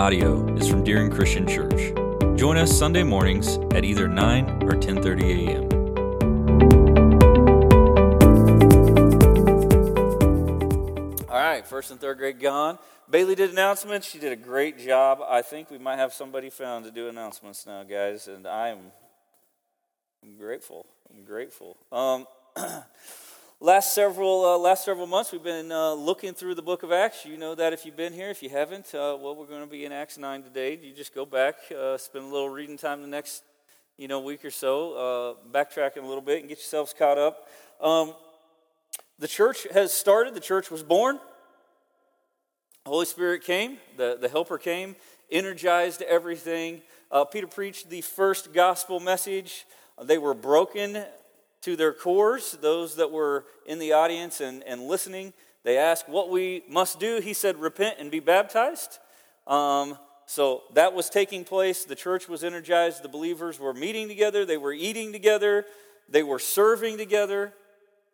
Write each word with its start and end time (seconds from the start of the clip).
audio 0.00 0.48
is 0.56 0.66
from 0.66 0.82
Deering 0.82 1.10
Christian 1.10 1.46
Church. 1.46 1.92
Join 2.34 2.56
us 2.56 2.72
Sunday 2.72 3.02
mornings 3.02 3.58
at 3.74 3.84
either 3.84 4.08
9 4.08 4.62
or 4.62 4.70
10:30 4.70 5.24
a.m. 5.36 5.64
All 11.28 11.36
right, 11.36 11.66
first 11.66 11.90
and 11.90 12.00
third 12.00 12.16
grade 12.16 12.40
gone. 12.40 12.78
Bailey 13.10 13.34
did 13.34 13.50
announcements. 13.50 14.08
She 14.08 14.18
did 14.18 14.32
a 14.32 14.36
great 14.36 14.78
job. 14.78 15.20
I 15.28 15.42
think 15.42 15.70
we 15.70 15.76
might 15.76 15.96
have 15.96 16.14
somebody 16.14 16.48
found 16.48 16.86
to 16.86 16.90
do 16.90 17.08
announcements 17.08 17.66
now, 17.66 17.82
guys, 17.82 18.26
and 18.26 18.46
I'm, 18.46 18.78
I'm 20.22 20.38
grateful. 20.38 20.86
I'm 21.10 21.26
grateful. 21.26 21.76
Um, 21.92 22.26
last 23.60 23.94
several 23.94 24.44
uh, 24.44 24.58
last 24.58 24.84
several 24.84 25.06
months, 25.06 25.32
we've 25.32 25.42
been 25.42 25.70
uh, 25.70 25.92
looking 25.92 26.32
through 26.32 26.54
the 26.54 26.62
Book 26.62 26.82
of 26.82 26.92
Acts. 26.92 27.26
You 27.26 27.36
know 27.36 27.54
that 27.54 27.74
if 27.74 27.84
you've 27.84 27.96
been 27.96 28.12
here. 28.12 28.30
If 28.30 28.42
you 28.42 28.48
haven't, 28.48 28.94
uh, 28.94 29.16
well, 29.20 29.36
we're 29.36 29.46
going 29.46 29.60
to 29.60 29.70
be 29.70 29.84
in 29.84 29.92
Acts 29.92 30.16
nine 30.16 30.42
today. 30.42 30.78
You 30.82 30.94
just 30.94 31.14
go 31.14 31.26
back, 31.26 31.56
uh, 31.78 31.98
spend 31.98 32.24
a 32.24 32.28
little 32.28 32.48
reading 32.48 32.78
time 32.78 33.02
the 33.02 33.08
next 33.08 33.44
you 33.98 34.08
know 34.08 34.20
week 34.20 34.44
or 34.44 34.50
so, 34.50 34.94
uh, 34.94 35.50
backtracking 35.52 36.02
a 36.02 36.06
little 36.06 36.22
bit, 36.22 36.40
and 36.40 36.48
get 36.48 36.58
yourselves 36.58 36.94
caught 36.98 37.18
up. 37.18 37.48
Um, 37.80 38.14
the 39.18 39.28
church 39.28 39.66
has 39.72 39.92
started. 39.92 40.34
The 40.34 40.40
church 40.40 40.70
was 40.70 40.82
born. 40.82 41.20
Holy 42.86 43.06
Spirit 43.06 43.44
came. 43.44 43.76
The, 43.98 44.16
the 44.18 44.28
Helper 44.28 44.56
came, 44.56 44.96
energized 45.30 46.00
everything. 46.00 46.80
Uh, 47.10 47.26
Peter 47.26 47.46
preached 47.46 47.90
the 47.90 48.00
first 48.00 48.54
gospel 48.54 49.00
message. 49.00 49.66
They 50.02 50.16
were 50.16 50.32
broken 50.32 51.04
to 51.62 51.76
their 51.76 51.92
cores, 51.92 52.52
those 52.60 52.96
that 52.96 53.10
were 53.10 53.44
in 53.66 53.78
the 53.78 53.92
audience 53.92 54.40
and, 54.40 54.62
and 54.64 54.82
listening. 54.82 55.32
They 55.62 55.76
asked 55.76 56.08
what 56.08 56.30
we 56.30 56.62
must 56.68 56.98
do. 56.98 57.20
He 57.20 57.34
said, 57.34 57.58
Repent 57.58 57.96
and 57.98 58.10
be 58.10 58.20
baptized. 58.20 58.98
Um, 59.46 59.98
so 60.26 60.62
that 60.74 60.94
was 60.94 61.10
taking 61.10 61.44
place. 61.44 61.84
The 61.84 61.96
church 61.96 62.28
was 62.28 62.44
energized. 62.44 63.02
The 63.02 63.08
believers 63.08 63.58
were 63.58 63.74
meeting 63.74 64.08
together. 64.08 64.44
They 64.46 64.56
were 64.56 64.72
eating 64.72 65.12
together. 65.12 65.66
They 66.08 66.22
were 66.22 66.38
serving 66.38 66.98
together. 66.98 67.52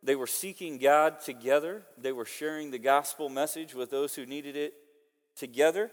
They 0.02 0.16
were 0.16 0.26
seeking 0.26 0.78
God 0.78 1.20
together. 1.20 1.82
They 1.98 2.12
were 2.12 2.24
sharing 2.24 2.70
the 2.70 2.78
gospel 2.78 3.28
message 3.28 3.74
with 3.74 3.90
those 3.90 4.14
who 4.14 4.26
needed 4.26 4.56
it 4.56 4.74
together. 5.36 5.90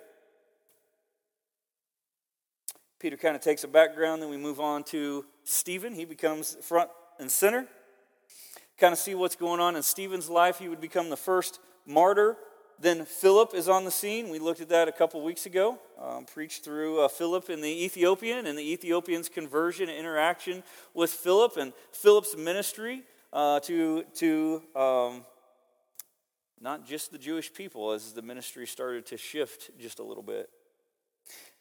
Peter 3.00 3.18
kind 3.18 3.36
of 3.36 3.42
takes 3.42 3.66
a 3.66 3.68
background, 3.68 4.22
then 4.22 4.30
we 4.30 4.38
move 4.38 4.62
on 4.62 4.82
to 4.86 5.26
Stephen. 5.44 5.94
He 5.94 6.06
becomes 6.06 6.56
front 6.62 6.90
and 7.20 7.32
sinner. 7.32 7.68
Kind 8.78 8.94
of 8.94 9.00
see 9.00 9.16
what's 9.16 9.36
going 9.36 9.60
on 9.60 9.76
in 9.76 9.84
Stephen's 9.84 10.30
life. 10.30 10.60
He 10.60 10.68
would 10.68 10.82
become 10.82 11.10
the 11.10 11.18
first 11.18 11.60
martyr. 11.86 12.38
Then 12.80 13.06
Philip 13.06 13.54
is 13.54 13.70
on 13.70 13.86
the 13.86 13.92
scene. 13.92 14.30
We 14.30 14.40
looked 14.40 14.60
at 14.60 14.70
that 14.70 14.88
a 14.88 14.92
couple 14.92 15.24
weeks 15.24 15.46
ago. 15.46 15.80
Um, 16.02 16.26
preached 16.26 16.64
through 16.64 17.02
uh, 17.02 17.08
Philip 17.08 17.50
and 17.50 17.64
the 17.64 17.86
Ethiopian 17.86 18.46
and 18.46 18.58
the 18.58 18.74
Ethiopian's 18.74 19.30
conversion 19.30 19.90
and 19.90 19.98
interaction 19.98 20.64
with 20.94 21.12
Philip 21.12 21.56
and 21.58 21.72
Philip's 21.92 22.36
ministry 22.36 23.04
uh, 23.32 23.60
to, 23.62 24.04
to 24.16 24.62
um, 24.76 25.24
not 26.60 26.86
just 26.86 27.12
the 27.12 27.18
Jewish 27.18 27.54
people 27.54 27.92
as 27.92 28.14
the 28.14 28.22
ministry 28.22 28.66
started 28.66 29.06
to 29.08 29.18
shift 29.18 29.70
just 29.80 30.00
a 30.00 30.04
little 30.04 30.24
bit. 30.24 30.50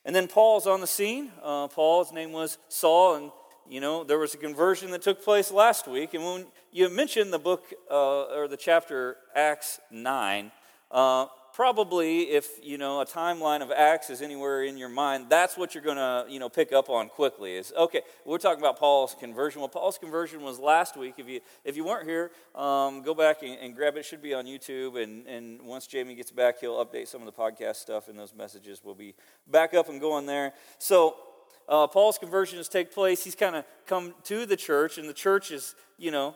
And 0.05 0.17
then 0.17 0.27
Paul's 0.27 0.67
on 0.67 0.81
the 0.81 0.87
scene. 0.87 1.31
Uh, 1.43 1.69
Paul, 1.69 2.05
his 2.05 2.13
name 2.13 2.33
was 2.33 2.59
Saul, 2.69 3.15
and 3.15 3.31
you 3.69 3.81
know 3.81 4.05
there 4.05 4.19
was 4.19 4.35
a 4.35 4.39
conversion 4.39 4.91
that 4.91 5.03
took 5.03 5.23
place 5.23 5.51
last 5.51 5.87
week. 5.87 6.15
And 6.15 6.25
when 6.25 6.47
you 6.71 6.89
mentioned 6.89 7.33
the 7.33 7.39
book 7.39 7.73
uh, 7.91 8.25
or 8.25 8.49
the 8.49 8.57
chapter 8.57 9.17
Acts 9.35 9.81
nine, 9.91 10.53
uh, 10.91 11.27
probably 11.53 12.23
if 12.23 12.49
you 12.63 12.79
know 12.79 13.01
a 13.01 13.07
timeline 13.07 13.61
of 13.61 13.71
acts 13.71 14.09
is 14.09 14.23
anywhere 14.23 14.65
in 14.65 14.77
your 14.77 14.89
mind 14.89 15.27
that's 15.29 15.57
what 15.57 15.75
you're 15.75 15.85
going 15.85 15.97
to 15.97 16.25
you 16.29 16.39
know 16.39 16.49
pick 16.49 16.73
up 16.73 16.89
on 16.89 17.09
quickly 17.09 17.55
is 17.55 17.73
okay 17.77 18.01
we're 18.25 18.39
talking 18.39 18.61
about 18.61 18.79
paul's 18.79 19.15
conversion 19.21 19.61
well 19.61 19.69
paul's 19.69 19.99
conversion 19.99 20.43
was 20.43 20.59
last 20.59 20.97
week 20.97 21.15
if 21.19 21.29
you 21.29 21.41
if 21.65 21.77
you 21.77 21.85
weren't 21.85 22.09
here 22.09 22.31
um, 22.55 23.03
go 23.03 23.15
back 23.15 23.43
and, 23.43 23.59
and, 23.59 23.77
grab 23.77 23.97
it. 23.97 24.01
it 24.01 24.05
should 24.05 24.23
be 24.23 24.33
on 24.33 24.47
youtube 24.47 25.03
and 25.03 25.27
and 25.27 25.61
once 25.63 25.87
jamie 25.87 26.15
gets 26.15 26.31
back 26.31 26.59
he'll 26.59 26.83
update 26.85 27.07
some 27.07 27.21
of 27.21 27.27
the 27.27 27.33
podcast 27.33 27.77
stuff 27.77 28.09
and 28.09 28.19
those 28.19 28.35
messages 28.35 28.83
will 28.83 28.95
be 28.95 29.15
back 29.47 29.75
up 29.75 29.89
and 29.89 30.01
going 30.01 30.25
there 30.25 30.53
so 30.79 31.17
uh, 31.69 31.87
paul's 31.87 32.19
conversions 32.19 32.69
take 32.69 32.93
place 32.93 33.25
he's 33.25 33.35
kind 33.35 33.57
of 33.57 33.65
come 33.87 34.15
to 34.23 34.47
the 34.47 34.57
church 34.57 34.99
and 34.99 35.09
the 35.09 35.15
church 35.15 35.51
is 35.51 35.75
you 35.99 36.11
know 36.11 36.35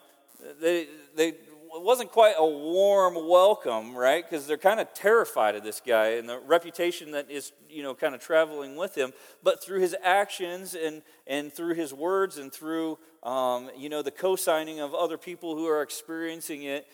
they 0.60 0.86
they 1.14 1.34
it 1.76 1.82
wasn't 1.82 2.10
quite 2.10 2.34
a 2.38 2.46
warm 2.46 3.14
welcome, 3.14 3.94
right? 3.94 4.24
Because 4.24 4.46
they're 4.46 4.56
kind 4.56 4.80
of 4.80 4.92
terrified 4.94 5.54
of 5.54 5.62
this 5.62 5.80
guy 5.84 6.12
and 6.12 6.26
the 6.26 6.38
reputation 6.38 7.10
that 7.10 7.30
is, 7.30 7.52
you 7.68 7.82
know, 7.82 7.94
kind 7.94 8.14
of 8.14 8.20
traveling 8.20 8.76
with 8.76 8.96
him. 8.96 9.12
But 9.42 9.62
through 9.62 9.80
his 9.80 9.94
actions 10.02 10.74
and, 10.74 11.02
and 11.26 11.52
through 11.52 11.74
his 11.74 11.92
words 11.92 12.38
and 12.38 12.50
through, 12.50 12.98
um, 13.22 13.70
you 13.76 13.90
know, 13.90 14.00
the 14.00 14.10
co 14.10 14.36
signing 14.36 14.80
of 14.80 14.94
other 14.94 15.18
people 15.18 15.54
who 15.54 15.66
are 15.66 15.82
experiencing 15.82 16.62
it, 16.62 16.86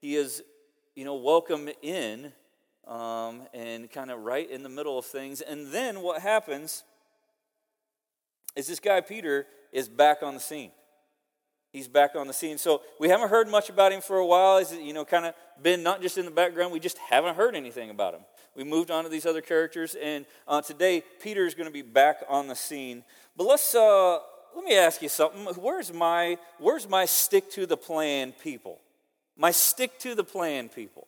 he 0.00 0.16
is, 0.16 0.42
you 0.94 1.04
know, 1.04 1.16
welcome 1.16 1.68
in 1.82 2.32
um, 2.86 3.42
and 3.52 3.90
kind 3.90 4.10
of 4.10 4.20
right 4.20 4.50
in 4.50 4.62
the 4.62 4.70
middle 4.70 4.98
of 4.98 5.04
things. 5.04 5.42
And 5.42 5.70
then 5.70 6.00
what 6.00 6.22
happens 6.22 6.84
is 8.58 8.66
this 8.66 8.80
guy, 8.80 9.00
Peter, 9.00 9.46
is 9.72 9.88
back 9.88 10.22
on 10.22 10.34
the 10.34 10.40
scene 10.40 10.70
he's 11.72 11.88
back 11.88 12.16
on 12.16 12.26
the 12.26 12.32
scene. 12.32 12.58
So 12.58 12.82
we 12.98 13.08
haven't 13.08 13.28
heard 13.28 13.48
much 13.48 13.70
about 13.70 13.92
him 13.92 14.00
for 14.00 14.18
a 14.18 14.26
while. 14.26 14.58
He's, 14.58 14.72
you 14.72 14.92
know, 14.92 15.04
kind 15.04 15.26
of 15.26 15.34
been 15.62 15.82
not 15.82 16.02
just 16.02 16.18
in 16.18 16.24
the 16.24 16.30
background, 16.30 16.72
we 16.72 16.80
just 16.80 16.98
haven't 16.98 17.36
heard 17.36 17.54
anything 17.54 17.90
about 17.90 18.14
him. 18.14 18.20
We 18.56 18.64
moved 18.64 18.90
on 18.90 19.04
to 19.04 19.10
these 19.10 19.26
other 19.26 19.40
characters, 19.40 19.94
and 19.94 20.26
uh, 20.48 20.60
today 20.60 21.04
Peter 21.22 21.46
is 21.46 21.54
going 21.54 21.68
to 21.68 21.72
be 21.72 21.82
back 21.82 22.24
on 22.28 22.48
the 22.48 22.56
scene. 22.56 23.04
But 23.36 23.44
let's 23.44 23.74
uh, 23.74 24.18
let 24.56 24.64
me 24.64 24.76
ask 24.76 25.00
you 25.00 25.08
something. 25.08 25.44
Where's 25.44 25.92
my 25.92 26.38
where's 26.58 26.88
my 26.88 27.04
stick 27.04 27.50
to 27.52 27.66
the 27.66 27.76
plan 27.76 28.32
people? 28.32 28.80
My 29.36 29.52
stick 29.52 30.00
to 30.00 30.16
the 30.16 30.24
plan 30.24 30.68
people. 30.68 31.06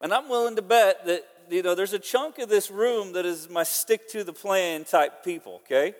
And 0.00 0.14
I'm 0.14 0.28
willing 0.28 0.54
to 0.54 0.62
bet 0.62 1.04
that 1.06 1.24
you 1.50 1.64
know 1.64 1.74
there's 1.74 1.92
a 1.92 1.98
chunk 1.98 2.38
of 2.38 2.48
this 2.48 2.70
room 2.70 3.14
that 3.14 3.26
is 3.26 3.50
my 3.50 3.64
stick 3.64 4.08
to 4.10 4.22
the 4.22 4.32
plan 4.32 4.84
type 4.84 5.24
people. 5.24 5.54
Okay. 5.64 5.94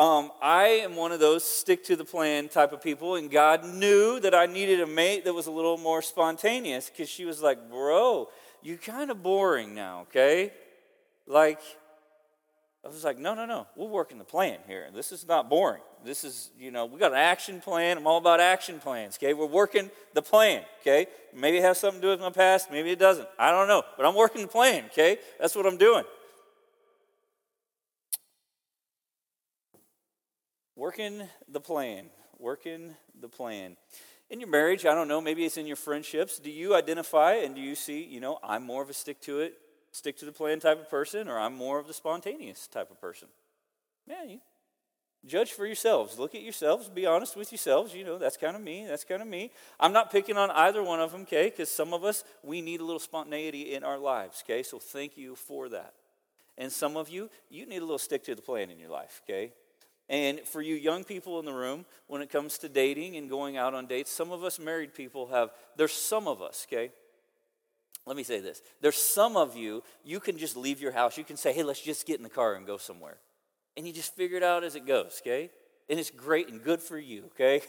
Um, 0.00 0.30
I 0.40 0.64
am 0.82 0.96
one 0.96 1.12
of 1.12 1.20
those 1.20 1.44
stick 1.44 1.84
to 1.84 1.94
the 1.94 2.06
plan 2.06 2.48
type 2.48 2.72
of 2.72 2.82
people, 2.82 3.16
and 3.16 3.30
God 3.30 3.66
knew 3.66 4.18
that 4.20 4.34
I 4.34 4.46
needed 4.46 4.80
a 4.80 4.86
mate 4.86 5.26
that 5.26 5.34
was 5.34 5.46
a 5.46 5.50
little 5.50 5.76
more 5.76 6.00
spontaneous 6.00 6.88
because 6.88 7.10
she 7.10 7.26
was 7.26 7.42
like, 7.42 7.68
Bro, 7.68 8.30
you're 8.62 8.78
kind 8.78 9.10
of 9.10 9.22
boring 9.22 9.74
now, 9.74 10.00
okay? 10.08 10.54
Like, 11.26 11.60
I 12.82 12.88
was 12.88 13.04
like, 13.04 13.18
No, 13.18 13.34
no, 13.34 13.44
no, 13.44 13.66
we're 13.76 13.88
working 13.88 14.16
the 14.16 14.24
plan 14.24 14.56
here. 14.66 14.88
This 14.94 15.12
is 15.12 15.28
not 15.28 15.50
boring. 15.50 15.82
This 16.02 16.24
is, 16.24 16.50
you 16.58 16.70
know, 16.70 16.86
we 16.86 16.98
got 16.98 17.12
an 17.12 17.18
action 17.18 17.60
plan. 17.60 17.98
I'm 17.98 18.06
all 18.06 18.16
about 18.16 18.40
action 18.40 18.80
plans, 18.80 19.18
okay? 19.18 19.34
We're 19.34 19.44
working 19.44 19.90
the 20.14 20.22
plan, 20.22 20.62
okay? 20.80 21.08
Maybe 21.36 21.58
it 21.58 21.62
has 21.62 21.76
something 21.76 22.00
to 22.00 22.06
do 22.06 22.10
with 22.12 22.20
my 22.20 22.30
past, 22.30 22.70
maybe 22.70 22.90
it 22.90 22.98
doesn't. 22.98 23.28
I 23.38 23.50
don't 23.50 23.68
know, 23.68 23.82
but 23.98 24.06
I'm 24.06 24.14
working 24.14 24.40
the 24.40 24.48
plan, 24.48 24.86
okay? 24.86 25.18
That's 25.38 25.54
what 25.54 25.66
I'm 25.66 25.76
doing. 25.76 26.04
Working 30.80 31.24
the 31.46 31.60
plan. 31.60 32.06
Working 32.38 32.94
the 33.20 33.28
plan. 33.28 33.76
In 34.30 34.40
your 34.40 34.48
marriage, 34.48 34.86
I 34.86 34.94
don't 34.94 35.08
know, 35.08 35.20
maybe 35.20 35.44
it's 35.44 35.58
in 35.58 35.66
your 35.66 35.76
friendships. 35.76 36.38
Do 36.38 36.50
you 36.50 36.74
identify 36.74 37.34
and 37.34 37.54
do 37.54 37.60
you 37.60 37.74
see, 37.74 38.02
you 38.02 38.18
know, 38.18 38.38
I'm 38.42 38.64
more 38.64 38.82
of 38.82 38.88
a 38.88 38.94
stick 38.94 39.20
to 39.22 39.40
it, 39.40 39.58
stick 39.92 40.16
to 40.20 40.24
the 40.24 40.32
plan 40.32 40.58
type 40.58 40.80
of 40.80 40.88
person, 40.88 41.28
or 41.28 41.38
I'm 41.38 41.54
more 41.54 41.78
of 41.78 41.86
the 41.86 41.92
spontaneous 41.92 42.66
type 42.66 42.90
of 42.90 42.98
person? 42.98 43.28
Yeah, 44.06 44.24
you 44.24 44.40
judge 45.26 45.52
for 45.52 45.66
yourselves. 45.66 46.18
Look 46.18 46.34
at 46.34 46.40
yourselves. 46.40 46.88
Be 46.88 47.04
honest 47.04 47.36
with 47.36 47.52
yourselves. 47.52 47.94
You 47.94 48.04
know, 48.04 48.16
that's 48.16 48.38
kind 48.38 48.56
of 48.56 48.62
me. 48.62 48.86
That's 48.88 49.04
kind 49.04 49.20
of 49.20 49.28
me. 49.28 49.50
I'm 49.78 49.92
not 49.92 50.10
picking 50.10 50.38
on 50.38 50.50
either 50.50 50.82
one 50.82 50.98
of 50.98 51.12
them, 51.12 51.22
okay? 51.22 51.50
Because 51.50 51.70
some 51.70 51.92
of 51.92 52.04
us, 52.04 52.24
we 52.42 52.62
need 52.62 52.80
a 52.80 52.84
little 52.84 53.00
spontaneity 53.00 53.74
in 53.74 53.84
our 53.84 53.98
lives, 53.98 54.42
okay? 54.46 54.62
So 54.62 54.78
thank 54.78 55.18
you 55.18 55.34
for 55.34 55.68
that. 55.68 55.92
And 56.56 56.72
some 56.72 56.96
of 56.96 57.10
you, 57.10 57.28
you 57.50 57.66
need 57.66 57.82
a 57.82 57.84
little 57.84 57.98
stick 57.98 58.24
to 58.24 58.34
the 58.34 58.40
plan 58.40 58.70
in 58.70 58.78
your 58.78 58.88
life, 58.88 59.20
okay? 59.28 59.52
And 60.10 60.40
for 60.40 60.60
you 60.60 60.74
young 60.74 61.04
people 61.04 61.38
in 61.38 61.44
the 61.44 61.52
room, 61.52 61.86
when 62.08 62.20
it 62.20 62.30
comes 62.30 62.58
to 62.58 62.68
dating 62.68 63.16
and 63.16 63.30
going 63.30 63.56
out 63.56 63.74
on 63.74 63.86
dates, 63.86 64.10
some 64.10 64.32
of 64.32 64.42
us 64.42 64.58
married 64.58 64.92
people 64.92 65.28
have, 65.28 65.50
there's 65.76 65.92
some 65.92 66.26
of 66.26 66.42
us, 66.42 66.66
okay? 66.68 66.90
Let 68.06 68.16
me 68.16 68.24
say 68.24 68.40
this. 68.40 68.60
There's 68.80 68.96
some 68.96 69.36
of 69.36 69.56
you, 69.56 69.84
you 70.04 70.18
can 70.18 70.36
just 70.36 70.56
leave 70.56 70.80
your 70.80 70.90
house. 70.90 71.16
You 71.16 71.22
can 71.22 71.36
say, 71.36 71.52
hey, 71.52 71.62
let's 71.62 71.80
just 71.80 72.08
get 72.08 72.16
in 72.16 72.24
the 72.24 72.28
car 72.28 72.54
and 72.54 72.66
go 72.66 72.76
somewhere. 72.76 73.18
And 73.76 73.86
you 73.86 73.92
just 73.92 74.16
figure 74.16 74.36
it 74.36 74.42
out 74.42 74.64
as 74.64 74.74
it 74.74 74.84
goes, 74.84 75.20
okay? 75.22 75.48
And 75.88 76.00
it's 76.00 76.10
great 76.10 76.48
and 76.48 76.60
good 76.60 76.80
for 76.80 76.98
you, 76.98 77.26
okay? 77.26 77.62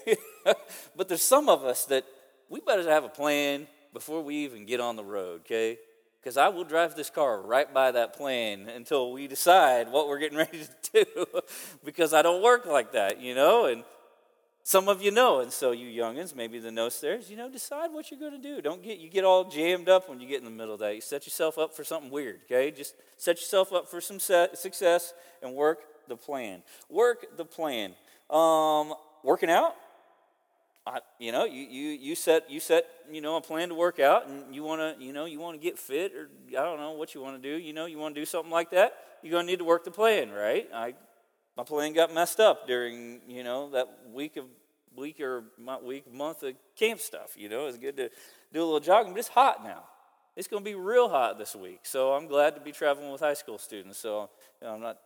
but 0.96 1.08
there's 1.08 1.22
some 1.22 1.48
of 1.48 1.64
us 1.64 1.86
that 1.86 2.06
we 2.50 2.60
better 2.60 2.90
have 2.90 3.04
a 3.04 3.10
plan 3.10 3.68
before 3.94 4.24
we 4.24 4.38
even 4.38 4.66
get 4.66 4.80
on 4.80 4.96
the 4.96 5.04
road, 5.04 5.42
okay? 5.42 5.78
Because 6.22 6.38
I 6.38 6.50
will 6.50 6.64
drive 6.64 6.96
this 6.96 7.10
car 7.10 7.42
right 7.42 7.72
by 7.74 7.92
that 7.92 8.14
plan 8.16 8.70
until 8.70 9.12
we 9.12 9.28
decide 9.28 9.92
what 9.92 10.08
we're 10.08 10.20
getting 10.20 10.38
ready 10.46 10.60
to 10.94 11.06
do 11.06 11.26
because 11.84 12.14
I 12.14 12.22
don't 12.22 12.44
work 12.44 12.66
like 12.66 12.92
that, 12.94 13.20
you 13.20 13.34
know? 13.36 13.66
And 13.66 13.84
Some 14.64 14.88
of 14.88 15.02
you 15.02 15.10
know, 15.10 15.40
and 15.40 15.52
so 15.52 15.72
you 15.72 15.88
youngins, 15.88 16.36
maybe 16.36 16.60
the 16.60 16.72
no 16.72 16.90
stairs, 16.90 17.32
you 17.32 17.36
know, 17.36 17.50
decide 17.50 17.92
what 17.92 18.12
you're 18.12 18.20
going 18.20 18.40
to 18.40 18.56
do. 18.56 18.62
Don't 18.62 18.84
get 18.84 19.00
you 19.00 19.10
get 19.10 19.24
all 19.24 19.44
jammed 19.50 19.90
up 19.90 20.08
when 20.08 20.20
you 20.22 20.28
get 20.28 20.38
in 20.38 20.46
the 20.46 20.52
middle 20.52 20.76
of 20.76 20.80
that. 20.82 20.94
You 20.94 21.02
set 21.02 21.26
yourself 21.26 21.58
up 21.58 21.74
for 21.74 21.84
something 21.84 22.12
weird, 22.12 22.42
okay? 22.46 22.70
Just 22.70 22.94
set 23.18 23.38
yourself 23.38 23.74
up 23.74 23.88
for 23.88 24.00
some 24.00 24.20
success 24.20 25.14
and 25.42 25.56
work 25.56 25.80
the 26.08 26.16
plan. 26.16 26.62
Work 26.90 27.38
the 27.38 27.46
plan. 27.46 27.96
Um, 28.30 28.94
working 29.24 29.50
out, 29.50 29.76
I, 30.86 31.00
you 31.20 31.32
know, 31.32 31.46
you, 31.46 31.62
you, 31.62 31.90
you 31.90 32.16
set 32.16 32.50
you 32.50 32.60
set 32.60 32.86
you 33.12 33.22
know 33.22 33.36
a 33.36 33.42
plan 33.42 33.70
to 33.70 33.76
work 33.76 34.00
out, 34.00 34.28
and 34.28 34.54
you 34.54 34.64
want 34.64 34.82
to 34.82 35.04
you 35.04 35.14
know 35.14 35.26
you 35.26 35.40
want 35.40 35.60
to 35.60 35.64
get 35.64 35.78
fit, 35.78 36.14
or 36.14 36.30
I 36.50 36.64
don't 36.64 36.80
know 36.80 36.92
what 36.94 37.14
you 37.14 37.22
want 37.22 37.42
to 37.42 37.50
do. 37.50 37.62
You 37.64 37.74
know, 37.74 37.86
you 37.86 38.00
want 38.00 38.16
to 38.16 38.22
do 38.22 38.26
something 38.26 38.52
like 38.52 38.72
that. 38.72 38.96
You're 39.22 39.32
gonna 39.32 39.46
need 39.46 39.60
to 39.60 39.66
work 39.66 39.84
the 39.84 39.92
plan, 39.92 40.32
right? 40.32 40.68
I 40.74 40.96
my 41.56 41.64
plan 41.64 41.94
got 41.94 42.14
messed 42.14 42.40
up 42.40 42.66
during 42.66 43.22
you 43.28 43.44
know 43.44 43.70
that 43.72 43.88
week 44.12 44.38
of 44.38 44.46
week 44.96 45.20
or 45.20 45.44
week 45.84 46.12
month 46.12 46.44
of 46.44 46.56
camp 46.76 47.00
stuff. 47.00 47.36
You 47.38 47.50
know, 47.50 47.68
it's 47.68 47.78
good 47.78 47.98
to 47.98 48.10
do 48.52 48.62
a 48.62 48.66
little 48.66 48.80
jogging, 48.80 49.14
but 49.14 49.20
it's 49.20 49.28
hot 49.28 49.64
now. 49.64 49.84
It's 50.36 50.48
going 50.48 50.64
to 50.64 50.70
be 50.70 50.76
real 50.76 51.10
hot 51.10 51.38
this 51.38 51.56
week, 51.56 51.82
so 51.84 52.14
I'm 52.14 52.28
glad 52.28 52.56
to 52.56 52.62
be 52.62 52.72
traveling 52.72 53.12
with 53.12 53.20
high 53.20 53.34
school 53.34 53.58
students. 53.58 54.00
So 54.00 54.30
you 54.62 54.68
know, 54.68 54.76
I'm 54.76 54.82
not. 54.82 54.98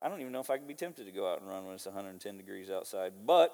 I 0.00 0.08
don't 0.08 0.20
even 0.20 0.32
know 0.32 0.40
if 0.40 0.50
I 0.50 0.58
could 0.58 0.68
be 0.68 0.74
tempted 0.74 1.06
to 1.06 1.12
go 1.12 1.30
out 1.30 1.40
and 1.40 1.48
run 1.48 1.64
when 1.64 1.74
it's 1.74 1.86
110 1.86 2.36
degrees 2.36 2.70
outside, 2.70 3.12
but 3.26 3.52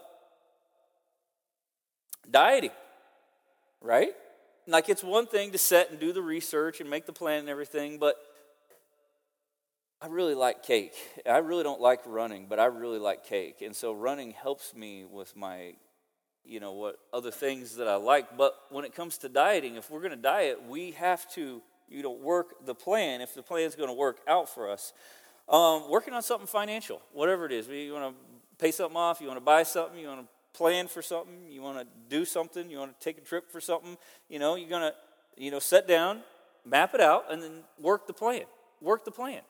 dieting, 2.31 2.71
right? 3.81 4.13
Like 4.67 4.89
it's 4.89 5.05
one 5.05 5.27
thing 5.27 5.53
to 5.53 5.59
set 5.59 5.91
and 5.91 6.01
do 6.01 6.13
the 6.13 6.23
research 6.23 6.81
and 6.81 6.89
make 6.89 7.07
the 7.07 7.13
plan 7.13 7.41
and 7.41 7.49
everything, 7.49 7.99
but 7.99 8.17
I 10.01 10.07
really 10.09 10.35
like 10.35 10.63
cake. 10.63 10.93
I 11.25 11.39
really 11.39 11.63
don't 11.63 11.81
like 11.81 12.01
running, 12.05 12.47
but 12.47 12.59
I 12.61 12.67
really 12.67 12.99
like 12.99 13.25
cake. 13.25 13.63
And 13.63 13.75
so 13.75 13.93
running 13.93 14.33
helps 14.33 14.75
me 14.75 15.05
with 15.05 15.35
my, 15.35 15.75
you 16.45 16.61
know, 16.61 16.73
what 16.73 16.99
other 17.13 17.31
things 17.31 17.77
that 17.77 17.89
I 17.89 17.97
like. 17.97 18.37
But 18.37 18.55
when 18.71 18.85
it 18.85 18.95
comes 18.95 19.17
to 19.19 19.29
dieting, 19.29 19.77
if 19.77 19.91
we're 19.91 20.01
going 20.01 20.11
to 20.11 20.17
diet, 20.17 20.63
we 20.69 20.91
have 20.93 21.31
to, 21.33 21.63
you 21.89 22.03
know, 22.03 22.13
work 22.13 22.67
the 22.67 22.75
plan 22.75 23.23
if 23.23 23.35
the 23.35 23.43
plan 23.43 23.63
is 23.63 23.77
going 23.77 23.89
to 23.89 23.95
work 23.95 24.19
out 24.29 24.49
for 24.49 24.71
us. 24.71 24.93
Um, 25.49 25.91
working 25.91 26.15
on 26.15 26.23
something 26.23 26.47
financial, 26.47 27.01
whatever 27.13 27.47
it 27.47 27.53
is. 27.53 27.69
You 27.69 27.95
want 27.95 28.15
to 28.15 28.23
pay 28.59 28.73
something 28.73 28.97
off, 28.97 29.21
you 29.21 29.27
want 29.27 29.39
to 29.39 29.45
buy 29.45 29.63
something, 29.63 29.99
you 29.99 30.09
want 30.09 30.21
to 30.21 30.27
plan 30.55 30.89
for 30.89 31.03
something, 31.03 31.51
you 31.51 31.61
want 31.61 31.79
to 31.79 31.87
do 32.09 32.25
something, 32.25 32.71
you 32.71 32.79
want 32.79 32.99
to 32.99 33.05
take 33.05 33.19
a 33.19 33.21
trip 33.21 33.51
for 33.51 33.61
something, 33.61 33.99
you 34.29 34.39
know, 34.39 34.55
you're 34.55 34.69
going 34.69 34.83
to, 34.83 34.95
you 35.37 35.51
know, 35.51 35.59
sit 35.59 35.87
down, 35.87 36.21
map 36.65 36.95
it 36.95 37.01
out, 37.01 37.27
and 37.31 37.43
then 37.43 37.65
work 37.79 38.07
the 38.07 38.13
plan. 38.13 38.45
Work 38.81 39.05
the 39.05 39.11
plan. 39.11 39.41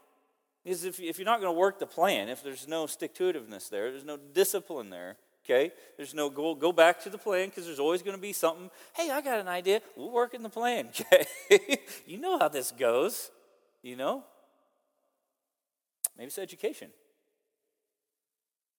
Because 0.65 0.85
if, 0.85 0.99
if 0.99 1.19
you're 1.19 1.27
not 1.27 1.41
going 1.41 1.55
to 1.55 1.59
work 1.59 1.79
the 1.79 1.87
plan, 1.87 2.29
if 2.29 2.43
there's 2.43 2.67
no 2.67 2.87
stick 2.87 3.15
to 3.17 3.33
itiveness 3.33 3.69
there, 3.69 3.91
there's 3.91 4.05
no 4.05 4.17
discipline 4.17 4.89
there, 4.89 5.17
okay? 5.45 5.73
There's 5.99 6.15
no 6.15 6.31
go, 6.31 6.55
go 6.55 6.73
back 6.73 7.01
to 7.03 7.11
the 7.11 7.19
plan 7.19 7.51
because 7.51 7.67
there's 7.67 7.79
always 7.79 8.03
going 8.03 8.17
to 8.17 8.23
be 8.23 8.33
something. 8.33 8.71
Hey, 8.95 9.11
I 9.11 9.21
got 9.21 9.39
an 9.39 9.49
idea. 9.49 9.83
We'll 9.95 10.11
work 10.11 10.33
in 10.33 10.43
the 10.43 10.49
plan, 10.49 10.89
okay? 11.01 11.81
you 12.07 12.19
know 12.19 12.39
how 12.39 12.49
this 12.49 12.73
goes, 12.73 13.31
you 13.83 13.97
know? 13.97 14.25
Maybe 16.17 16.29
it's 16.29 16.39
education. 16.39 16.91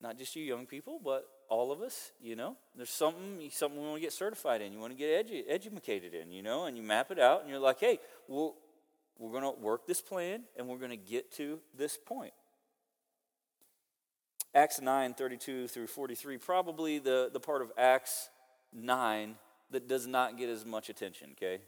Not 0.06 0.19
just 0.19 0.36
you 0.36 0.44
young 0.44 0.68
people, 0.68 1.02
but 1.04 1.28
all 1.50 1.72
of 1.72 1.81
us, 1.81 2.12
you 2.22 2.36
know. 2.36 2.57
There's 2.75 2.92
something, 2.92 3.50
something 3.52 3.81
we 3.81 3.88
want 3.88 3.98
to 3.98 4.02
get 4.02 4.13
certified 4.13 4.62
in. 4.62 4.72
You 4.72 4.78
want 4.78 4.94
to 4.94 4.98
get 4.98 5.28
edu- 5.28 5.46
educated 5.50 6.13
in, 6.13 6.31
you 6.31 6.44
know, 6.44 6.66
and 6.66 6.78
you 6.78 6.84
map 6.84 7.10
it 7.10 7.18
out 7.18 7.42
and 7.42 7.50
you're 7.50 7.57
like, 7.57 7.80
hey, 7.80 7.98
well, 8.28 8.54
we're 9.18 9.31
going 9.31 9.52
to 9.52 9.60
work 9.60 9.88
this 9.88 10.02
plan 10.02 10.44
and 10.56 10.68
we're 10.68 10.78
going 10.78 10.92
to 10.92 10.96
get 10.96 11.31
to 11.38 11.60
this 11.75 11.98
point. 11.98 12.34
Acts 14.54 14.80
9, 14.80 15.16
32 15.16 15.69
through 15.69 15.88
43, 15.88 16.38
probably 16.38 17.00
the, 17.00 17.31
the 17.34 17.40
part 17.40 17.63
of 17.63 17.72
Acts 17.75 18.30
9 18.74 19.34
that 19.72 19.88
does 19.88 20.06
not 20.06 20.38
get 20.38 20.50
as 20.50 20.68
much 20.68 20.92
attention, 20.92 21.31
okay? 21.31 21.63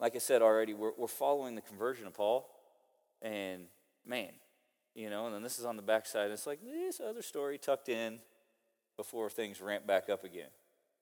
Like 0.00 0.16
I 0.16 0.18
said 0.18 0.42
already, 0.42 0.74
we're, 0.74 0.90
we're 0.98 1.06
following 1.06 1.54
the 1.54 1.60
conversion 1.60 2.08
of 2.08 2.14
Paul, 2.14 2.50
and 3.22 3.66
man, 4.04 4.30
you 4.98 5.08
know, 5.08 5.26
and 5.26 5.34
then 5.34 5.42
this 5.44 5.60
is 5.60 5.64
on 5.64 5.76
the 5.76 5.82
backside. 5.82 6.32
It's 6.32 6.46
like 6.46 6.58
this 6.60 7.00
other 7.00 7.22
story 7.22 7.56
tucked 7.56 7.88
in 7.88 8.18
before 8.96 9.30
things 9.30 9.60
ramp 9.60 9.86
back 9.86 10.10
up 10.10 10.24
again. 10.24 10.48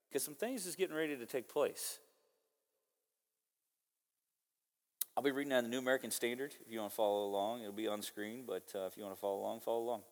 Because 0.06 0.22
some 0.22 0.34
things 0.34 0.66
is 0.66 0.76
getting 0.76 0.94
ready 0.94 1.16
to 1.16 1.24
take 1.24 1.48
place. 1.48 1.98
I'll 5.16 5.22
be 5.22 5.30
reading 5.30 5.54
out 5.54 5.62
the 5.62 5.70
New 5.70 5.78
American 5.78 6.10
Standard 6.10 6.54
if 6.60 6.70
you 6.70 6.78
want 6.78 6.92
to 6.92 6.94
follow 6.96 7.24
along. 7.24 7.62
It'll 7.62 7.72
be 7.72 7.88
on 7.88 8.02
screen, 8.02 8.44
but 8.46 8.64
uh, 8.74 8.80
if 8.80 8.98
you 8.98 9.02
want 9.02 9.16
to 9.16 9.20
follow 9.20 9.40
along, 9.40 9.60
follow 9.60 9.82
along. 9.82 10.02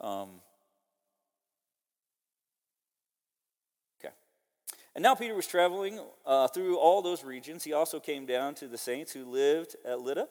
Um, 0.00 0.28
okay. 4.02 4.14
And 4.94 5.02
now 5.02 5.14
Peter 5.14 5.34
was 5.34 5.46
traveling 5.46 6.00
uh, 6.24 6.48
through 6.48 6.78
all 6.78 7.02
those 7.02 7.22
regions. 7.22 7.64
He 7.64 7.74
also 7.74 8.00
came 8.00 8.24
down 8.24 8.54
to 8.54 8.66
the 8.66 8.78
saints 8.78 9.12
who 9.12 9.26
lived 9.26 9.76
at 9.84 10.00
Lydda. 10.00 10.26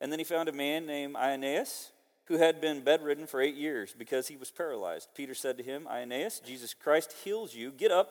And 0.00 0.10
then 0.10 0.18
he 0.18 0.24
found 0.24 0.48
a 0.48 0.52
man 0.52 0.86
named 0.86 1.14
Aeneas 1.16 1.92
who 2.26 2.38
had 2.38 2.60
been 2.60 2.82
bedridden 2.82 3.26
for 3.26 3.40
eight 3.40 3.54
years 3.54 3.94
because 3.96 4.28
he 4.28 4.36
was 4.36 4.50
paralyzed. 4.50 5.08
Peter 5.14 5.34
said 5.34 5.56
to 5.56 5.62
him, 5.62 5.86
Aeneas, 5.88 6.40
Jesus 6.40 6.74
Christ 6.74 7.14
heals 7.24 7.54
you. 7.54 7.70
Get 7.70 7.92
up, 7.92 8.10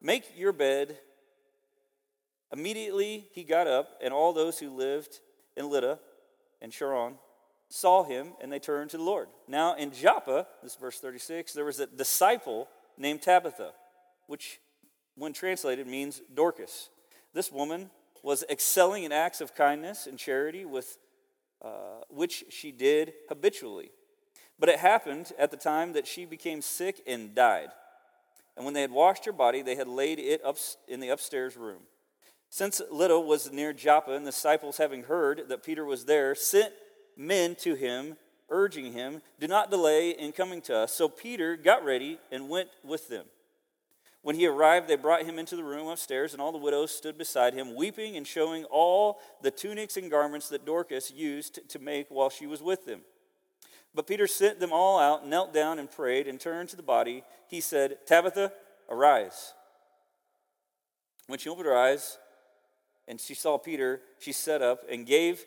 make 0.00 0.24
your 0.36 0.52
bed. 0.52 0.98
Immediately 2.52 3.28
he 3.32 3.44
got 3.44 3.66
up, 3.66 3.98
and 4.02 4.12
all 4.12 4.32
those 4.32 4.58
who 4.58 4.70
lived 4.70 5.20
in 5.56 5.68
Lydda 5.68 5.98
and 6.62 6.72
Sharon 6.72 7.14
saw 7.68 8.04
him, 8.04 8.32
and 8.40 8.52
they 8.52 8.58
turned 8.58 8.90
to 8.90 8.96
the 8.96 9.02
Lord. 9.02 9.28
Now 9.48 9.74
in 9.74 9.92
Joppa, 9.92 10.46
this 10.62 10.76
verse 10.76 10.98
36, 10.98 11.52
there 11.52 11.64
was 11.64 11.80
a 11.80 11.86
disciple 11.86 12.68
named 12.96 13.22
Tabitha, 13.22 13.72
which, 14.26 14.60
when 15.16 15.32
translated, 15.32 15.86
means 15.86 16.20
Dorcas. 16.32 16.90
This 17.32 17.50
woman 17.50 17.90
was 18.22 18.44
excelling 18.50 19.04
in 19.04 19.12
acts 19.12 19.40
of 19.40 19.54
kindness 19.54 20.06
and 20.06 20.18
charity 20.18 20.64
with 20.64 20.98
uh, 21.62 22.02
which 22.08 22.44
she 22.50 22.72
did 22.72 23.12
habitually. 23.28 23.90
But 24.58 24.68
it 24.68 24.78
happened 24.78 25.32
at 25.38 25.50
the 25.50 25.56
time 25.56 25.92
that 25.94 26.06
she 26.06 26.24
became 26.24 26.60
sick 26.60 27.00
and 27.06 27.34
died. 27.34 27.70
And 28.56 28.64
when 28.64 28.74
they 28.74 28.82
had 28.82 28.90
washed 28.90 29.24
her 29.24 29.32
body, 29.32 29.62
they 29.62 29.76
had 29.76 29.88
laid 29.88 30.18
it 30.18 30.44
up 30.44 30.56
in 30.86 31.00
the 31.00 31.08
upstairs 31.08 31.56
room. 31.56 31.82
Since 32.50 32.82
Lydda 32.90 33.18
was 33.20 33.52
near 33.52 33.72
Joppa, 33.72 34.12
and 34.12 34.26
the 34.26 34.32
disciples, 34.32 34.76
having 34.76 35.04
heard 35.04 35.48
that 35.48 35.62
Peter 35.62 35.84
was 35.84 36.04
there, 36.04 36.34
sent 36.34 36.72
men 37.16 37.54
to 37.60 37.74
him, 37.74 38.16
urging 38.48 38.92
him, 38.92 39.22
Do 39.38 39.46
not 39.46 39.70
delay 39.70 40.10
in 40.10 40.32
coming 40.32 40.60
to 40.62 40.76
us. 40.76 40.92
So 40.92 41.08
Peter 41.08 41.56
got 41.56 41.84
ready 41.84 42.18
and 42.32 42.48
went 42.48 42.68
with 42.84 43.08
them. 43.08 43.26
When 44.22 44.36
he 44.36 44.46
arrived, 44.46 44.86
they 44.86 44.96
brought 44.96 45.24
him 45.24 45.38
into 45.38 45.56
the 45.56 45.64
room 45.64 45.88
upstairs, 45.88 46.32
and 46.32 46.42
all 46.42 46.52
the 46.52 46.58
widows 46.58 46.90
stood 46.90 47.16
beside 47.16 47.54
him, 47.54 47.74
weeping 47.74 48.16
and 48.16 48.26
showing 48.26 48.64
all 48.64 49.18
the 49.40 49.50
tunics 49.50 49.96
and 49.96 50.10
garments 50.10 50.48
that 50.50 50.66
Dorcas 50.66 51.10
used 51.10 51.66
to 51.70 51.78
make 51.78 52.08
while 52.10 52.28
she 52.28 52.46
was 52.46 52.62
with 52.62 52.84
them. 52.84 53.00
But 53.94 54.06
Peter 54.06 54.26
sent 54.26 54.60
them 54.60 54.72
all 54.72 54.98
out, 54.98 55.26
knelt 55.26 55.54
down, 55.54 55.78
and 55.78 55.90
prayed, 55.90 56.28
and 56.28 56.38
turned 56.38 56.68
to 56.68 56.76
the 56.76 56.82
body. 56.82 57.24
He 57.48 57.60
said, 57.60 57.98
Tabitha, 58.06 58.52
arise. 58.90 59.54
When 61.26 61.38
she 61.38 61.48
opened 61.48 61.66
her 61.66 61.76
eyes 61.76 62.18
and 63.08 63.20
she 63.20 63.34
saw 63.34 63.56
Peter, 63.56 64.02
she 64.18 64.32
sat 64.32 64.62
up 64.62 64.82
and 64.90 65.06
gave 65.06 65.44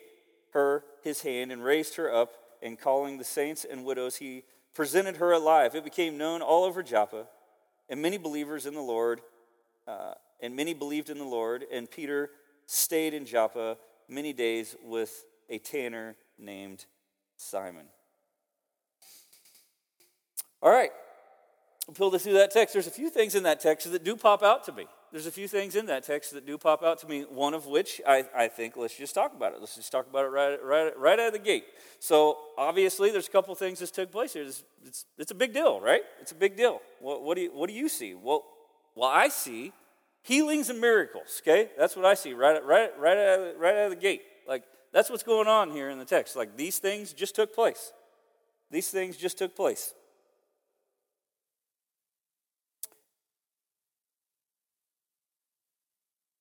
her 0.50 0.84
his 1.02 1.22
hand 1.22 1.52
and 1.52 1.62
raised 1.62 1.96
her 1.96 2.12
up, 2.12 2.32
and 2.62 2.78
calling 2.78 3.18
the 3.18 3.24
saints 3.24 3.66
and 3.70 3.84
widows, 3.84 4.16
he 4.16 4.42
presented 4.72 5.18
her 5.18 5.32
alive. 5.32 5.74
It 5.74 5.84
became 5.84 6.16
known 6.16 6.40
all 6.40 6.64
over 6.64 6.82
Joppa 6.82 7.26
and 7.88 8.00
many 8.00 8.18
believers 8.18 8.66
in 8.66 8.74
the 8.74 8.80
Lord, 8.80 9.20
uh, 9.86 10.14
and 10.40 10.56
many 10.56 10.74
believed 10.74 11.10
in 11.10 11.18
the 11.18 11.24
Lord, 11.24 11.64
and 11.72 11.90
Peter 11.90 12.30
stayed 12.66 13.14
in 13.14 13.26
Joppa 13.26 13.76
many 14.08 14.32
days 14.32 14.76
with 14.82 15.24
a 15.50 15.58
tanner 15.58 16.16
named 16.38 16.86
Simon. 17.36 17.86
All 20.62 20.70
right, 20.70 20.90
we'll 21.98 22.10
through 22.18 22.32
that 22.34 22.50
text. 22.50 22.72
There's 22.72 22.86
a 22.86 22.90
few 22.90 23.10
things 23.10 23.34
in 23.34 23.42
that 23.42 23.60
text 23.60 23.90
that 23.90 24.04
do 24.04 24.16
pop 24.16 24.42
out 24.42 24.64
to 24.64 24.72
me. 24.72 24.86
There's 25.14 25.26
a 25.26 25.30
few 25.30 25.46
things 25.46 25.76
in 25.76 25.86
that 25.86 26.02
text 26.02 26.32
that 26.32 26.44
do 26.44 26.58
pop 26.58 26.82
out 26.82 26.98
to 26.98 27.06
me, 27.06 27.22
one 27.22 27.54
of 27.54 27.66
which 27.66 28.00
I, 28.04 28.24
I 28.36 28.48
think 28.48 28.76
let's 28.76 28.96
just 28.96 29.14
talk 29.14 29.32
about 29.32 29.52
it. 29.52 29.60
Let's 29.60 29.76
just 29.76 29.92
talk 29.92 30.08
about 30.08 30.24
it 30.24 30.30
right, 30.30 30.58
right, 30.60 30.98
right 30.98 31.20
out 31.20 31.28
of 31.28 31.32
the 31.34 31.38
gate. 31.38 31.66
So, 32.00 32.36
obviously, 32.58 33.12
there's 33.12 33.28
a 33.28 33.30
couple 33.30 33.54
things 33.54 33.78
that 33.78 33.94
took 33.94 34.10
place 34.10 34.32
here. 34.32 34.42
It's, 34.42 34.64
it's, 34.84 35.04
it's 35.16 35.30
a 35.30 35.34
big 35.36 35.54
deal, 35.54 35.80
right? 35.80 36.00
It's 36.20 36.32
a 36.32 36.34
big 36.34 36.56
deal. 36.56 36.80
What, 36.98 37.22
what, 37.22 37.36
do 37.36 37.42
you, 37.42 37.52
what 37.54 37.68
do 37.68 37.76
you 37.76 37.88
see? 37.88 38.16
Well, 38.16 38.42
well, 38.96 39.08
I 39.08 39.28
see 39.28 39.72
healings 40.22 40.68
and 40.68 40.80
miracles, 40.80 41.40
okay? 41.44 41.68
That's 41.78 41.94
what 41.94 42.04
I 42.04 42.14
see 42.14 42.32
right, 42.32 42.60
right, 42.64 42.90
right, 42.98 43.16
out 43.16 43.38
of, 43.38 43.60
right 43.60 43.76
out 43.76 43.84
of 43.84 43.90
the 43.90 43.96
gate. 43.96 44.22
Like, 44.48 44.64
that's 44.92 45.10
what's 45.10 45.22
going 45.22 45.46
on 45.46 45.70
here 45.70 45.90
in 45.90 46.00
the 46.00 46.04
text. 46.04 46.34
Like, 46.34 46.56
these 46.56 46.78
things 46.78 47.12
just 47.12 47.36
took 47.36 47.54
place. 47.54 47.92
These 48.72 48.88
things 48.88 49.16
just 49.16 49.38
took 49.38 49.54
place. 49.54 49.94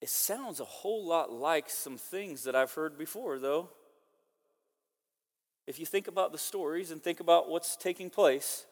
It 0.04 0.10
sounds 0.10 0.60
a 0.60 0.66
whole 0.66 1.06
lot 1.06 1.32
like 1.32 1.70
some 1.70 1.98
things 1.98 2.44
that 2.44 2.58
I've 2.58 2.74
heard 2.74 2.98
before, 2.98 3.40
though. 3.40 3.70
If 5.66 5.80
you 5.80 5.86
think 5.86 6.10
about 6.10 6.34
the 6.34 6.38
stories 6.38 6.92
and 6.92 7.02
think 7.02 7.22
about 7.22 7.50
what's 7.50 7.78
taking 7.78 8.10
place, 8.10 8.66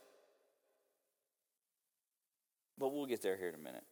but 2.77 2.93
we'll 2.93 3.05
get 3.05 3.21
there 3.21 3.37
here 3.37 3.47
in 3.47 3.55
a 3.55 3.57
minute. 3.57 3.85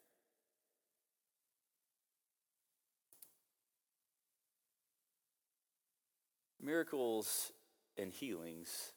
Miracles 6.61 7.53
and 7.97 8.11
healings. 8.11 8.91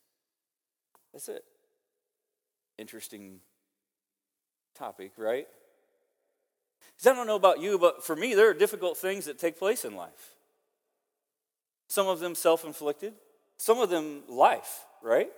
That's 1.13 1.29
it. 1.29 1.45
Interesting 2.77 3.39
topic, 4.75 5.13
right? 5.17 5.47
Because 7.03 7.17
I 7.17 7.19
don't 7.19 7.27
know 7.27 7.35
about 7.35 7.61
you, 7.61 7.79
but 7.79 8.05
for 8.05 8.15
me, 8.15 8.35
there 8.35 8.49
are 8.49 8.55
difficult 8.55 8.97
things 8.97 9.25
that 9.25 9.37
take 9.37 9.59
place 9.59 9.85
in 9.85 9.97
life. 9.97 10.37
Some 11.89 12.07
of 12.07 12.21
them 12.21 12.37
self 12.37 12.65
inflicted, 12.65 13.15
some 13.59 13.81
of 13.81 13.91
them 13.91 14.23
life, 14.29 14.85
right? 15.03 15.29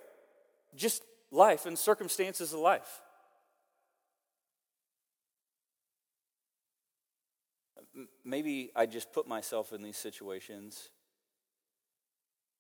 Just 0.76 1.02
life 1.30 1.64
and 1.64 1.78
circumstances 1.78 2.52
of 2.52 2.60
life. 2.60 3.00
Maybe 8.22 8.70
I 8.76 8.84
just 8.84 9.12
put 9.14 9.26
myself 9.26 9.72
in 9.72 9.82
these 9.82 9.96
situations. 9.96 10.90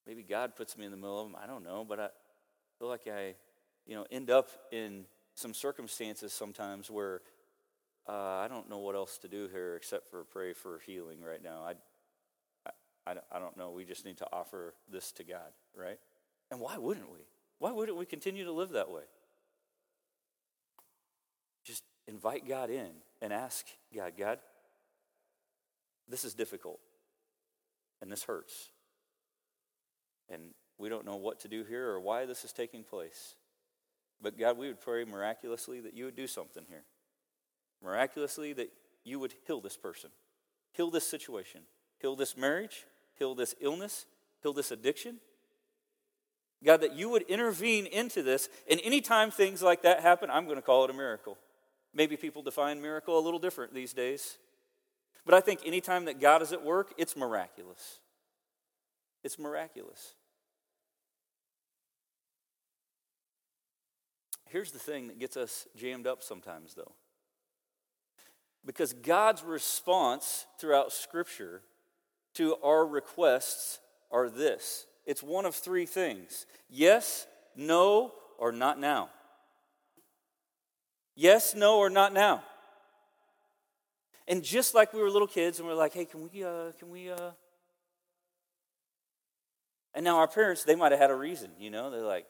Maybe 0.06 0.22
God 0.22 0.56
puts 0.56 0.78
me 0.78 0.86
in 0.86 0.90
the 0.90 0.96
middle 0.96 1.20
of 1.20 1.30
them. 1.30 1.36
I 1.42 1.46
don't 1.46 1.62
know, 1.62 1.84
but 1.86 2.00
I 2.00 2.08
feel 2.78 2.88
like 2.88 3.06
I, 3.06 3.34
you 3.86 3.96
know, 3.96 4.06
end 4.10 4.30
up 4.30 4.48
in 4.72 5.04
some 5.34 5.52
circumstances 5.52 6.32
sometimes 6.32 6.90
where 6.90 7.20
uh, 8.08 8.12
I 8.12 8.48
don't 8.48 8.68
know 8.68 8.78
what 8.78 8.94
else 8.94 9.18
to 9.18 9.28
do 9.28 9.48
here 9.50 9.76
except 9.76 10.08
for 10.08 10.24
pray 10.24 10.52
for 10.52 10.80
healing 10.86 11.22
right 11.22 11.42
now. 11.42 11.62
I, 11.66 11.74
I, 13.06 13.14
I 13.32 13.38
don't 13.38 13.56
know. 13.56 13.70
We 13.70 13.84
just 13.84 14.04
need 14.04 14.18
to 14.18 14.26
offer 14.32 14.74
this 14.90 15.12
to 15.12 15.24
God, 15.24 15.52
right? 15.76 15.98
And 16.50 16.60
why 16.60 16.76
wouldn't 16.76 17.10
we? 17.10 17.20
Why 17.58 17.72
wouldn't 17.72 17.96
we 17.96 18.06
continue 18.06 18.44
to 18.44 18.52
live 18.52 18.70
that 18.70 18.90
way? 18.90 19.02
Just 21.64 21.82
invite 22.06 22.46
God 22.46 22.70
in 22.70 22.90
and 23.22 23.32
ask 23.32 23.66
God, 23.94 24.12
God, 24.18 24.38
this 26.08 26.24
is 26.24 26.34
difficult 26.34 26.80
and 28.02 28.12
this 28.12 28.24
hurts. 28.24 28.70
And 30.28 30.50
we 30.78 30.88
don't 30.88 31.06
know 31.06 31.16
what 31.16 31.40
to 31.40 31.48
do 31.48 31.64
here 31.64 31.88
or 31.88 32.00
why 32.00 32.26
this 32.26 32.44
is 32.44 32.52
taking 32.52 32.84
place. 32.84 33.34
But 34.20 34.38
God, 34.38 34.58
we 34.58 34.66
would 34.68 34.80
pray 34.80 35.04
miraculously 35.04 35.80
that 35.80 35.94
you 35.94 36.04
would 36.04 36.16
do 36.16 36.26
something 36.26 36.64
here. 36.68 36.84
Miraculously, 37.84 38.52
that 38.54 38.72
you 39.04 39.18
would 39.18 39.34
heal 39.46 39.60
this 39.60 39.76
person, 39.76 40.10
heal 40.72 40.90
this 40.90 41.06
situation, 41.06 41.60
heal 42.00 42.16
this 42.16 42.36
marriage, 42.36 42.86
heal 43.18 43.34
this 43.34 43.54
illness, 43.60 44.06
heal 44.42 44.54
this 44.54 44.70
addiction. 44.70 45.18
God, 46.64 46.80
that 46.80 46.94
you 46.94 47.10
would 47.10 47.22
intervene 47.22 47.84
into 47.84 48.22
this. 48.22 48.48
And 48.70 48.80
anytime 48.82 49.30
things 49.30 49.62
like 49.62 49.82
that 49.82 50.00
happen, 50.00 50.30
I'm 50.30 50.44
going 50.44 50.56
to 50.56 50.62
call 50.62 50.84
it 50.84 50.90
a 50.90 50.94
miracle. 50.94 51.36
Maybe 51.92 52.16
people 52.16 52.42
define 52.42 52.80
miracle 52.80 53.18
a 53.18 53.20
little 53.20 53.38
different 53.38 53.74
these 53.74 53.92
days. 53.92 54.38
But 55.26 55.34
I 55.34 55.40
think 55.40 55.60
anytime 55.66 56.06
that 56.06 56.20
God 56.20 56.40
is 56.40 56.52
at 56.52 56.64
work, 56.64 56.94
it's 56.96 57.16
miraculous. 57.16 57.98
It's 59.22 59.38
miraculous. 59.38 60.14
Here's 64.48 64.72
the 64.72 64.78
thing 64.78 65.08
that 65.08 65.18
gets 65.18 65.36
us 65.36 65.66
jammed 65.76 66.06
up 66.06 66.22
sometimes, 66.22 66.74
though. 66.74 66.92
Because 68.66 68.92
God's 68.92 69.42
response 69.42 70.46
throughout 70.58 70.92
Scripture 70.92 71.62
to 72.34 72.56
our 72.62 72.86
requests 72.86 73.78
are 74.10 74.28
this 74.28 74.86
it's 75.06 75.22
one 75.22 75.44
of 75.44 75.54
three 75.54 75.86
things 75.86 76.46
yes, 76.70 77.26
no, 77.56 78.12
or 78.38 78.52
not 78.52 78.78
now. 78.80 79.10
Yes, 81.14 81.54
no, 81.54 81.78
or 81.78 81.90
not 81.90 82.12
now. 82.12 82.42
And 84.26 84.42
just 84.42 84.74
like 84.74 84.92
we 84.92 85.00
were 85.00 85.10
little 85.10 85.28
kids 85.28 85.58
and 85.58 85.68
we 85.68 85.74
are 85.74 85.76
like, 85.76 85.92
hey, 85.92 86.06
can 86.06 86.28
we, 86.32 86.42
uh, 86.42 86.72
can 86.78 86.90
we, 86.90 87.10
uh... 87.10 87.30
And 89.94 90.04
now 90.04 90.16
our 90.16 90.26
parents, 90.26 90.64
they 90.64 90.74
might 90.74 90.90
have 90.90 91.00
had 91.00 91.10
a 91.10 91.14
reason, 91.14 91.50
you 91.58 91.70
know? 91.70 91.90
They're 91.90 92.02
like, 92.02 92.26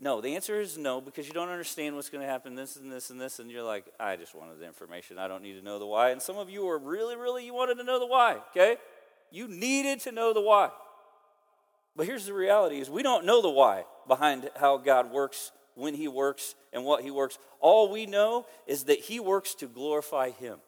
no, 0.00 0.20
the 0.20 0.36
answer 0.36 0.60
is 0.60 0.78
no 0.78 1.00
because 1.00 1.26
you 1.26 1.32
don't 1.32 1.48
understand 1.48 1.96
what's 1.96 2.08
going 2.08 2.22
to 2.22 2.30
happen, 2.30 2.54
this 2.54 2.76
and 2.76 2.90
this 2.90 3.10
and 3.10 3.20
this, 3.20 3.40
and 3.40 3.50
you're 3.50 3.64
like, 3.64 3.84
I 3.98 4.14
just 4.16 4.34
wanted 4.34 4.60
the 4.60 4.66
information. 4.66 5.18
I 5.18 5.26
don't 5.26 5.42
need 5.42 5.54
to 5.54 5.62
know 5.62 5.78
the 5.80 5.86
why. 5.86 6.10
And 6.10 6.22
some 6.22 6.38
of 6.38 6.48
you 6.48 6.68
are 6.68 6.78
really, 6.78 7.16
really, 7.16 7.44
you 7.44 7.52
wanted 7.52 7.78
to 7.78 7.84
know 7.84 7.98
the 7.98 8.06
why, 8.06 8.36
okay? 8.50 8.76
You 9.32 9.48
needed 9.48 10.00
to 10.00 10.12
know 10.12 10.32
the 10.32 10.40
why. 10.40 10.70
But 11.96 12.06
here's 12.06 12.26
the 12.26 12.32
reality 12.32 12.78
is 12.78 12.88
we 12.88 13.02
don't 13.02 13.24
know 13.24 13.42
the 13.42 13.50
why 13.50 13.84
behind 14.06 14.48
how 14.56 14.76
God 14.76 15.10
works, 15.10 15.50
when 15.74 15.94
he 15.94 16.06
works, 16.06 16.54
and 16.72 16.84
what 16.84 17.02
he 17.02 17.10
works. 17.10 17.38
All 17.58 17.90
we 17.90 18.06
know 18.06 18.46
is 18.68 18.84
that 18.84 19.00
he 19.00 19.18
works 19.18 19.54
to 19.56 19.66
glorify 19.66 20.30
him. 20.30 20.58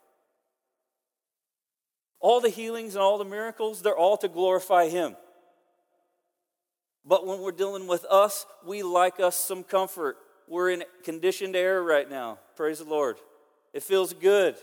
All 2.18 2.40
the 2.40 2.50
healings 2.50 2.96
and 2.96 3.02
all 3.02 3.16
the 3.16 3.24
miracles, 3.24 3.80
they're 3.80 3.96
all 3.96 4.16
to 4.18 4.28
glorify 4.28 4.88
him. 4.88 5.16
But 7.04 7.26
when 7.26 7.40
we're 7.40 7.52
dealing 7.52 7.86
with 7.86 8.04
us, 8.04 8.46
we 8.64 8.82
like 8.82 9.20
us 9.20 9.36
some 9.36 9.64
comfort. 9.64 10.16
We're 10.46 10.70
in 10.70 10.84
conditioned 11.02 11.56
air 11.56 11.82
right 11.82 12.08
now. 12.08 12.38
Praise 12.56 12.78
the 12.78 12.84
Lord. 12.84 13.18
It 13.72 13.82
feels 13.82 14.12
good. 14.12 14.56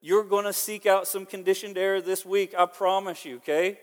You're 0.00 0.24
going 0.24 0.44
to 0.44 0.52
seek 0.52 0.86
out 0.86 1.08
some 1.08 1.26
conditioned 1.26 1.76
air 1.76 2.00
this 2.00 2.24
week, 2.24 2.54
I 2.56 2.66
promise 2.66 3.24
you, 3.24 3.36
okay? 3.36 3.78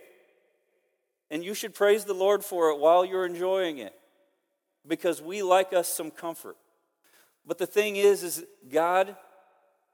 And 1.30 1.44
you 1.44 1.54
should 1.54 1.74
praise 1.74 2.06
the 2.06 2.14
Lord 2.14 2.44
for 2.44 2.70
it 2.70 2.80
while 2.80 3.04
you're 3.04 3.26
enjoying 3.26 3.80
it 3.80 3.94
because 4.88 5.22
we 5.22 5.44
like 5.44 5.74
us 5.74 5.88
some 5.88 6.12
comfort. 6.12 6.56
But 7.46 7.58
the 7.58 7.68
thing 7.68 7.96
is 7.96 8.24
is 8.24 8.44
God 8.72 9.16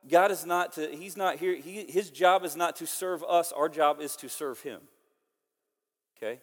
God 0.09 0.31
is 0.31 0.45
not 0.45 0.73
to 0.73 0.87
he's 0.95 1.15
not 1.15 1.37
here 1.37 1.55
he, 1.55 1.85
his 1.85 2.09
job 2.09 2.43
is 2.43 2.55
not 2.55 2.75
to 2.77 2.87
serve 2.87 3.23
us, 3.23 3.51
our 3.51 3.69
job 3.69 4.01
is 4.01 4.15
to 4.17 4.29
serve 4.29 4.61
him. 4.61 4.81
Okay? 6.17 6.39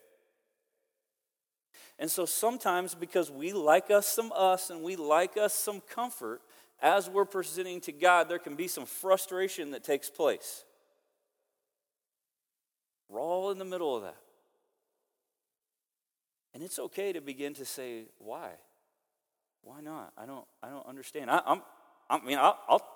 And 1.98 2.10
so 2.10 2.24
sometimes, 2.24 2.94
because 2.94 3.30
we 3.30 3.52
like 3.52 3.90
us 3.90 4.06
some 4.06 4.32
us 4.34 4.70
and 4.70 4.82
we 4.82 4.96
like 4.96 5.36
us 5.36 5.52
some 5.52 5.80
comfort, 5.80 6.40
as 6.80 7.10
we're 7.10 7.24
presenting 7.24 7.80
to 7.82 7.92
God, 7.92 8.28
there 8.28 8.38
can 8.38 8.54
be 8.54 8.68
some 8.68 8.86
frustration 8.86 9.72
that 9.72 9.82
takes 9.82 10.08
place. 10.08 10.64
We're 13.08 13.20
all 13.20 13.50
in 13.50 13.58
the 13.58 13.64
middle 13.64 13.96
of 13.96 14.02
that. 14.02 14.16
And 16.54 16.62
it's 16.62 16.78
okay 16.78 17.12
to 17.12 17.20
begin 17.20 17.54
to 17.54 17.64
say, 17.64 18.04
why? 18.18 18.50
Why 19.62 19.80
not? 19.80 20.12
I 20.16 20.26
don't, 20.26 20.44
I 20.62 20.68
don't 20.68 20.86
understand. 20.86 21.30
I, 21.30 21.40
I'm, 21.44 21.62
I 22.08 22.20
mean, 22.20 22.38
I'll, 22.38 22.58
I'll, 22.68 22.86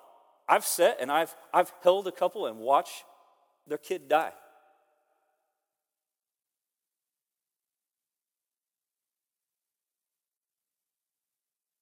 I've 0.47 0.65
sat 0.65 0.97
and 1.01 1.11
I've, 1.11 1.35
I've 1.53 1.71
held 1.83 2.07
a 2.07 2.11
couple 2.11 2.45
and 2.47 2.59
watched 2.59 3.03
their 3.67 3.77
kid 3.77 4.07
die. 4.07 4.31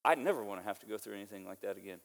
I'd 0.04 0.18
never 0.18 0.44
want 0.44 0.62
to 0.62 0.68
have 0.68 0.80
to 0.80 0.86
go 0.86 0.98
through 0.98 1.16
anything 1.16 1.46
like 1.46 1.62
that 1.62 1.78
again. 1.78 2.00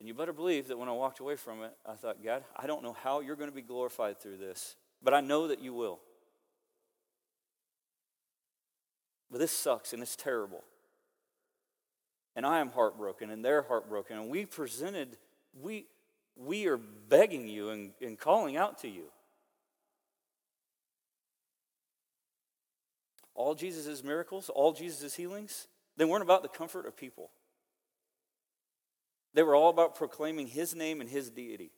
And 0.00 0.08
you 0.08 0.14
better 0.14 0.32
believe 0.32 0.66
that 0.66 0.76
when 0.76 0.88
I 0.88 0.92
walked 0.92 1.20
away 1.20 1.36
from 1.36 1.62
it, 1.62 1.72
I 1.86 1.92
thought, 1.92 2.24
God, 2.24 2.42
I 2.56 2.66
don't 2.66 2.82
know 2.82 2.92
how 2.92 3.20
you're 3.20 3.36
going 3.36 3.50
to 3.50 3.54
be 3.54 3.62
glorified 3.62 4.20
through 4.20 4.38
this, 4.38 4.74
but 5.00 5.14
I 5.14 5.20
know 5.20 5.46
that 5.46 5.60
you 5.62 5.72
will. 5.72 6.00
But 9.30 9.38
this 9.38 9.52
sucks 9.52 9.92
and 9.92 10.02
it's 10.02 10.16
terrible. 10.16 10.64
And 12.34 12.44
I 12.44 12.58
am 12.58 12.70
heartbroken 12.70 13.30
and 13.30 13.44
they're 13.44 13.62
heartbroken. 13.62 14.18
And 14.18 14.28
we 14.28 14.44
presented, 14.44 15.18
we, 15.60 15.86
we 16.34 16.66
are 16.66 16.76
begging 16.76 17.46
you 17.46 17.68
and, 17.68 17.92
and 18.00 18.18
calling 18.18 18.56
out 18.56 18.78
to 18.78 18.88
you. 18.88 19.04
All 23.42 23.54
Jesus' 23.56 24.04
miracles, 24.04 24.48
all 24.48 24.72
Jesus' 24.72 25.14
healings, 25.14 25.66
they 25.96 26.04
weren't 26.04 26.22
about 26.22 26.42
the 26.42 26.48
comfort 26.48 26.86
of 26.86 26.96
people. 26.96 27.30
They 29.34 29.42
were 29.42 29.56
all 29.56 29.70
about 29.70 29.96
proclaiming 29.96 30.46
his 30.46 30.74
name 30.74 31.00
and 31.00 31.10
his 31.10 31.28
deity. 31.28 31.72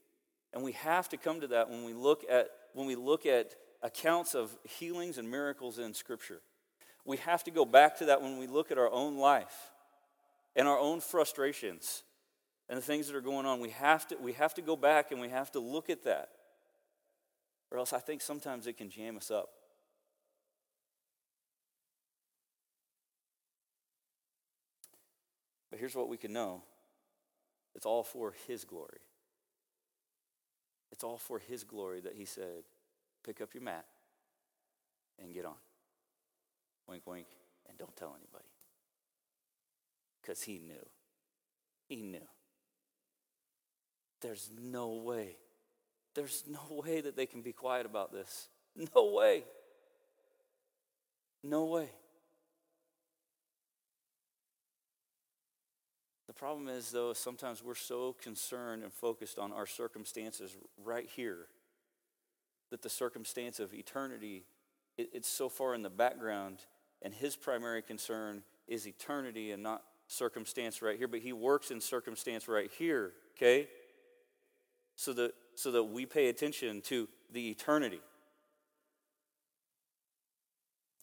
And 0.53 0.63
we 0.63 0.73
have 0.73 1.09
to 1.09 1.17
come 1.17 1.41
to 1.41 1.47
that 1.49 1.71
when 1.71 1.85
we 1.85 1.95
look 1.95 2.23
at 2.31 2.51
when 2.75 2.87
we 2.87 2.97
look 2.97 3.25
at 3.25 3.55
accounts 3.83 4.35
of 4.35 4.57
healings 4.65 5.17
and 5.17 5.31
miracles 5.31 5.79
in 5.79 5.95
scripture. 5.95 6.41
We 7.05 7.17
have 7.19 7.45
to 7.45 7.51
go 7.51 7.65
back 7.65 7.97
to 7.99 8.07
that 8.07 8.21
when 8.21 8.39
we 8.39 8.47
look 8.47 8.71
at 8.71 8.79
our 8.79 8.91
own 8.91 9.17
life 9.17 9.73
and 10.57 10.69
our 10.69 10.79
own 10.79 11.01
frustrations 11.01 12.03
and 12.69 12.77
the 12.77 12.83
things 12.83 13.07
that 13.07 13.17
are 13.17 13.21
going 13.21 13.47
on. 13.47 13.61
We 13.61 13.71
have 13.71 14.07
to 14.09 14.17
we 14.17 14.35
have 14.35 14.55
to 14.55 14.63
go 14.63 14.77
back 14.77 15.13
and 15.13 15.21
we 15.21 15.31
have 15.31 15.51
to 15.53 15.61
look 15.61 15.89
at 15.89 16.05
that. 16.05 16.29
Or 17.71 17.79
else 17.79 17.93
I 17.93 18.01
think 18.01 18.21
sometimes 18.21 18.67
it 18.67 18.77
can 18.77 18.91
jam 18.91 19.17
us 19.17 19.31
up. 19.31 19.49
But 25.75 25.81
here's 25.81 25.97
what 25.97 26.09
we 26.09 26.17
can 26.17 26.33
know 26.33 26.63
it's 27.75 27.85
all 27.85 28.05
for 28.05 28.33
His 28.47 28.65
glory. 28.65 29.01
It's 30.93 31.03
all 31.03 31.19
for 31.19 31.41
His 31.41 31.65
glory 31.65 31.99
that 32.03 32.15
He 32.15 32.27
said, 32.27 32.63
pick 33.25 33.41
up 33.41 33.55
your 33.55 33.65
mat 33.65 33.85
and 35.21 35.35
get 35.35 35.45
on. 35.45 35.57
wink, 36.87 37.03
wink, 37.09 37.27
and 37.69 37.77
don't 37.77 37.97
tell 37.97 38.15
anybody. 38.17 38.49
Because 40.23 40.45
he 40.45 40.61
knew. 40.61 40.87
He 41.89 42.03
knew. 42.03 42.29
There's 44.21 44.51
no 44.57 44.93
way. 44.93 45.39
There's 46.15 46.45
no 46.47 46.83
way 46.87 47.01
that 47.01 47.17
they 47.17 47.27
can 47.27 47.43
be 47.43 47.53
quiet 47.53 47.85
about 47.85 48.13
this. 48.13 48.49
No 48.95 49.11
way. 49.13 49.43
No 51.43 51.65
way. 51.65 51.91
The 56.35 56.39
problem 56.41 56.69
is, 56.69 56.91
though, 56.91 57.13
sometimes 57.13 57.63
we're 57.63 57.77
so 57.77 58.15
concerned 58.21 58.83
and 58.83 58.93
focused 58.93 59.39
on 59.39 59.53
our 59.53 59.67
circumstances 59.67 60.57
right 60.83 61.09
here 61.15 61.47
that 62.71 62.83
the 62.83 62.89
circumstance 62.89 63.61
of 63.61 63.73
eternity 63.73 64.45
it, 64.97 65.11
it's 65.13 65.29
so 65.29 65.49
far 65.49 65.75
in 65.75 65.83
the 65.83 65.91
background, 65.91 66.59
and 67.03 67.13
his 67.13 67.37
primary 67.37 67.83
concern 67.83 68.43
is 68.67 68.87
eternity 68.87 69.53
and 69.53 69.63
not 69.63 69.83
circumstance 70.07 70.83
right 70.83 70.97
here. 70.97 71.09
But 71.09 71.21
he 71.21 71.33
works 71.33 71.71
in 71.71 71.81
circumstance 71.81 72.49
right 72.49 72.71
here, 72.79 73.13
okay? 73.37 73.69
So 74.97 75.13
that 75.15 75.33
so 75.57 75.71
that 75.71 75.85
we 75.85 76.05
pay 76.05 76.29
attention 76.29 76.81
to 76.83 77.09
the 77.33 77.49
eternity. 77.49 78.01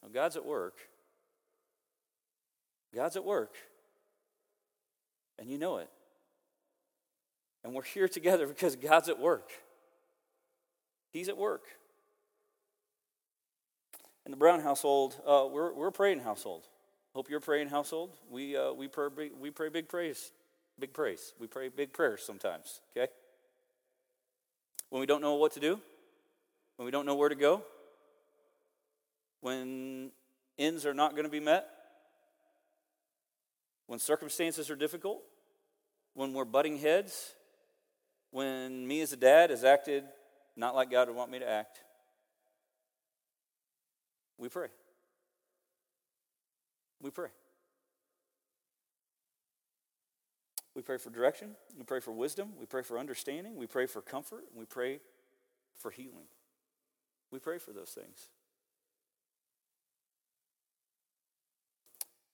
Now, 0.04 0.10
God's 0.10 0.36
at 0.36 0.46
work. 0.46 0.78
God's 2.94 3.16
at 3.16 3.24
work. 3.24 3.56
And 5.42 5.50
you 5.50 5.58
know 5.58 5.78
it. 5.78 5.90
And 7.64 7.74
we're 7.74 7.82
here 7.82 8.08
together 8.08 8.46
because 8.54 8.76
God's 8.76 9.10
at 9.10 9.20
work. 9.20 9.50
He's 11.12 11.28
at 11.28 11.38
work. 11.38 11.64
In 14.26 14.32
the 14.32 14.38
Brown 14.38 14.62
household, 14.62 15.16
uh, 15.28 15.48
we're, 15.52 15.74
we're 15.74 15.88
a 15.88 15.92
praying 15.92 16.20
household. 16.20 16.68
Hope 17.16 17.28
you're 17.28 17.40
a 17.40 17.42
praying 17.42 17.70
household. 17.70 18.12
We, 18.30 18.56
uh, 18.56 18.72
we, 18.72 18.88
pray, 18.88 19.32
we 19.38 19.50
pray 19.50 19.70
big 19.70 19.90
praise. 19.90 20.32
Big 20.80 20.94
praise. 20.94 21.34
We 21.40 21.48
pray 21.48 21.70
big 21.70 21.92
prayers 21.92 22.22
sometimes, 22.24 22.80
okay? 22.96 23.12
When 24.90 25.00
we 25.00 25.08
don't 25.08 25.22
know 25.22 25.34
what 25.34 25.54
to 25.54 25.60
do, 25.60 25.80
when 26.78 26.86
we 26.86 26.92
don't 26.92 27.06
know 27.06 27.16
where 27.16 27.30
to 27.30 27.36
go, 27.36 27.64
when 29.42 30.12
ends 30.60 30.86
are 30.86 30.94
not 30.94 31.12
going 31.12 31.26
to 31.26 31.32
be 31.32 31.40
met, 31.40 31.68
when 33.88 34.00
circumstances 34.00 34.70
are 34.70 34.76
difficult, 34.76 35.22
when 36.14 36.34
we're 36.34 36.46
butting 36.46 36.78
heads, 36.78 37.34
when 38.32 38.88
me 38.88 39.02
as 39.02 39.14
a 39.14 39.18
dad 39.18 39.50
has 39.50 39.64
acted 39.64 40.04
not 40.56 40.76
like 40.76 40.92
God 40.92 41.08
would 41.08 41.16
want 41.18 41.32
me 41.32 41.40
to 41.40 41.50
act, 41.50 41.80
we 44.38 44.50
pray. 44.50 44.68
We 47.02 47.10
pray. 47.12 47.30
We 50.76 50.82
pray 50.82 50.98
for 50.98 51.10
direction. 51.10 51.56
We 51.78 51.84
pray 51.84 52.00
for 52.00 52.12
wisdom. 52.12 52.54
We 52.60 52.66
pray 52.66 52.82
for 52.82 52.98
understanding. 52.98 53.56
We 53.56 53.68
pray 53.68 53.86
for 53.86 54.02
comfort. 54.02 54.46
We 54.56 54.66
pray 54.66 55.00
for 55.76 55.92
healing. 55.92 56.28
We 57.32 57.40
pray 57.40 57.58
for 57.58 57.72
those 57.72 57.90
things. 57.90 58.30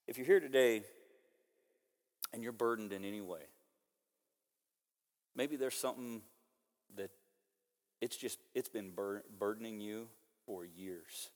If 0.08 0.18
you're 0.18 0.26
here 0.26 0.40
today 0.40 0.84
and 2.32 2.42
you're 2.42 2.52
burdened 2.52 2.94
in 2.94 3.04
any 3.04 3.22
way, 3.22 3.42
maybe 5.38 5.56
there's 5.56 5.76
something 5.76 6.22
that 6.98 7.12
it's 8.02 8.18
just 8.18 8.40
it's 8.54 8.68
been 8.68 8.92
bur- 8.92 9.24
burdening 9.40 9.80
you 9.80 10.08
for 10.46 10.66
years. 10.66 11.30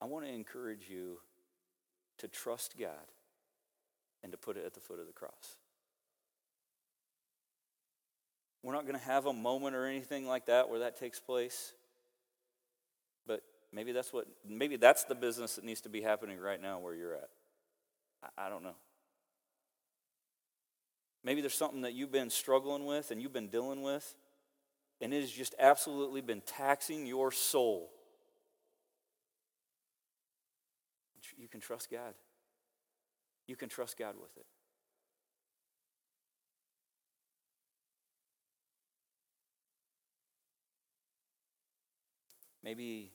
I 0.00 0.06
want 0.06 0.24
to 0.24 0.32
encourage 0.32 0.88
you 0.90 1.18
to 2.18 2.26
trust 2.26 2.74
God 2.78 2.90
and 4.22 4.32
to 4.32 4.38
put 4.38 4.56
it 4.56 4.64
at 4.66 4.74
the 4.74 4.80
foot 4.80 4.98
of 4.98 5.06
the 5.06 5.12
cross. 5.12 5.58
We're 8.62 8.74
not 8.74 8.82
going 8.86 8.98
to 8.98 9.04
have 9.04 9.26
a 9.26 9.32
moment 9.32 9.74
or 9.74 9.86
anything 9.86 10.26
like 10.26 10.46
that 10.46 10.68
where 10.68 10.80
that 10.80 10.98
takes 10.98 11.20
place. 11.20 11.72
But 13.26 13.42
maybe 13.72 13.92
that's 13.92 14.12
what 14.12 14.26
maybe 14.48 14.76
that's 14.76 15.04
the 15.04 15.14
business 15.14 15.56
that 15.56 15.64
needs 15.64 15.80
to 15.82 15.88
be 15.88 16.00
happening 16.00 16.38
right 16.38 16.60
now 16.60 16.78
where 16.78 16.94
you're 16.94 17.14
at. 17.14 17.28
I, 18.22 18.46
I 18.46 18.48
don't 18.48 18.62
know. 18.62 18.76
Maybe 21.24 21.40
there's 21.40 21.54
something 21.54 21.82
that 21.82 21.92
you've 21.92 22.10
been 22.10 22.30
struggling 22.30 22.84
with 22.84 23.10
and 23.10 23.22
you've 23.22 23.32
been 23.32 23.48
dealing 23.48 23.82
with, 23.82 24.14
and 25.00 25.14
it 25.14 25.20
has 25.20 25.30
just 25.30 25.54
absolutely 25.58 26.20
been 26.20 26.40
taxing 26.40 27.06
your 27.06 27.30
soul. 27.30 27.90
You 31.38 31.48
can 31.48 31.60
trust 31.60 31.90
God. 31.90 32.14
You 33.46 33.56
can 33.56 33.68
trust 33.68 33.98
God 33.98 34.14
with 34.20 34.36
it. 34.36 34.46
Maybe, 42.62 43.10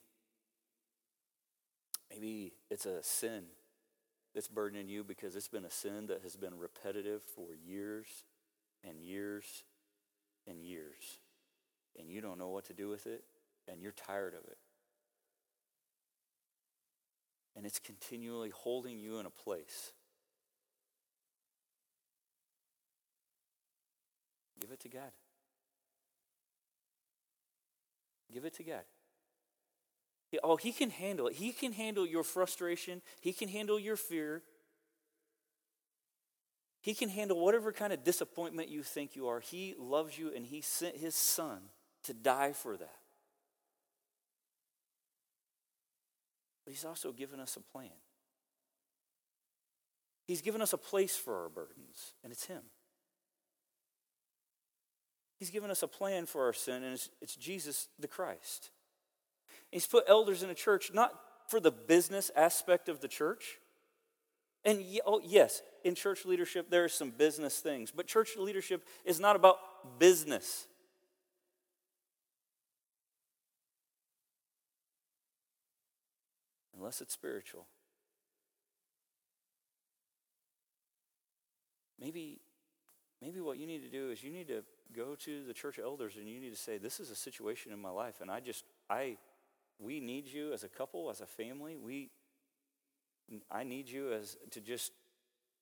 maybe 2.10 2.54
it's 2.70 2.86
a 2.86 3.02
sin 3.02 3.46
that's 4.38 4.48
burdening 4.48 4.88
you 4.88 5.04
because 5.04 5.36
it's 5.36 5.48
been 5.48 5.66
a 5.66 5.72
sin 5.72 6.06
that 6.06 6.22
has 6.22 6.36
been 6.36 6.60
repetitive 6.60 7.24
for 7.24 7.56
years 7.56 8.06
and 8.88 9.02
years 9.02 9.64
and 10.46 10.64
years. 10.64 11.18
And 11.98 12.08
you 12.08 12.22
don't 12.22 12.38
know 12.38 12.50
what 12.50 12.66
to 12.66 12.74
do 12.74 12.88
with 12.88 13.08
it, 13.08 13.24
and 13.68 13.82
you're 13.82 13.94
tired 13.94 14.36
of 14.36 14.42
it. 14.42 14.60
And 17.56 17.66
it's 17.66 17.80
continually 17.80 18.52
holding 18.52 19.00
you 19.00 19.18
in 19.18 19.26
a 19.26 19.32
place. 19.32 19.92
Give 24.62 24.72
it 24.72 24.80
to 24.82 24.90
God. 24.90 25.14
Give 28.32 28.46
it 28.46 28.54
to 28.58 28.64
God. 28.64 28.84
Oh, 30.44 30.58
He 30.58 30.72
can 30.72 30.90
handle 30.90 31.28
it. 31.28 31.36
He 31.36 31.52
can 31.52 31.72
handle 31.72 32.06
your 32.06 32.24
frustration. 32.24 33.02
He 33.22 33.34
can 33.34 33.48
handle 33.48 33.80
your 33.80 33.96
fear. 33.96 34.44
He 36.82 36.94
can 36.94 37.10
handle 37.10 37.44
whatever 37.44 37.72
kind 37.72 37.92
of 37.92 38.04
disappointment 38.04 38.70
you 38.70 38.84
think 38.84 39.16
you 39.16 39.28
are. 39.28 39.40
He 39.40 39.76
loves 39.78 40.18
you 40.18 40.32
and 40.36 40.46
He 40.46 40.62
sent 40.62 40.98
His 40.98 41.16
Son 41.16 41.60
to 42.04 42.14
die 42.14 42.54
for 42.54 42.78
that. 42.78 43.00
But 46.66 46.74
He's 46.74 46.86
also 46.86 47.12
given 47.12 47.40
us 47.40 47.56
a 47.56 47.62
plan. 47.62 47.92
He's 50.28 50.42
given 50.42 50.62
us 50.62 50.74
a 50.74 50.78
place 50.78 51.16
for 51.16 51.44
our 51.44 51.50
burdens, 51.50 52.14
and 52.22 52.34
it's 52.34 52.46
Him. 52.46 52.64
He's 55.40 55.50
given 55.52 55.72
us 55.72 55.84
a 55.84 55.88
plan 55.88 56.26
for 56.26 56.46
our 56.46 56.54
sin, 56.54 56.84
and 56.84 56.94
it's, 56.94 57.10
it's 57.22 57.36
Jesus 57.36 57.88
the 57.98 58.08
Christ. 58.08 58.72
He's 59.78 59.86
put 59.86 60.06
elders 60.08 60.42
in 60.42 60.50
a 60.50 60.56
church 60.56 60.90
not 60.92 61.14
for 61.50 61.60
the 61.60 61.70
business 61.70 62.32
aspect 62.36 62.90
of 62.90 63.00
the 63.00 63.08
church. 63.08 63.60
And 64.66 64.84
oh, 65.06 65.22
yes, 65.24 65.62
in 65.84 65.94
church 65.94 66.26
leadership, 66.26 66.72
there 66.72 66.84
are 66.84 66.90
some 66.90 67.12
business 67.12 67.60
things, 67.60 67.92
but 67.92 68.08
church 68.08 68.30
leadership 68.40 68.84
is 69.06 69.20
not 69.20 69.36
about 69.36 70.00
business. 70.00 70.66
Unless 76.76 77.02
it's 77.02 77.14
spiritual. 77.14 77.68
Maybe, 82.02 82.40
maybe 83.22 83.42
what 83.42 83.60
you 83.60 83.68
need 83.68 83.84
to 83.84 83.90
do 83.90 84.10
is 84.10 84.24
you 84.24 84.32
need 84.32 84.48
to 84.48 84.64
go 84.96 85.14
to 85.14 85.44
the 85.44 85.54
church 85.54 85.78
elders 85.78 86.16
and 86.18 86.28
you 86.28 86.40
need 86.40 86.50
to 86.50 86.60
say, 86.60 86.80
This 86.80 87.00
is 87.00 87.12
a 87.12 87.16
situation 87.16 87.72
in 87.72 87.80
my 87.80 87.92
life, 87.92 88.22
and 88.22 88.32
I 88.32 88.40
just, 88.40 88.64
I, 88.90 89.18
we 89.80 90.00
need 90.00 90.28
you 90.28 90.54
as 90.54 90.64
a 90.64 90.68
couple, 90.68 91.10
as 91.10 91.22
a 91.22 91.26
family. 91.26 91.78
We, 91.78 92.10
I 93.52 93.64
need 93.64 93.90
you 93.90 94.14
as 94.14 94.38
to 94.52 94.62
just, 94.62 94.92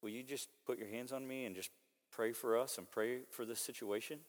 will 0.02 0.10
you 0.10 0.24
just 0.24 0.50
put 0.66 0.78
your 0.78 0.88
hands 0.88 1.12
on 1.12 1.28
me 1.28 1.46
and 1.46 1.56
just 1.56 1.72
pray 2.12 2.32
for 2.32 2.58
us 2.58 2.78
and 2.78 2.90
pray 2.90 3.20
for 3.30 3.46
this 3.46 3.60
situation? 3.60 4.20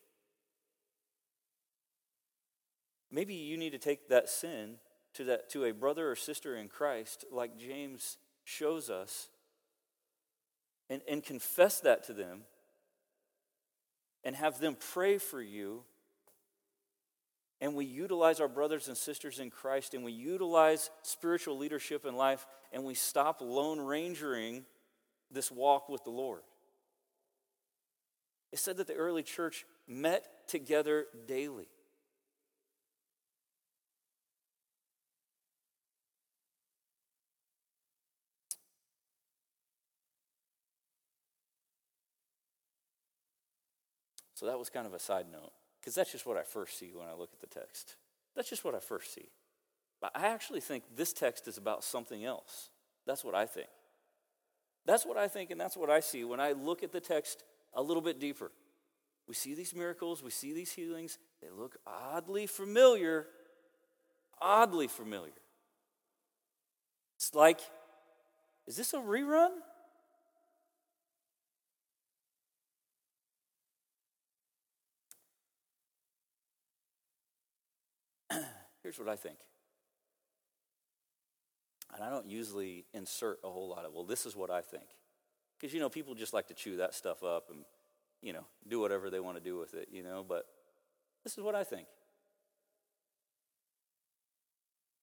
Maybe 3.11 3.35
you 3.35 3.57
need 3.57 3.71
to 3.71 3.79
take 3.79 4.09
that 4.09 4.29
sin 4.29 4.77
to, 5.15 5.25
that, 5.25 5.49
to 5.51 5.65
a 5.65 5.73
brother 5.73 6.11
or 6.11 6.17
sister 6.17 6.57
in 6.57 6.69
Christ, 6.69 7.25
like 7.31 7.59
James 7.59 8.19
shows 8.45 8.91
us, 8.91 9.29
and, 10.91 11.01
and 11.09 11.23
confess 11.23 11.81
that 11.81 12.05
to 12.07 12.13
them 12.13 12.43
and 14.25 14.37
have 14.37 14.61
them 14.61 14.77
pray 14.93 15.19
for 15.19 15.41
you 15.41 15.85
and 17.61 17.75
we 17.75 17.85
utilize 17.85 18.41
our 18.41 18.49
brothers 18.49 18.89
and 18.89 18.97
sisters 18.97 19.39
in 19.39 19.51
Christ 19.51 19.95
and 19.95 20.05
we 20.05 20.13
utilize 20.13 20.91
spiritual 21.03 21.57
leadership 21.57 22.05
in 22.05 22.17
life 22.17 22.47
and 22.73 22.85
we 22.85 22.95
stop 22.95 23.41
lone 23.41 23.79
rangering 23.79 24.65
this 25.31 25.51
walk 25.51 25.89
with 25.89 26.05
the 26.05 26.11
Lord. 26.11 26.43
It 28.53 28.59
said 28.59 28.77
that 28.77 28.87
the 28.87 28.95
early 28.95 29.23
church 29.23 29.65
met 29.89 30.49
together 30.49 31.07
daily. 31.27 31.69
So 44.35 44.45
that 44.45 44.59
was 44.59 44.69
kind 44.69 44.87
of 44.87 44.93
a 44.93 44.99
side 44.99 45.27
note 45.33 45.51
because 45.87 45.95
that's 45.95 46.11
just 46.11 46.27
what 46.27 46.37
I 46.37 46.43
first 46.43 46.77
see 46.81 46.91
when 46.93 47.07
I 47.07 47.13
look 47.13 47.31
at 47.33 47.41
the 47.41 47.61
text. 47.61 47.95
That's 48.35 48.51
just 48.51 48.65
what 48.65 48.75
I 48.75 48.81
first 48.81 49.15
see. 49.15 49.29
But 50.01 50.11
I 50.17 50.27
actually 50.27 50.59
think 50.59 50.83
this 50.97 51.13
text 51.13 51.47
is 51.47 51.59
about 51.59 51.85
something 51.85 52.25
else. 52.25 52.71
That's 53.07 53.23
what 53.23 53.37
I 53.37 53.47
think. 53.47 53.69
That's 54.85 55.07
what 55.07 55.17
I 55.17 55.29
think, 55.29 55.53
and 55.53 55.61
that's 55.61 55.77
what 55.77 55.89
I 55.89 56.01
see 56.01 56.25
when 56.25 56.41
I 56.41 56.53
look 56.53 56.83
at 56.83 56.91
the 56.91 56.99
text 56.99 57.45
a 57.73 57.81
little 57.81 58.03
bit 58.03 58.19
deeper. 58.19 58.51
We 59.29 59.35
see 59.35 59.55
these 59.55 59.77
miracles, 59.77 60.25
we 60.25 60.31
see 60.31 60.53
these 60.53 60.73
healings, 60.73 61.19
they 61.41 61.51
look 61.57 61.77
oddly 61.87 62.49
familiar, 62.49 63.29
oddly 64.41 64.89
familiar. 64.89 65.39
It's 67.15 67.33
like, 67.33 67.61
is 68.67 68.77
this 68.77 68.93
a 68.93 68.99
rerun? 68.99 69.51
Here's 78.87 79.01
what 79.01 79.09
I 79.09 79.17
think. 79.17 79.39
And 81.93 82.05
I 82.05 82.09
don't 82.09 82.31
usually 82.31 82.85
insert 82.95 83.41
a 83.43 83.51
whole 83.51 83.69
lot 83.69 83.85
of, 83.85 83.93
well, 83.93 84.05
this 84.05 84.27
is 84.27 84.37
what 84.37 84.49
I 84.49 84.61
think. 84.61 84.85
Because, 85.59 85.75
you 85.75 85.81
know, 85.81 85.89
people 85.89 86.15
just 86.15 86.33
like 86.33 86.47
to 86.47 86.55
chew 86.55 86.77
that 86.77 86.95
stuff 86.95 87.25
up 87.25 87.49
and, 87.51 87.65
you 88.23 88.33
know, 88.33 88.45
do 88.69 88.79
whatever 88.79 89.11
they 89.11 89.19
want 89.19 89.39
to 89.39 89.43
do 89.43 89.59
with 89.59 89.75
it, 89.75 89.89
you 89.91 90.05
know, 90.05 90.25
but 90.29 90.47
this 91.25 91.37
is 91.37 91.43
what 91.43 91.57
I 91.57 91.65
think. 91.65 91.89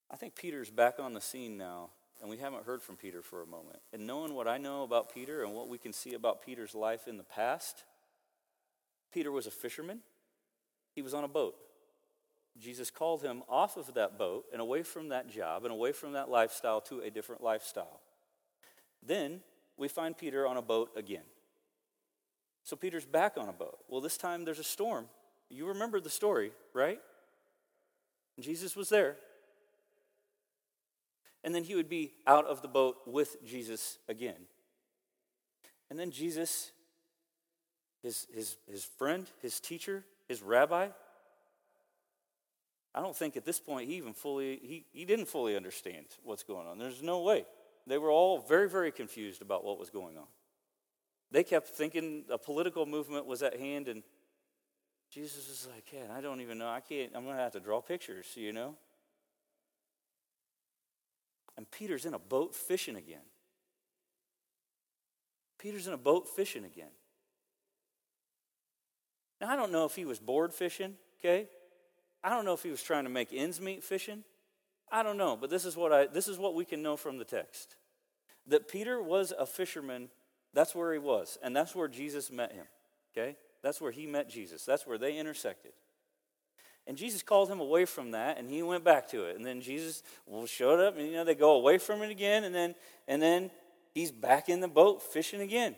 I 0.10 0.16
think 0.16 0.38
Peter's 0.38 0.70
back 0.70 0.98
on 0.98 1.12
the 1.12 1.20
scene 1.20 1.58
now, 1.58 1.90
and 2.22 2.30
we 2.30 2.38
haven't 2.38 2.64
heard 2.64 2.82
from 2.82 2.96
Peter 2.96 3.22
for 3.22 3.42
a 3.42 3.46
moment. 3.46 3.80
And 3.92 4.08
knowing 4.08 4.34
what 4.34 4.48
I 4.48 4.58
know 4.58 4.84
about 4.84 5.14
Peter 5.14 5.44
and 5.44 5.54
what 5.54 5.68
we 5.68 5.78
can 5.78 5.92
see 5.92 6.14
about 6.14 6.42
Peter's 6.42 6.74
life 6.74 7.06
in 7.06 7.18
the 7.18 7.24
past, 7.24 7.84
Peter 9.12 9.30
was 9.30 9.46
a 9.46 9.52
fisherman, 9.52 10.00
he 10.96 11.02
was 11.02 11.14
on 11.14 11.26
a 11.26 11.28
boat. 11.28 11.56
Jesus 12.60 12.92
called 12.92 13.24
him 13.24 13.44
off 13.50 13.78
of 13.78 13.94
that 13.96 14.18
boat 14.18 14.46
and 14.52 14.62
away 14.62 14.84
from 14.84 15.10
that 15.10 15.30
job 15.30 15.64
and 15.64 15.72
away 15.72 15.92
from 15.92 16.14
that 16.14 16.30
lifestyle 16.30 16.82
to 16.82 17.00
a 17.00 17.10
different 17.10 17.44
lifestyle. 17.44 18.02
Then 19.02 19.42
we 19.78 19.88
find 19.88 20.18
Peter 20.18 20.46
on 20.48 20.58
a 20.58 20.62
boat 20.62 20.92
again. 20.96 21.24
So 22.64 22.76
Peter's 22.76 23.06
back 23.06 23.34
on 23.38 23.50
a 23.50 23.54
boat. 23.54 23.80
Well, 23.90 24.02
this 24.02 24.18
time 24.18 24.46
there's 24.46 24.60
a 24.60 24.64
storm. 24.64 25.08
You 25.50 25.68
remember 25.68 26.00
the 26.00 26.10
story, 26.10 26.52
right? 26.74 27.00
Jesus 28.40 28.76
was 28.76 28.90
there. 28.90 29.18
And 31.44 31.54
then 31.54 31.64
he 31.64 31.76
would 31.76 31.90
be 31.90 32.14
out 32.26 32.46
of 32.46 32.62
the 32.62 32.68
boat 32.68 32.98
with 33.06 33.44
Jesus 33.44 33.98
again. 34.08 34.48
And 35.90 36.00
then 36.00 36.10
Jesus, 36.10 36.72
his, 38.02 38.28
his, 38.34 38.58
his 38.72 38.86
friend, 38.86 39.28
his 39.42 39.60
teacher, 39.60 40.06
his 40.28 40.42
rabbi, 40.42 40.88
I 42.96 43.02
don't 43.02 43.16
think 43.16 43.36
at 43.36 43.46
this 43.46 43.60
point 43.60 43.90
he 43.90 43.96
even 43.96 44.14
fully, 44.14 44.60
he, 44.62 44.86
he 44.92 45.06
didn't 45.06 45.26
fully 45.26 45.56
understand 45.56 46.06
what's 46.24 46.44
going 46.44 46.68
on. 46.68 46.78
There's 46.78 47.02
no 47.02 47.22
way. 47.22 47.46
They 47.88 47.98
were 47.98 48.12
all 48.12 48.40
very, 48.40 48.70
very 48.70 48.92
confused 48.92 49.42
about 49.42 49.64
what 49.64 49.80
was 49.80 49.90
going 49.90 50.18
on. 50.18 50.28
They 51.32 51.44
kept 51.44 51.70
thinking 51.70 52.26
a 52.30 52.38
political 52.38 52.86
movement 52.86 53.26
was 53.26 53.42
at 53.42 53.60
hand, 53.60 53.88
and 53.88 54.04
Jesus 55.10 55.50
is 55.50 55.68
like, 55.74 55.86
yeah, 55.92 56.16
I 56.16 56.22
don't 56.22 56.42
even 56.42 56.60
know. 56.60 56.70
I 56.70 56.80
can't, 56.80 57.12
I'm 57.16 57.26
to 57.26 57.34
have 57.34 57.54
to 57.54 57.60
draw 57.60 57.82
pictures, 57.82 58.28
you 58.36 58.54
know? 58.54 58.76
And 61.58 61.70
Peter's 61.70 62.06
in 62.06 62.14
a 62.14 62.20
boat 62.20 62.56
fishing 62.56 62.96
again. 62.96 63.26
Peter's 65.58 65.88
in 65.88 65.94
a 65.94 65.98
boat 65.98 66.28
fishing 66.28 66.66
again. 66.66 66.92
Now, 69.42 69.50
I 69.50 69.56
don't 69.56 69.72
know 69.72 69.86
if 69.86 69.96
he 69.96 70.06
was 70.06 70.20
bored 70.20 70.54
fishing, 70.54 70.96
okay? 71.20 71.48
I 72.24 72.30
don't 72.30 72.46
know 72.46 72.54
if 72.54 72.64
he 72.64 72.70
was 72.70 72.82
trying 72.82 73.04
to 73.04 73.10
make 73.10 73.30
ends 73.32 73.60
meet 73.60 73.84
fishing. 73.84 74.24
I 74.92 75.04
don't 75.04 75.18
know, 75.18 75.36
but 75.36 75.50
this 75.50 75.66
is 75.66 75.76
what 75.76 75.92
I 75.92 76.06
this 76.06 76.28
is 76.28 76.38
what 76.38 76.56
we 76.56 76.66
can 76.66 76.82
know 76.82 76.96
from 76.96 77.18
the 77.18 77.26
text. 77.26 77.76
That 78.48 78.68
Peter 78.68 79.02
was 79.02 79.34
a 79.38 79.46
fisherman, 79.46 80.10
that's 80.54 80.76
where 80.76 80.94
he 80.94 81.00
was, 81.00 81.38
and 81.42 81.56
that's 81.56 81.76
where 81.76 81.88
Jesus 81.88 82.32
met 82.32 82.52
him. 82.52 82.66
Okay? 83.12 83.36
That's 83.62 83.80
where 83.80 83.92
he 83.92 84.06
met 84.06 84.30
Jesus. 84.30 84.66
That's 84.66 84.86
where 84.86 84.98
they 84.98 85.18
intersected. 85.18 85.72
And 86.86 86.98
Jesus 86.98 87.24
called 87.24 87.50
him 87.50 87.62
away 87.62 87.86
from 87.86 88.12
that, 88.12 88.38
and 88.38 88.50
he 88.50 88.62
went 88.62 88.84
back 88.84 89.08
to 89.10 89.24
it. 89.24 89.38
And 89.38 89.46
then 89.46 89.62
Jesus 89.62 90.04
showed 90.48 90.82
up, 90.82 90.98
and 90.98 91.08
you 91.08 91.14
know 91.14 91.24
they 91.24 91.36
go 91.36 91.56
away 91.56 91.78
from 91.78 92.02
it 92.02 92.12
again, 92.12 92.44
and 92.44 92.54
then 92.54 92.76
and 93.08 93.22
then 93.22 93.52
he's 93.94 94.12
back 94.12 94.50
in 94.50 94.60
the 94.60 94.68
boat 94.68 95.02
fishing 95.02 95.42
again. 95.42 95.76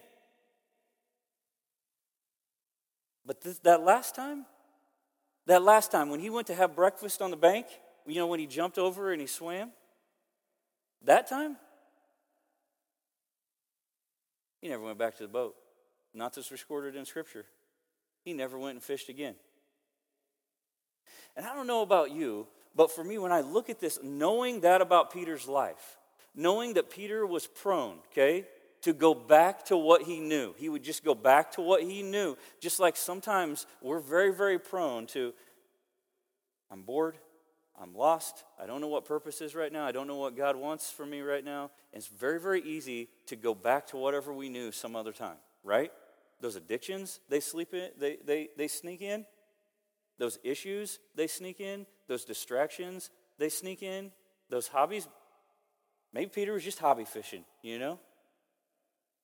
But 3.26 3.42
this, 3.42 3.60
that 3.60 3.84
last 3.84 4.16
time, 4.16 4.46
that 5.46 5.64
last 5.64 5.92
time 5.92 6.10
when 6.10 6.20
he 6.20 6.30
went 6.30 6.48
to 6.48 6.56
have 6.56 6.76
breakfast 6.76 7.22
on 7.22 7.32
the 7.32 7.38
bank, 7.38 7.68
you 8.06 8.16
know, 8.16 8.28
when 8.28 8.40
he 8.40 8.48
jumped 8.48 8.78
over 8.78 9.12
and 9.12 9.22
he 9.22 9.28
swam, 9.28 9.72
that 11.04 11.28
time, 11.28 11.58
he 14.62 14.70
never 14.70 14.84
went 14.84 14.98
back 14.98 15.16
to 15.18 15.24
the 15.24 15.30
boat. 15.30 15.56
Not 16.14 16.34
this 16.34 16.52
recorded 16.52 16.96
in 16.96 17.06
Scripture. 17.06 17.46
He 18.24 18.34
never 18.34 18.58
went 18.58 18.76
and 18.76 18.84
fished 18.84 19.10
again. 19.10 19.36
And 21.36 21.46
I 21.46 21.54
don't 21.54 21.68
know 21.68 21.82
about 21.82 22.12
you, 22.12 22.48
but 22.76 22.92
for 22.92 23.04
me, 23.04 23.18
when 23.18 23.32
I 23.32 23.42
look 23.42 23.70
at 23.70 23.80
this, 23.80 24.00
knowing 24.02 24.62
that 24.62 24.82
about 24.82 25.14
Peter's 25.14 25.48
life, 25.48 25.98
knowing 26.34 26.74
that 26.74 26.90
Peter 26.90 27.26
was 27.26 27.46
prone, 27.46 28.00
okay, 28.12 28.46
to 28.86 28.94
go 28.94 29.16
back 29.16 29.66
to 29.66 29.76
what 29.76 30.04
he 30.04 30.20
knew. 30.20 30.54
He 30.58 30.70
would 30.70 30.84
just 30.84 31.04
go 31.04 31.16
back 31.16 31.54
to 31.54 31.62
what 31.62 31.82
he 31.82 32.04
knew. 32.04 32.38
Just 32.60 32.80
like 32.80 32.96
sometimes 32.96 33.66
we're 33.82 34.00
very, 34.00 34.32
very 34.32 34.60
prone 34.60 35.08
to, 35.08 35.34
I'm 36.70 36.84
bored, 36.84 37.18
I'm 37.82 37.96
lost, 37.96 38.44
I 38.62 38.68
don't 38.68 38.82
know 38.82 38.88
what 38.88 39.04
purpose 39.04 39.42
is 39.42 39.56
right 39.56 39.74
now, 39.74 39.88
I 39.88 39.92
don't 39.92 40.06
know 40.06 40.18
what 40.18 40.38
God 40.38 40.56
wants 40.56 40.92
for 40.92 41.04
me 41.04 41.22
right 41.22 41.44
now. 41.44 41.72
And 41.94 41.98
it's 41.98 42.06
very, 42.06 42.40
very 42.40 42.62
easy 42.62 43.10
to 43.26 43.36
go 43.36 43.56
back 43.56 43.88
to 43.88 43.98
whatever 43.98 44.32
we 44.32 44.50
knew 44.50 44.72
some 44.72 44.96
other 44.96 45.12
time, 45.12 45.38
right? 45.64 45.92
Those 46.40 46.56
addictions, 46.56 47.20
they 47.28 47.40
sleep 47.40 47.74
in, 47.74 47.90
they, 48.00 48.18
they, 48.24 48.50
they 48.56 48.68
sneak 48.68 49.02
in. 49.02 49.26
Those 50.20 50.38
issues, 50.44 51.00
they 51.16 51.26
sneak 51.26 51.60
in. 51.60 51.88
Those 52.08 52.24
distractions, 52.24 53.10
they 53.40 53.50
sneak 53.50 53.82
in. 53.82 54.12
Those 54.52 54.68
hobbies, 54.68 55.08
maybe 56.14 56.30
Peter 56.30 56.54
was 56.54 56.64
just 56.64 56.78
hobby 56.78 57.06
fishing, 57.06 57.46
you 57.64 57.80
know? 57.80 58.00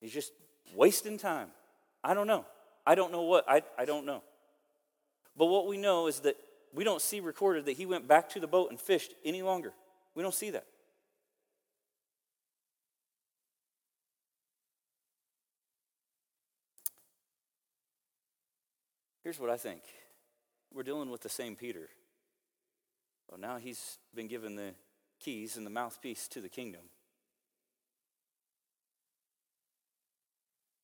He's 0.02 0.12
just 0.12 0.32
wasting 0.74 1.16
time. 1.16 1.48
I 2.02 2.12
don't 2.12 2.26
know. 2.26 2.44
I 2.84 2.96
don't 2.96 3.12
know 3.12 3.22
what. 3.22 3.48
I, 3.48 3.62
I 3.78 3.84
don't 3.84 4.04
know. 4.04 4.22
But 5.36 5.46
what 5.46 5.68
we 5.68 5.78
know 5.78 6.08
is 6.08 6.20
that 6.20 6.36
we 6.74 6.82
don't 6.82 7.00
see 7.00 7.20
recorded 7.20 7.66
that 7.66 7.72
he 7.72 7.86
went 7.86 8.08
back 8.08 8.28
to 8.30 8.40
the 8.40 8.48
boat 8.48 8.70
and 8.70 8.80
fished 8.80 9.14
any 9.24 9.42
longer. 9.42 9.72
We 10.16 10.22
don't 10.22 10.34
see 10.34 10.50
that. 10.50 10.66
Here's 19.22 19.38
what 19.38 19.50
I 19.50 19.56
think 19.56 19.82
we're 20.74 20.82
dealing 20.82 21.10
with 21.10 21.20
the 21.20 21.28
same 21.28 21.54
Peter. 21.54 21.88
Well, 23.30 23.38
now 23.38 23.58
he's 23.58 23.98
been 24.14 24.26
given 24.26 24.56
the 24.56 24.74
keys 25.20 25.56
and 25.56 25.64
the 25.64 25.70
mouthpiece 25.70 26.26
to 26.28 26.40
the 26.40 26.48
kingdom. 26.48 26.82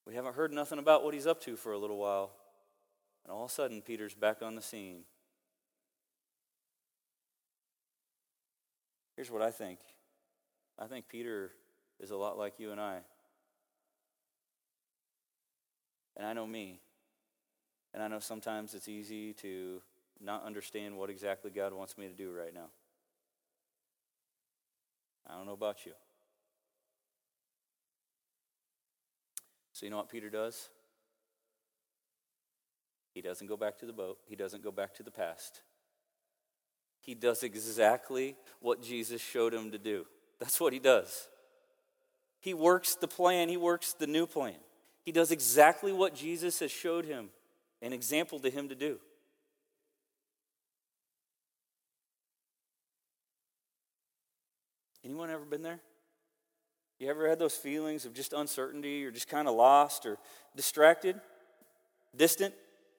We 0.08 0.14
haven't 0.14 0.36
heard 0.36 0.54
nothing 0.54 0.78
about 0.78 1.04
what 1.04 1.12
he's 1.12 1.26
up 1.26 1.38
to 1.42 1.54
for 1.54 1.72
a 1.72 1.78
little 1.78 1.98
while. 1.98 2.30
And 3.24 3.30
all 3.30 3.44
of 3.44 3.50
a 3.50 3.52
sudden, 3.52 3.82
Peter's 3.82 4.14
back 4.14 4.40
on 4.40 4.54
the 4.54 4.62
scene. 4.62 5.02
Here's 9.16 9.30
what 9.30 9.42
I 9.42 9.50
think 9.50 9.80
I 10.78 10.86
think 10.86 11.08
Peter 11.10 11.52
is 12.00 12.10
a 12.10 12.16
lot 12.16 12.38
like 12.38 12.54
you 12.58 12.72
and 12.72 12.80
I. 12.80 13.00
And 16.16 16.26
I 16.26 16.32
know 16.32 16.46
me. 16.46 16.80
And 17.92 18.02
I 18.02 18.08
know 18.08 18.18
sometimes 18.18 18.72
it's 18.72 18.88
easy 18.88 19.34
to 19.34 19.82
not 20.22 20.42
understand 20.42 20.96
what 20.96 21.10
exactly 21.10 21.50
God 21.50 21.74
wants 21.74 21.98
me 21.98 22.06
to 22.06 22.14
do 22.14 22.30
right 22.30 22.54
now. 22.54 22.70
I 25.26 25.36
don't 25.36 25.44
know 25.44 25.52
about 25.52 25.84
you. 25.84 25.92
So, 29.78 29.86
you 29.86 29.90
know 29.90 29.98
what 29.98 30.08
Peter 30.08 30.28
does? 30.28 30.70
He 33.14 33.22
doesn't 33.22 33.46
go 33.46 33.56
back 33.56 33.78
to 33.78 33.86
the 33.86 33.92
boat, 33.92 34.18
he 34.26 34.34
doesn't 34.34 34.64
go 34.64 34.72
back 34.72 34.92
to 34.94 35.04
the 35.04 35.12
past. 35.12 35.60
He 37.00 37.14
does 37.14 37.44
exactly 37.44 38.34
what 38.58 38.82
Jesus 38.82 39.20
showed 39.20 39.54
him 39.54 39.70
to 39.70 39.78
do. 39.78 40.04
That's 40.40 40.60
what 40.60 40.72
he 40.72 40.80
does. 40.80 41.28
He 42.40 42.54
works 42.54 42.96
the 42.96 43.06
plan, 43.06 43.48
he 43.48 43.56
works 43.56 43.92
the 43.92 44.08
new 44.08 44.26
plan. 44.26 44.56
He 45.04 45.12
does 45.12 45.30
exactly 45.30 45.92
what 45.92 46.12
Jesus 46.12 46.58
has 46.58 46.72
showed 46.72 47.04
him, 47.04 47.28
an 47.80 47.92
example 47.92 48.40
to 48.40 48.50
him 48.50 48.70
to 48.70 48.74
do. 48.74 48.98
Anyone 55.04 55.30
ever 55.30 55.44
been 55.44 55.62
there? 55.62 55.78
You 56.98 57.08
ever 57.08 57.28
had 57.28 57.38
those 57.38 57.54
feelings 57.54 58.04
of 58.04 58.14
just 58.14 58.32
uncertainty 58.32 59.04
or 59.04 59.10
just 59.10 59.28
kind 59.28 59.46
of 59.46 59.54
lost 59.54 60.04
or 60.04 60.18
distracted, 60.56 61.20
distant? 62.16 62.54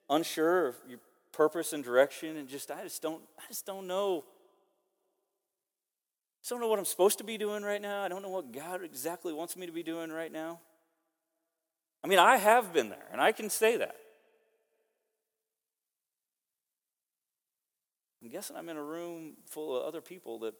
unsure 0.09 0.67
of 0.67 0.75
your 0.87 0.99
purpose 1.31 1.73
and 1.73 1.83
direction 1.83 2.37
and 2.37 2.47
just 2.47 2.71
I 2.71 2.83
just 2.83 3.01
don't 3.01 3.21
I 3.37 3.43
just 3.47 3.65
don't 3.65 3.87
know. 3.87 4.23
I 4.27 6.41
just 6.41 6.49
don't 6.49 6.61
know 6.61 6.67
what 6.67 6.79
I'm 6.79 6.85
supposed 6.85 7.17
to 7.19 7.23
be 7.23 7.37
doing 7.37 7.63
right 7.63 7.81
now. 7.81 8.01
I 8.01 8.07
don't 8.07 8.21
know 8.21 8.29
what 8.29 8.51
God 8.51 8.83
exactly 8.83 9.33
wants 9.33 9.55
me 9.55 9.65
to 9.65 9.71
be 9.71 9.83
doing 9.83 10.11
right 10.11 10.31
now. 10.31 10.59
I 12.03 12.07
mean, 12.07 12.17
I 12.17 12.37
have 12.37 12.73
been 12.73 12.87
there, 12.87 13.05
and 13.11 13.19
I 13.19 13.33
can 13.33 13.49
say 13.49 13.75
that. 13.75 13.95
I'm 18.23 18.29
guessing 18.29 18.55
I'm 18.55 18.69
in 18.69 18.77
a 18.77 18.83
room 18.83 19.33
full 19.45 19.77
of 19.77 19.83
other 19.83 19.99
people 19.99 20.39
that 20.39 20.53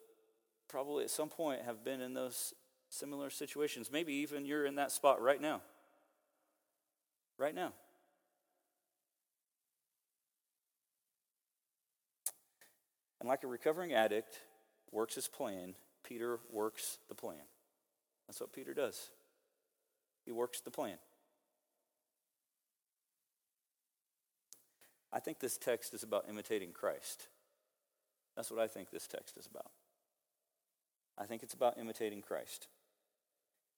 probably 0.67 1.05
at 1.05 1.09
some 1.09 1.29
point 1.29 1.61
have 1.61 1.83
been 1.83 2.01
in 2.01 2.13
those 2.13 2.53
similar 2.89 3.29
situations. 3.29 3.89
Maybe 3.91 4.13
even 4.13 4.45
you're 4.45 4.65
in 4.65 4.75
that 4.75 4.91
spot 4.91 5.21
right 5.21 5.41
now. 5.41 5.61
Right 7.37 7.55
now. 7.55 7.73
And 13.19 13.27
like 13.27 13.43
a 13.43 13.47
recovering 13.47 13.93
addict 13.93 14.39
works 14.91 15.15
his 15.15 15.27
plan, 15.27 15.75
Peter 16.03 16.39
works 16.51 16.97
the 17.09 17.15
plan. 17.15 17.41
That's 18.27 18.39
what 18.39 18.53
Peter 18.53 18.73
does. 18.73 19.09
He 20.25 20.31
works 20.31 20.61
the 20.61 20.71
plan. 20.71 20.97
I 25.11 25.19
think 25.19 25.39
this 25.39 25.57
text 25.57 25.93
is 25.93 26.03
about 26.03 26.25
imitating 26.29 26.71
Christ. 26.71 27.27
That's 28.35 28.51
what 28.51 28.59
I 28.59 28.67
think 28.67 28.91
this 28.91 29.07
text 29.07 29.37
is 29.37 29.47
about. 29.47 29.71
I 31.17 31.25
think 31.25 31.43
it's 31.43 31.53
about 31.53 31.77
imitating 31.77 32.21
Christ. 32.21 32.67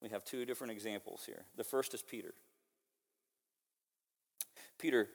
We 0.02 0.10
have 0.10 0.24
two 0.24 0.46
different 0.46 0.72
examples 0.72 1.24
here. 1.26 1.46
The 1.58 1.64
first 1.64 1.94
is 1.94 2.02
Peter. 2.02 2.34
Peter, 4.80 5.08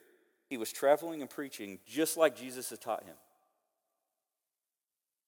he 0.49 0.57
was 0.57 0.72
traveling 0.72 1.20
and 1.20 1.31
preaching 1.31 1.81
just 1.87 2.16
like 2.16 2.37
Jesus 2.37 2.70
had 2.70 2.81
taught 2.81 3.05
him. 3.05 3.16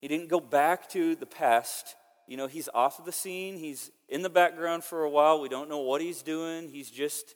He 0.00 0.06
didn't 0.06 0.28
go 0.28 0.38
back 0.38 0.88
to 0.90 1.16
the 1.16 1.26
past. 1.26 1.96
You 2.28 2.36
know, 2.36 2.46
he's 2.46 2.68
off 2.72 3.00
of 3.00 3.04
the 3.04 3.12
scene. 3.12 3.56
He's 3.56 3.90
in 4.08 4.22
the 4.22 4.30
background 4.30 4.84
for 4.84 5.02
a 5.02 5.10
while. 5.10 5.40
We 5.40 5.48
don't 5.48 5.68
know 5.68 5.78
what 5.78 6.00
he's 6.00 6.22
doing. 6.22 6.68
He's 6.68 6.90
just 6.90 7.34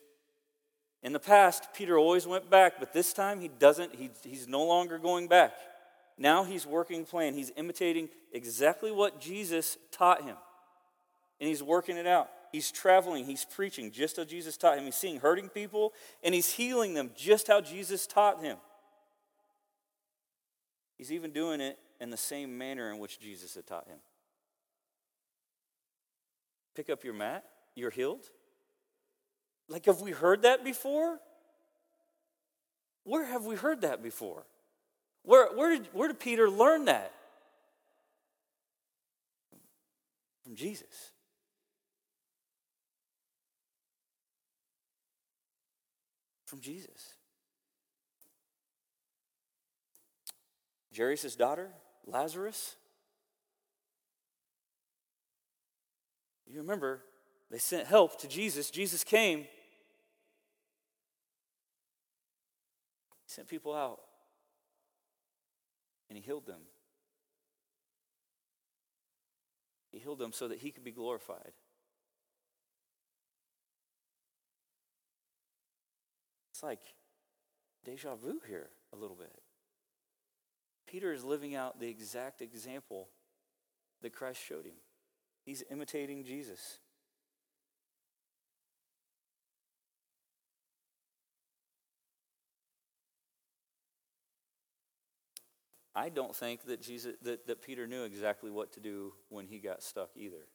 in 1.03 1.13
the 1.13 1.19
past, 1.19 1.69
Peter 1.75 1.99
always 1.99 2.27
went 2.27 2.49
back, 2.49 2.75
but 2.79 2.93
this 2.93 3.13
time 3.13 3.41
he 3.41 3.49
doesn't. 3.49 3.95
He, 3.95 4.11
he's 4.23 4.47
no 4.47 4.65
longer 4.65 4.99
going 4.99 5.27
back. 5.27 5.53
Now 6.17 6.45
he's 6.45 6.65
working 6.65 7.05
plan. 7.05 7.35
He's 7.35 7.51
imitating 7.57 8.09
exactly 8.33 8.93
what 8.93 9.21
Jesus 9.21 9.79
taught 9.91 10.23
him. 10.23 10.37
And 11.43 11.49
he's 11.49 11.61
working 11.61 11.97
it 11.97 12.07
out. 12.07 12.31
He's 12.53 12.71
traveling, 12.71 13.25
he's 13.25 13.45
preaching 13.45 13.91
just 13.91 14.17
how 14.17 14.23
Jesus 14.23 14.57
taught 14.57 14.79
him. 14.79 14.85
He's 14.85 14.95
seeing 14.95 15.19
hurting 15.19 15.49
people, 15.49 15.93
and 16.23 16.33
he's 16.33 16.53
healing 16.53 16.95
them 16.95 17.11
just 17.17 17.49
how 17.49 17.61
Jesus 17.61 18.07
taught 18.07 18.41
him. 18.41 18.59
He's 20.97 21.11
even 21.11 21.33
doing 21.33 21.61
it 21.61 21.81
in 22.01 22.11
the 22.11 22.17
same 22.17 22.57
manner 22.57 22.93
in 22.93 23.01
which 23.01 23.19
Jesus 23.19 23.57
had 23.57 23.67
taught 23.67 23.89
him. 23.89 23.99
Pick 26.77 26.89
up 26.89 27.03
your 27.03 27.15
mat, 27.15 27.43
you're 27.75 27.91
healed. 27.91 28.25
Like, 29.69 29.87
have 29.87 30.01
we 30.01 30.13
heard 30.13 30.43
that 30.43 30.63
before? 30.63 31.19
Where 33.03 33.25
have 33.25 33.45
we 33.47 33.57
heard 33.57 33.81
that 33.81 34.01
before? 34.01 34.45
Where, 35.25 35.49
where, 35.57 35.71
did, 35.71 35.89
where 35.93 36.07
did 36.07 36.21
Peter 36.21 36.49
learn 36.49 36.85
that? 36.85 37.13
From 40.45 40.55
Jesus. 40.55 41.11
From 46.53 46.61
Jesus. 46.61 47.15
Jairus' 50.95 51.35
daughter, 51.35 51.71
Lazarus. 52.07 52.77
You 56.47 56.59
remember, 56.59 57.01
they 57.51 57.57
sent 57.57 57.87
help 57.87 58.21
to 58.21 58.29
Jesus. 58.29 58.71
Jesus 58.71 59.03
came. 59.03 59.39
He 59.39 59.47
sent 63.25 63.49
people 63.49 63.75
out 63.75 64.01
and 66.11 66.19
he 66.19 66.23
healed 66.23 66.45
them. 66.45 66.61
He 69.91 70.01
healed 70.01 70.19
them 70.19 70.33
so 70.33 70.49
that 70.49 70.59
he 70.59 70.71
could 70.71 70.85
be 70.85 70.93
glorified. 70.93 71.53
Like 76.63 76.81
deja 77.85 78.15
vu 78.15 78.41
here 78.47 78.71
a 78.93 78.97
little 78.97 79.17
bit. 79.17 79.33
Peter 80.87 81.13
is 81.13 81.25
living 81.25 81.55
out 81.55 81.81
the 81.81 81.89
exact 81.89 82.43
example 82.43 83.09
that 84.03 84.13
Christ 84.13 84.41
showed 84.47 84.67
him. 84.67 84.75
He's 85.45 85.65
imitating 85.71 86.25
Jesus. 86.25 86.79
I 95.95 96.09
don't 96.09 96.35
think 96.35 96.65
that 96.65 96.81
Jesus 96.81 97.17
that, 97.23 97.47
that 97.47 97.63
Peter 97.63 97.87
knew 97.87 98.05
exactly 98.05 98.51
what 98.51 98.73
to 98.75 98.81
do 98.81 99.13
when 99.29 99.47
he 99.47 99.59
got 99.59 99.83
stuck 99.83 100.11
either. 100.17 100.47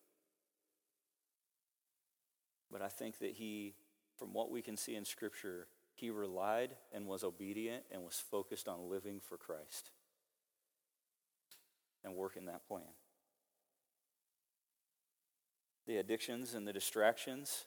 But 2.72 2.82
I 2.82 2.88
think 2.88 3.20
that 3.20 3.32
he, 3.32 3.76
from 4.18 4.34
what 4.34 4.52
we 4.52 4.62
can 4.62 4.76
see 4.76 4.96
in 4.96 5.06
Scripture, 5.06 5.68
he 5.98 6.12
relied 6.12 6.76
and 6.94 7.08
was 7.08 7.24
obedient 7.24 7.84
and 7.92 8.04
was 8.04 8.16
focused 8.16 8.68
on 8.68 8.90
living 8.90 9.20
for 9.20 9.36
Christ 9.36 9.90
and 12.04 12.16
working 12.16 12.46
that 12.46 12.68
plan. 12.68 12.84
The 15.88 15.98
addictions 15.98 16.54
and 16.54 16.68
the 16.68 16.74
distractions 16.74 17.66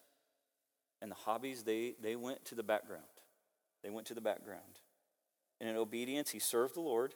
and 1.03 1.11
the 1.11 1.17
hobbies, 1.17 1.65
they, 1.65 1.95
they 2.01 2.15
went 2.15 2.45
to 2.47 2.55
the 2.55 2.63
background. 2.63 3.03
They 3.83 3.91
went 3.91 4.07
to 4.07 4.15
the 4.15 4.21
background. 4.21 4.79
And 5.61 5.69
in 5.69 5.77
obedience, 5.77 6.31
he 6.31 6.39
served 6.39 6.77
the 6.77 6.81
Lord 6.81 7.15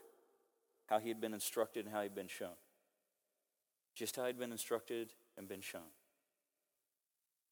how 0.86 0.98
he 0.98 1.08
had 1.08 1.20
been 1.20 1.32
instructed 1.32 1.86
and 1.86 1.94
how 1.94 2.02
he'd 2.02 2.14
been 2.14 2.26
shown. 2.26 2.56
Just 3.94 4.16
how 4.16 4.26
he'd 4.26 4.38
been 4.38 4.52
instructed 4.52 5.12
and 5.38 5.46
been 5.46 5.60
shown. 5.60 5.92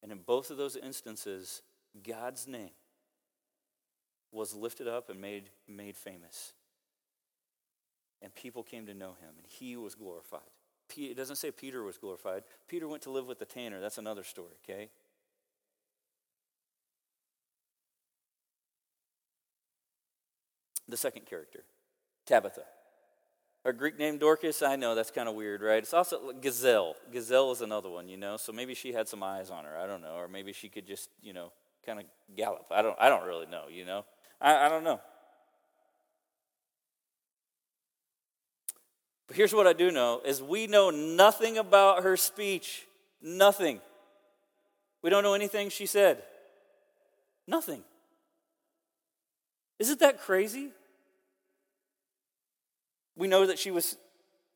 And 0.03 0.11
in 0.11 0.19
both 0.19 0.51
of 0.51 0.57
those 0.57 0.75
instances, 0.75 1.63
God's 2.03 2.49
name 2.49 2.73
was 4.33 4.55
lifted 4.55 4.89
up 4.89 5.11
and 5.11 5.21
made, 5.21 5.51
made 5.69 5.97
famous. 5.97 6.53
And 8.21 8.35
people 8.35 8.63
came 8.63 8.87
to 8.87 8.95
know 8.95 9.11
him, 9.21 9.35
and 9.37 9.47
he 9.47 9.77
was 9.77 9.95
glorified. 9.95 10.41
It 10.97 11.17
doesn't 11.17 11.37
say 11.37 11.51
Peter 11.51 11.83
was 11.83 11.99
glorified. 11.99 12.43
Peter 12.69 12.87
went 12.87 13.03
to 13.03 13.11
live 13.11 13.27
with 13.27 13.39
the 13.39 13.45
tanner. 13.45 13.81
That's 13.81 13.99
another 13.99 14.25
story, 14.25 14.53
okay? 14.65 14.91
The 20.89 20.97
second 20.97 21.27
character, 21.27 21.65
Tabitha. 22.27 22.65
A 23.65 23.73
Greek 23.73 23.97
name 23.99 24.19
Dorcas, 24.19 24.61
I 24.61 24.75
know 24.75 24.95
that's 24.95 25.13
kind 25.13 25.29
of 25.29 25.37
weird, 25.37 25.63
right? 25.63 25.79
It's 25.79 25.95
also 25.95 26.33
Gazelle. 26.33 26.97
Gazelle 27.13 27.53
is 27.53 27.61
another 27.61 27.89
one, 27.89 28.09
you 28.09 28.17
know. 28.17 28.37
So 28.37 28.53
maybe 28.53 28.75
she 28.75 28.93
had 28.93 29.09
some 29.09 29.23
eyes 29.23 29.51
on 29.51 29.65
her. 29.65 29.79
I 29.79 29.87
don't 29.87 30.03
know, 30.03 30.17
or 30.17 30.27
maybe 30.27 30.53
she 30.53 30.69
could 30.69 30.87
just, 30.87 31.11
you 31.23 31.33
know, 31.33 31.53
kind 31.87 32.01
of 32.01 32.07
gallop. 32.37 32.67
I 32.73 32.83
don't. 32.83 32.97
I 33.01 33.09
don't 33.09 33.25
really 33.25 33.47
know, 33.47 33.65
you 33.71 33.85
know. 33.85 34.05
I, 34.43 34.67
I 34.67 34.69
don't 34.69 34.85
know. 34.85 35.01
But 39.29 39.37
here's 39.37 39.55
what 39.55 39.67
I 39.67 39.73
do 39.73 39.91
know: 39.91 40.21
is 40.25 40.43
we 40.43 40.67
know 40.67 40.91
nothing 40.91 41.57
about 41.57 42.03
her 42.03 42.17
speech. 42.17 42.87
Nothing. 43.23 43.81
We 45.03 45.11
don't 45.11 45.23
know 45.23 45.35
anything 45.35 45.71
she 45.71 45.87
said. 45.87 46.23
Nothing. 47.47 47.83
Isn't 49.79 50.01
that 50.01 50.21
crazy? 50.21 50.71
We 53.17 53.29
know 53.29 53.47
that 53.47 53.59
she 53.59 53.71
was, 53.71 53.97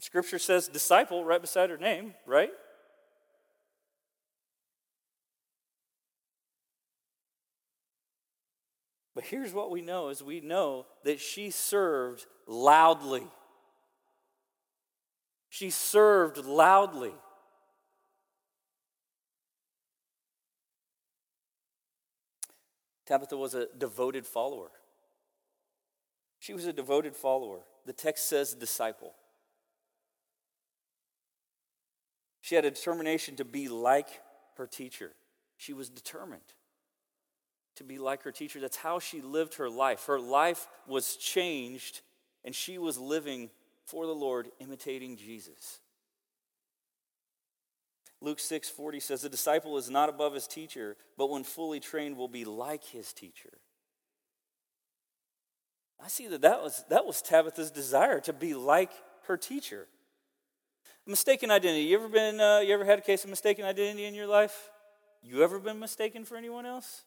Scripture 0.00 0.38
says, 0.38 0.68
disciple 0.68 1.24
right 1.24 1.40
beside 1.40 1.70
her 1.70 1.76
name, 1.76 2.14
right? 2.26 2.50
But 9.16 9.24
here's 9.24 9.54
what 9.54 9.70
we 9.70 9.80
know 9.80 10.10
is 10.10 10.22
we 10.22 10.40
know 10.42 10.84
that 11.04 11.20
she 11.20 11.50
served 11.50 12.26
loudly. 12.46 13.26
She 15.48 15.70
served 15.70 16.36
loudly. 16.36 17.14
Tabitha 23.06 23.38
was 23.38 23.54
a 23.54 23.68
devoted 23.78 24.26
follower. 24.26 24.70
She 26.38 26.52
was 26.52 26.66
a 26.66 26.72
devoted 26.74 27.16
follower. 27.16 27.60
The 27.86 27.94
text 27.94 28.28
says 28.28 28.52
disciple. 28.52 29.14
She 32.42 32.54
had 32.54 32.66
a 32.66 32.70
determination 32.70 33.36
to 33.36 33.46
be 33.46 33.68
like 33.68 34.20
her 34.58 34.66
teacher. 34.66 35.12
She 35.56 35.72
was 35.72 35.88
determined. 35.88 36.42
To 37.76 37.84
be 37.84 37.98
like 37.98 38.22
her 38.22 38.32
teacher. 38.32 38.60
That's 38.60 38.76
how 38.76 38.98
she 38.98 39.20
lived 39.20 39.54
her 39.54 39.70
life. 39.70 40.06
Her 40.06 40.18
life 40.18 40.66
was 40.86 41.16
changed, 41.16 42.00
and 42.44 42.54
she 42.54 42.78
was 42.78 42.98
living 42.98 43.50
for 43.84 44.06
the 44.06 44.12
Lord, 44.12 44.50
imitating 44.60 45.16
Jesus. 45.16 45.80
Luke 48.20 48.40
6 48.40 48.68
40 48.68 49.00
says, 49.00 49.22
The 49.22 49.28
disciple 49.28 49.76
is 49.76 49.90
not 49.90 50.08
above 50.08 50.34
his 50.34 50.46
teacher, 50.46 50.96
but 51.16 51.30
when 51.30 51.44
fully 51.44 51.80
trained 51.80 52.16
will 52.16 52.28
be 52.28 52.44
like 52.44 52.84
his 52.84 53.12
teacher. 53.12 53.58
I 56.02 56.08
see 56.08 56.26
that 56.28 56.42
that 56.42 56.62
was, 56.62 56.84
that 56.90 57.06
was 57.06 57.22
Tabitha's 57.22 57.70
desire 57.70 58.20
to 58.20 58.32
be 58.32 58.54
like 58.54 58.90
her 59.26 59.36
teacher. 59.36 59.86
Mistaken 61.06 61.50
identity. 61.50 61.84
You 61.84 61.98
ever 61.98 62.08
been? 62.08 62.40
Uh, 62.40 62.60
you 62.60 62.74
ever 62.74 62.84
had 62.84 62.98
a 62.98 63.02
case 63.02 63.22
of 63.22 63.30
mistaken 63.30 63.64
identity 63.64 64.04
in 64.04 64.14
your 64.14 64.26
life? 64.26 64.70
You 65.22 65.42
ever 65.42 65.58
been 65.58 65.78
mistaken 65.78 66.24
for 66.24 66.36
anyone 66.36 66.66
else? 66.66 67.04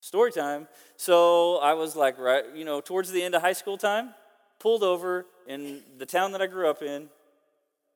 Story 0.00 0.32
time. 0.32 0.68
So 0.96 1.58
I 1.58 1.74
was 1.74 1.96
like, 1.96 2.18
right, 2.18 2.44
you 2.54 2.64
know, 2.64 2.80
towards 2.80 3.10
the 3.10 3.22
end 3.22 3.34
of 3.34 3.42
high 3.42 3.52
school 3.52 3.76
time, 3.76 4.14
pulled 4.58 4.82
over 4.82 5.26
in 5.46 5.82
the 5.98 6.06
town 6.06 6.32
that 6.32 6.42
I 6.42 6.46
grew 6.46 6.68
up 6.68 6.82
in, 6.82 7.08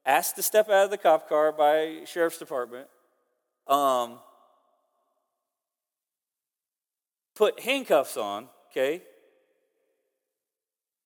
asked 0.05 0.37
to 0.37 0.43
step 0.43 0.69
out 0.69 0.85
of 0.85 0.91
the 0.91 0.99
cop 0.99 1.29
car 1.29 1.53
by 1.53 2.01
sheriff's 2.05 2.39
department, 2.39 2.89
um, 3.69 4.19
put 7.35 7.61
handcuffs 7.61 8.17
on, 8.17 8.49
okay, 8.71 9.03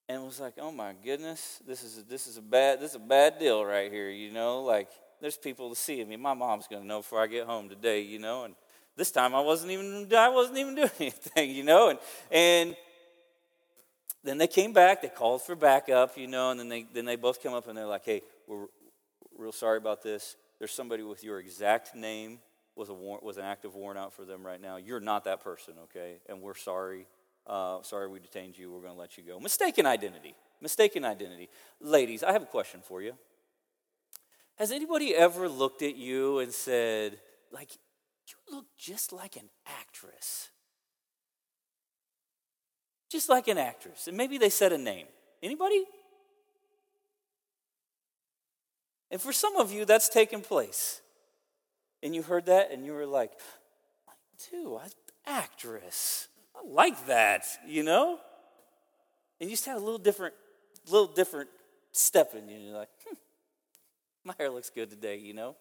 and 0.09 0.25
was 0.25 0.41
like, 0.41 0.55
"Oh 0.59 0.71
my 0.71 0.95
goodness, 1.05 1.61
this 1.67 1.83
is 1.83 1.99
a, 1.99 2.03
this 2.03 2.27
is 2.27 2.37
a 2.37 2.43
bad 2.43 2.81
this 2.81 2.91
is 2.91 2.97
a 2.97 3.01
bad 3.01 3.39
deal 3.39 3.65
right 3.65 3.93
here." 3.93 4.11
You 4.11 4.33
know, 4.33 4.63
like 4.63 4.89
there's 5.21 5.37
people 5.37 5.71
to 5.71 5.77
see 5.77 6.05
me. 6.05 6.17
My 6.17 6.35
mom's 6.35 6.67
gonna 6.69 6.85
know 6.85 7.01
before 7.01 7.21
I 7.21 7.27
get 7.27 7.47
home 7.47 7.69
today. 7.69 8.01
You 8.01 8.19
know, 8.19 8.45
and 8.45 8.55
this 8.97 9.11
time 9.11 9.35
I 9.35 9.41
wasn't 9.41 9.73
even 9.73 10.09
I 10.15 10.29
wasn't 10.29 10.59
even 10.59 10.75
doing 10.77 10.91
anything. 10.99 11.51
You 11.51 11.65
know, 11.65 11.91
and 11.91 11.99
and 12.31 12.77
then 14.25 14.39
they 14.39 14.47
came 14.47 14.73
back. 14.73 15.03
They 15.03 15.09
called 15.09 15.43
for 15.43 15.55
backup. 15.55 16.17
You 16.17 16.27
know, 16.27 16.51
and 16.51 16.59
then 16.59 16.69
they 16.69 16.87
then 16.93 17.05
they 17.05 17.17
both 17.17 17.43
come 17.43 17.55
up 17.55 17.69
and 17.69 17.77
they're 17.77 17.87
like, 17.87 18.05
"Hey, 18.05 18.23
we're 18.47 18.67
real 19.37 19.53
sorry 19.53 19.79
about 19.79 20.03
this. 20.03 20.37
There's 20.59 20.73
somebody 20.73 21.03
with 21.03 21.23
your 21.23 21.39
exact 21.39 21.95
name 21.95 22.39
with 22.75 22.89
a 22.89 22.95
war- 22.95 23.21
with 23.23 23.39
an 23.39 23.45
active 23.45 23.75
warrant 23.75 23.99
out 23.99 24.13
for 24.13 24.25
them 24.25 24.45
right 24.45 24.61
now. 24.61 24.77
You're 24.77 25.01
not 25.01 25.25
that 25.25 25.43
person, 25.43 25.75
okay? 25.85 26.17
And 26.29 26.41
we're 26.41 26.55
sorry." 26.55 27.07
Uh, 27.47 27.81
sorry 27.83 28.09
we 28.09 28.19
detained 28.19 28.59
you. 28.59 28.73
We're 28.73 28.81
going 28.81 28.95
to 28.95 28.99
let 28.99 29.17
you 29.17 29.23
go. 29.23 29.39
Mistaken 29.39 29.87
identity. 29.87 30.35
Mistaken 30.61 31.05
identity. 31.05 31.49
Ladies, 31.81 32.25
I 32.25 32.33
have 32.33 32.43
a 32.43 32.47
question 32.47 32.81
for 32.83 33.03
you. 33.03 33.13
Has 34.57 34.73
anybody 34.73 35.15
ever 35.15 35.49
looked 35.49 35.83
at 35.83 35.97
you 35.97 36.39
and 36.39 36.53
said, 36.53 37.19
like, 37.53 37.71
you 38.31 38.57
look 38.57 38.67
just 38.79 39.13
like 39.13 39.37
an 39.37 39.49
actress? 39.67 40.51
Just 43.11 43.29
like 43.29 43.49
an 43.49 43.59
actress. 43.59 44.09
And 44.09 44.17
maybe 44.17 44.39
they 44.39 44.51
said 44.51 44.73
a 44.73 44.79
name. 44.79 45.07
Anybody? 45.43 45.85
And 49.11 49.21
for 49.21 49.33
some 49.33 49.57
of 49.57 49.73
you, 49.73 49.85
that's 49.85 50.09
taken 50.09 50.41
place. 50.41 51.01
And 52.03 52.15
you 52.15 52.23
heard 52.23 52.47
that 52.47 52.73
and 52.73 52.85
you 52.85 52.93
were 52.93 53.07
like, 53.07 53.33
I 54.09 54.13
do, 54.51 54.81
actress. 55.27 56.29
I 56.55 56.67
like 56.67 57.07
that, 57.07 57.47
you 57.67 57.83
know? 57.83 58.19
And 59.41 59.49
you 59.51 59.57
just 59.57 59.67
had 59.67 59.77
a 59.77 59.81
little 59.81 59.99
different, 59.99 60.35
little 60.89 61.07
different 61.07 61.51
step 61.93 62.35
in 62.35 62.49
you. 62.49 62.59
You're 62.59 62.77
like, 62.79 62.89
hmm, 63.07 63.15
my 64.25 64.35
hair 64.39 64.51
looks 64.51 64.71
good 64.71 64.91
today, 64.91 65.19
you 65.19 65.35
know? 65.35 65.57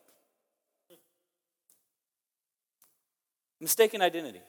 Mistaken 3.59 4.01
identity. 4.01 4.41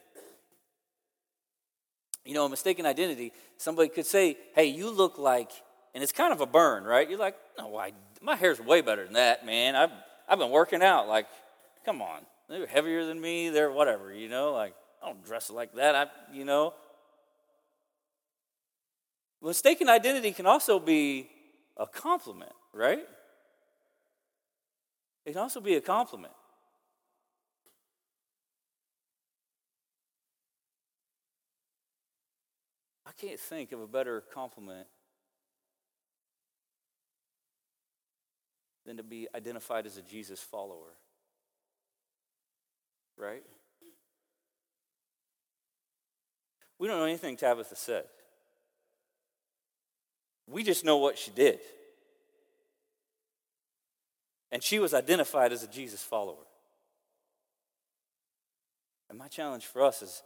You 2.25 2.33
know, 2.33 2.45
a 2.45 2.49
mistaken 2.49 2.85
identity, 2.85 3.31
somebody 3.57 3.87
could 3.87 4.05
say, 4.05 4.37
hey, 4.53 4.65
you 4.65 4.89
look 4.89 5.17
like, 5.17 5.49
and 5.93 6.03
it's 6.03 6.11
kind 6.11 6.33
of 6.33 6.41
a 6.41 6.45
burn, 6.45 6.83
right? 6.83 7.09
You're 7.09 7.19
like, 7.19 7.35
no, 7.57 7.77
I, 7.77 7.93
my 8.21 8.35
hair's 8.35 8.59
way 8.59 8.81
better 8.81 9.05
than 9.05 9.13
that, 9.13 9.45
man. 9.45 9.75
I've, 9.75 9.91
I've 10.27 10.37
been 10.37 10.51
working 10.51 10.81
out. 10.81 11.07
Like, 11.07 11.27
come 11.85 12.01
on. 12.01 12.19
They're 12.49 12.67
heavier 12.67 13.05
than 13.05 13.19
me. 13.19 13.49
They're 13.49 13.71
whatever, 13.71 14.13
you 14.13 14.27
know? 14.27 14.51
Like, 14.51 14.73
I 15.01 15.07
don't 15.07 15.23
dress 15.23 15.49
like 15.49 15.73
that. 15.75 15.95
I, 15.95 16.07
you 16.33 16.43
know. 16.43 16.73
Mistaken 19.41 19.87
identity 19.87 20.31
can 20.33 20.45
also 20.45 20.79
be 20.79 21.29
a 21.77 21.87
compliment, 21.87 22.51
right? 22.73 23.05
It 25.25 25.31
can 25.31 25.41
also 25.41 25.61
be 25.61 25.75
a 25.75 25.81
compliment. 25.81 26.33
Can't 33.19 33.39
think 33.39 33.71
of 33.71 33.81
a 33.81 33.87
better 33.87 34.21
compliment 34.33 34.87
than 38.85 38.97
to 38.97 39.03
be 39.03 39.27
identified 39.35 39.85
as 39.85 39.97
a 39.97 40.01
Jesus 40.01 40.39
follower. 40.39 40.93
Right? 43.17 43.43
We 46.79 46.87
don't 46.87 46.97
know 46.97 47.05
anything 47.05 47.35
Tabitha 47.35 47.75
said. 47.75 48.05
We 50.47 50.63
just 50.63 50.85
know 50.85 50.97
what 50.97 51.17
she 51.17 51.31
did. 51.31 51.59
And 54.51 54.63
she 54.63 54.79
was 54.79 54.93
identified 54.93 55.51
as 55.51 55.63
a 55.63 55.67
Jesus 55.67 56.01
follower. 56.01 56.45
And 59.09 59.17
my 59.17 59.27
challenge 59.27 59.65
for 59.65 59.83
us 59.83 60.01
is 60.01 60.21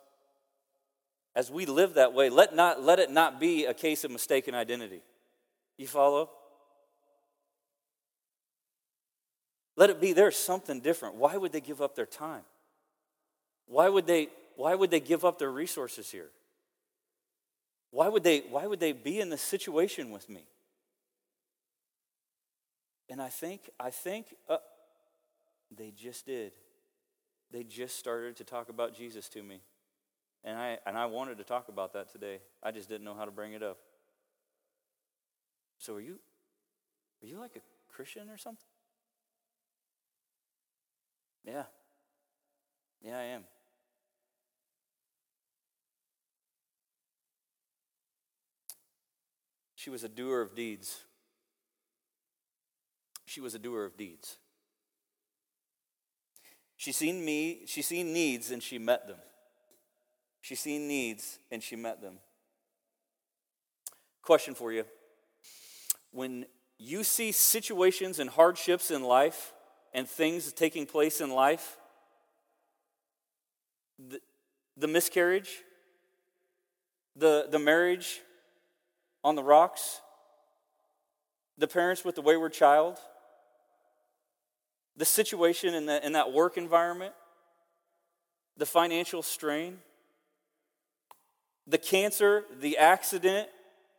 as 1.36 1.50
we 1.50 1.66
live 1.66 1.94
that 1.96 2.14
way, 2.14 2.30
let, 2.30 2.56
not, 2.56 2.84
let 2.84 3.00
it 3.00 3.10
not 3.10 3.40
be 3.40 3.66
a 3.66 3.74
case 3.74 4.04
of 4.04 4.12
mistaken 4.12 4.54
identity. 4.54 5.02
You 5.78 5.88
follow? 5.88 6.30
Let 9.76 9.90
it 9.90 10.02
be 10.02 10.14
there's 10.14 10.38
something 10.38 10.82
different. 10.82 11.16
Why 11.16 11.38
would 11.38 11.52
they 11.52 11.62
give 11.62 11.82
up 11.82 11.96
their 11.96 12.06
time? 12.06 12.44
Why 13.66 13.88
would 13.88 14.06
they, 14.06 14.30
why 14.56 14.76
would 14.76 14.92
they 14.92 15.00
give 15.00 15.24
up 15.24 15.40
their 15.40 15.52
resources 15.52 16.12
here? 16.12 16.30
Why 17.92 18.08
would 18.08 18.24
they, 18.24 18.40
why 18.50 18.68
would 18.68 18.80
they 18.80 18.92
be 18.92 19.20
in 19.20 19.30
this 19.30 19.42
situation 19.42 20.12
with 20.12 20.30
me? 20.30 20.46
And 23.10 23.22
I 23.22 23.30
think, 23.30 23.70
I 23.80 23.90
think 23.90 24.28
uh, 24.50 24.58
they 25.76 25.92
just 25.92 26.26
did. 26.26 26.54
They 27.52 27.64
just 27.64 27.98
started 27.98 28.38
to 28.38 28.44
talk 28.44 28.70
about 28.70 28.96
Jesus 28.96 29.28
to 29.30 29.44
me. 29.44 29.62
And 30.44 30.58
I, 30.58 30.80
and 30.86 30.98
I 30.98 31.06
wanted 31.06 31.38
to 31.38 31.44
talk 31.44 31.70
about 31.70 31.94
that 31.94 32.12
today. 32.12 32.40
I 32.64 32.72
just 32.72 32.90
didn't 32.90 33.06
know 33.06 33.14
how 33.14 33.26
to 33.26 33.32
bring 33.32 33.54
it 33.54 33.62
up. 33.62 33.78
So 35.78 35.96
are 35.96 36.02
you, 36.02 36.20
are 37.24 37.28
you 37.28 37.40
like 37.40 37.56
a 37.56 37.62
Christian 37.92 38.30
or 38.30 38.38
something? 38.38 38.66
Yeah. 41.44 41.64
Yeah, 43.04 43.18
I 43.18 43.24
am. 43.24 43.44
She 49.76 49.90
was 49.90 50.04
a 50.04 50.10
doer 50.10 50.42
of 50.42 50.56
deeds. 50.56 51.02
She 53.26 53.42
was 53.42 53.56
a 53.56 53.60
doer 53.60 53.86
of 53.86 53.98
deeds. 53.98 54.38
She 56.78 56.92
seen 56.92 57.26
me, 57.26 57.64
she 57.66 57.82
seen 57.82 58.14
needs 58.14 58.52
and 58.52 58.62
she 58.62 58.78
met 58.78 59.08
them. 59.08 59.18
She 60.42 60.56
seen 60.56 60.88
needs 60.88 61.40
and 61.52 61.62
she 61.62 61.76
met 61.76 62.02
them. 62.02 62.16
Question 64.22 64.56
for 64.56 64.72
you. 64.72 64.86
When 66.12 66.46
you 66.78 67.04
see 67.04 67.32
situations 67.32 68.20
and 68.20 68.30
hardships 68.30 68.92
in 68.92 69.04
life 69.04 69.54
and 69.94 70.08
things 70.08 70.52
taking 70.52 70.86
place 70.86 71.22
in 71.22 71.30
life, 71.30 71.78
the, 74.00 74.20
the 74.76 74.88
miscarriage, 74.88 75.64
the, 77.16 77.48
the 77.50 77.60
marriage 77.60 78.22
on 79.24 79.36
the 79.36 79.44
rocks, 79.44 80.02
the 81.58 81.68
parents 81.68 82.04
with 82.04 82.16
the 82.16 82.22
wayward 82.22 82.54
child, 82.54 82.98
the 84.98 85.06
situation 85.06 85.74
in, 85.74 85.86
the, 85.86 86.04
in 86.06 86.14
that 86.14 86.32
work 86.32 86.58
environment, 86.58 87.14
the 88.58 88.66
financial 88.66 89.22
strain, 89.22 89.78
the 91.68 91.78
cancer, 91.78 92.46
the 92.60 92.78
accident, 92.78 93.48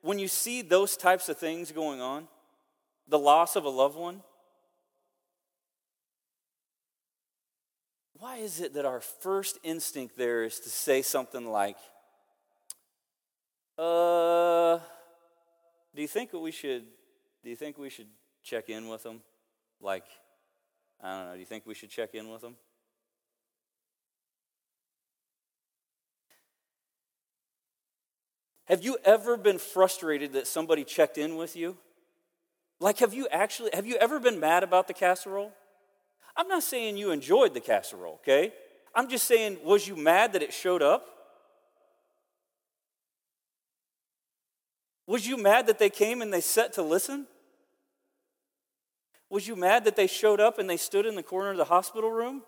when 0.02 0.18
you 0.18 0.28
see 0.28 0.62
those 0.62 0.96
types 0.96 1.28
of 1.28 1.38
things 1.38 1.72
going 1.72 2.00
on, 2.00 2.28
the 3.08 3.18
loss 3.18 3.56
of 3.56 3.64
a 3.64 3.68
loved 3.68 3.96
one, 3.96 4.22
why 8.14 8.36
is 8.36 8.60
it 8.60 8.74
that 8.74 8.84
our 8.84 9.00
first 9.00 9.58
instinct 9.62 10.16
there 10.16 10.44
is 10.44 10.60
to 10.60 10.68
say 10.68 11.02
something 11.02 11.46
like, 11.50 11.76
uh, 13.78 14.78
do 15.94 16.02
you 16.02 16.08
think 16.08 16.32
we 16.32 16.52
should 16.52 16.84
do 17.42 17.50
you 17.50 17.56
think 17.56 17.78
we 17.78 17.90
should 17.90 18.06
check 18.42 18.68
in 18.68 18.88
with 18.88 19.02
them? 19.02 19.20
Like, 19.80 20.04
I 21.02 21.10
don't 21.10 21.26
know, 21.26 21.32
do 21.34 21.40
you 21.40 21.46
think 21.46 21.66
we 21.66 21.74
should 21.74 21.90
check 21.90 22.14
in 22.14 22.30
with 22.30 22.42
them? 22.42 22.56
Have 28.66 28.84
you 28.84 28.96
ever 29.04 29.36
been 29.36 29.58
frustrated 29.58 30.32
that 30.34 30.46
somebody 30.46 30.84
checked 30.84 31.18
in 31.18 31.36
with 31.36 31.56
you? 31.56 31.76
Like, 32.80 32.98
have 32.98 33.14
you 33.14 33.28
actually, 33.30 33.70
have 33.74 33.86
you 33.86 33.96
ever 33.96 34.18
been 34.18 34.40
mad 34.40 34.62
about 34.62 34.88
the 34.88 34.94
casserole? 34.94 35.52
I'm 36.36 36.48
not 36.48 36.62
saying 36.62 36.96
you 36.96 37.10
enjoyed 37.10 37.54
the 37.54 37.60
casserole, 37.60 38.14
okay? 38.14 38.52
I'm 38.94 39.08
just 39.08 39.26
saying, 39.26 39.58
was 39.64 39.86
you 39.86 39.96
mad 39.96 40.32
that 40.32 40.42
it 40.42 40.52
showed 40.52 40.82
up? 40.82 41.06
Was 45.06 45.26
you 45.26 45.36
mad 45.36 45.66
that 45.66 45.78
they 45.78 45.90
came 45.90 46.22
and 46.22 46.32
they 46.32 46.40
sat 46.40 46.72
to 46.74 46.82
listen? 46.82 47.26
Was 49.28 49.48
you 49.48 49.56
mad 49.56 49.84
that 49.84 49.96
they 49.96 50.06
showed 50.06 50.40
up 50.40 50.58
and 50.58 50.68
they 50.68 50.76
stood 50.76 51.06
in 51.06 51.14
the 51.14 51.22
corner 51.22 51.50
of 51.50 51.56
the 51.56 51.64
hospital 51.64 52.10
room? 52.10 52.42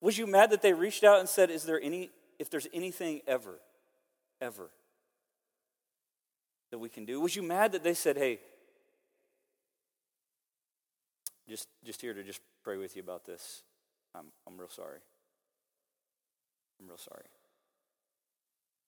Was 0.00 0.16
you 0.16 0.26
mad 0.26 0.50
that 0.50 0.62
they 0.62 0.72
reached 0.72 1.04
out 1.04 1.18
and 1.18 1.28
said, 1.28 1.50
Is 1.50 1.64
there 1.64 1.80
any, 1.80 2.10
if 2.38 2.50
there's 2.50 2.66
anything 2.72 3.20
ever, 3.26 3.60
ever 4.40 4.70
that 6.70 6.78
we 6.78 6.88
can 6.88 7.04
do? 7.04 7.20
Was 7.20 7.34
you 7.36 7.42
mad 7.42 7.72
that 7.72 7.82
they 7.82 7.94
said, 7.94 8.16
Hey, 8.16 8.40
just, 11.48 11.68
just 11.84 12.00
here 12.00 12.14
to 12.14 12.22
just 12.22 12.40
pray 12.62 12.76
with 12.76 12.96
you 12.96 13.02
about 13.02 13.24
this? 13.24 13.62
I'm, 14.14 14.26
I'm 14.46 14.58
real 14.58 14.68
sorry. 14.68 14.98
I'm 16.80 16.88
real 16.88 16.98
sorry. 16.98 17.24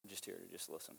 I'm 0.04 0.10
just 0.10 0.24
here 0.24 0.36
to 0.36 0.50
just 0.50 0.70
listen. 0.70 0.94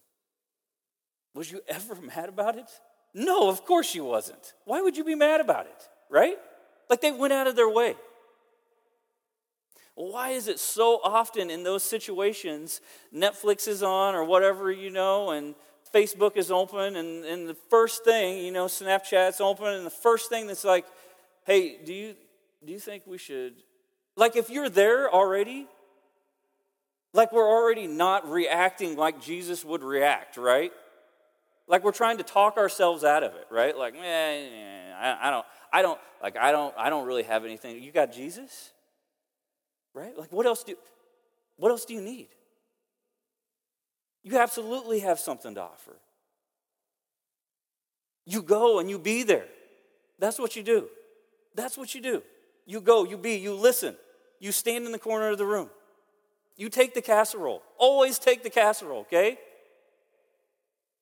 Was 1.33 1.51
you 1.51 1.61
ever 1.67 1.95
mad 2.15 2.29
about 2.29 2.57
it? 2.57 2.69
No, 3.13 3.49
of 3.49 3.65
course 3.65 3.93
you 3.93 4.05
wasn't. 4.05 4.53
Why 4.65 4.81
would 4.81 4.97
you 4.97 5.03
be 5.03 5.15
mad 5.15 5.41
about 5.41 5.65
it? 5.65 5.89
Right? 6.09 6.37
Like 6.89 7.01
they 7.01 7.11
went 7.11 7.33
out 7.33 7.47
of 7.47 7.55
their 7.55 7.69
way. 7.69 7.95
Why 9.95 10.29
is 10.29 10.47
it 10.47 10.59
so 10.59 10.99
often 11.03 11.49
in 11.49 11.63
those 11.63 11.83
situations, 11.83 12.81
Netflix 13.13 13.67
is 13.67 13.83
on 13.83 14.15
or 14.15 14.23
whatever, 14.23 14.71
you 14.71 14.89
know, 14.89 15.31
and 15.31 15.55
Facebook 15.93 16.37
is 16.37 16.49
open, 16.51 16.95
and, 16.95 17.25
and 17.25 17.49
the 17.49 17.57
first 17.69 18.05
thing, 18.05 18.45
you 18.45 18.51
know, 18.51 18.65
Snapchat's 18.65 19.41
open, 19.41 19.67
and 19.67 19.85
the 19.85 19.89
first 19.89 20.29
thing 20.29 20.47
that's 20.47 20.63
like, 20.63 20.85
hey, 21.45 21.77
do 21.83 21.93
you, 21.93 22.15
do 22.65 22.71
you 22.71 22.79
think 22.79 23.03
we 23.05 23.17
should, 23.17 23.55
like 24.15 24.37
if 24.37 24.49
you're 24.49 24.69
there 24.69 25.13
already, 25.13 25.67
like 27.13 27.33
we're 27.33 27.49
already 27.49 27.87
not 27.87 28.29
reacting 28.29 28.95
like 28.95 29.21
Jesus 29.21 29.65
would 29.65 29.83
react, 29.83 30.37
right? 30.37 30.71
Like 31.67 31.83
we're 31.83 31.91
trying 31.91 32.17
to 32.17 32.23
talk 32.23 32.57
ourselves 32.57 33.03
out 33.03 33.23
of 33.23 33.33
it, 33.35 33.47
right? 33.49 33.77
Like, 33.77 33.95
eh, 33.95 34.93
I, 34.97 35.27
I 35.27 35.31
don't, 35.31 35.45
I 35.73 35.81
don't, 35.81 35.99
like 36.23 36.37
I 36.37 36.51
don't, 36.51 36.73
I 36.77 36.89
don't 36.89 37.05
really 37.05 37.23
have 37.23 37.43
anything. 37.43 37.81
You 37.83 37.91
got 37.91 38.13
Jesus? 38.13 38.71
Right? 39.93 40.17
Like 40.17 40.31
what 40.31 40.45
else 40.45 40.63
do 40.63 40.75
what 41.57 41.69
else 41.69 41.85
do 41.85 41.93
you 41.93 42.01
need? 42.01 42.27
You 44.23 44.37
absolutely 44.37 44.99
have 44.99 45.19
something 45.19 45.55
to 45.55 45.61
offer. 45.61 45.95
You 48.25 48.41
go 48.41 48.79
and 48.79 48.89
you 48.89 48.99
be 48.99 49.23
there. 49.23 49.45
That's 50.19 50.39
what 50.39 50.55
you 50.55 50.63
do. 50.63 50.87
That's 51.55 51.77
what 51.77 51.93
you 51.95 52.01
do. 52.01 52.23
You 52.65 52.81
go, 52.81 53.03
you 53.03 53.17
be, 53.17 53.35
you 53.35 53.53
listen. 53.53 53.95
You 54.39 54.51
stand 54.51 54.85
in 54.85 54.91
the 54.91 54.99
corner 54.99 55.29
of 55.29 55.37
the 55.37 55.45
room. 55.45 55.69
You 56.55 56.69
take 56.69 56.93
the 56.93 57.01
casserole. 57.01 57.63
Always 57.77 58.19
take 58.19 58.43
the 58.43 58.49
casserole, 58.49 59.01
okay? 59.01 59.37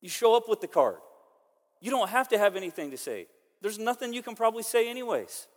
You 0.02 0.10
show 0.10 0.36
up 0.36 0.48
with 0.48 0.62
the 0.62 0.68
card. 0.68 0.98
You 1.82 1.92
don't 1.92 2.10
have 2.10 2.30
to 2.30 2.38
have 2.38 2.56
anything 2.56 2.92
to 2.92 2.98
say. 2.98 3.28
There's 3.62 3.78
nothing 3.78 4.14
you 4.14 4.22
can 4.22 4.36
probably 4.36 4.64
say, 4.64 4.90
anyways. 4.90 5.48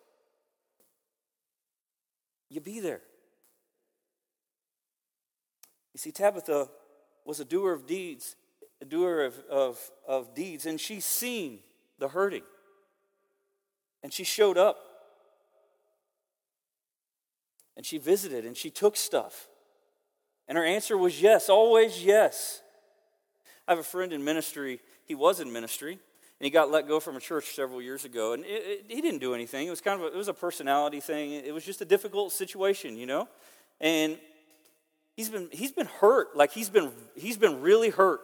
You 2.48 2.60
be 2.60 2.80
there. 2.80 3.00
You 5.92 5.98
see, 5.98 6.12
Tabitha 6.12 6.68
was 7.24 7.40
a 7.40 7.44
doer 7.44 7.72
of 7.72 7.86
deeds, 7.86 8.36
a 8.80 8.84
doer 8.84 9.24
of, 9.24 9.38
of, 9.50 9.90
of 10.06 10.34
deeds, 10.34 10.66
and 10.66 10.80
she 10.80 11.00
seen 11.00 11.60
the 11.98 12.08
hurting. 12.08 12.42
And 14.02 14.12
she 14.12 14.24
showed 14.24 14.58
up. 14.58 14.78
And 17.76 17.86
she 17.86 17.98
visited 17.98 18.44
and 18.44 18.56
she 18.56 18.70
took 18.70 18.96
stuff. 18.96 19.48
And 20.48 20.58
her 20.58 20.64
answer 20.64 20.98
was 20.98 21.22
yes, 21.22 21.48
always 21.48 22.04
yes. 22.04 22.60
I 23.66 23.72
have 23.72 23.78
a 23.78 23.84
friend 23.84 24.12
in 24.12 24.24
ministry. 24.24 24.80
He 25.04 25.14
was 25.14 25.40
in 25.40 25.52
ministry, 25.52 25.92
and 25.92 26.44
he 26.44 26.50
got 26.50 26.70
let 26.70 26.88
go 26.88 27.00
from 27.00 27.16
a 27.16 27.20
church 27.20 27.54
several 27.54 27.80
years 27.80 28.04
ago. 28.04 28.32
And 28.32 28.44
it, 28.44 28.48
it, 28.48 28.84
he 28.88 29.00
didn't 29.00 29.20
do 29.20 29.34
anything. 29.34 29.66
It 29.66 29.70
was 29.70 29.80
kind 29.80 30.00
of 30.00 30.08
a, 30.08 30.14
it 30.14 30.16
was 30.16 30.28
a 30.28 30.34
personality 30.34 31.00
thing. 31.00 31.32
It 31.32 31.54
was 31.54 31.64
just 31.64 31.80
a 31.80 31.84
difficult 31.84 32.32
situation, 32.32 32.96
you 32.96 33.06
know. 33.06 33.28
And 33.80 34.18
he's 35.16 35.28
been 35.28 35.48
he's 35.52 35.72
been 35.72 35.86
hurt. 35.86 36.36
Like 36.36 36.52
he's 36.52 36.70
been 36.70 36.90
he's 37.14 37.36
been 37.36 37.60
really 37.60 37.90
hurt 37.90 38.20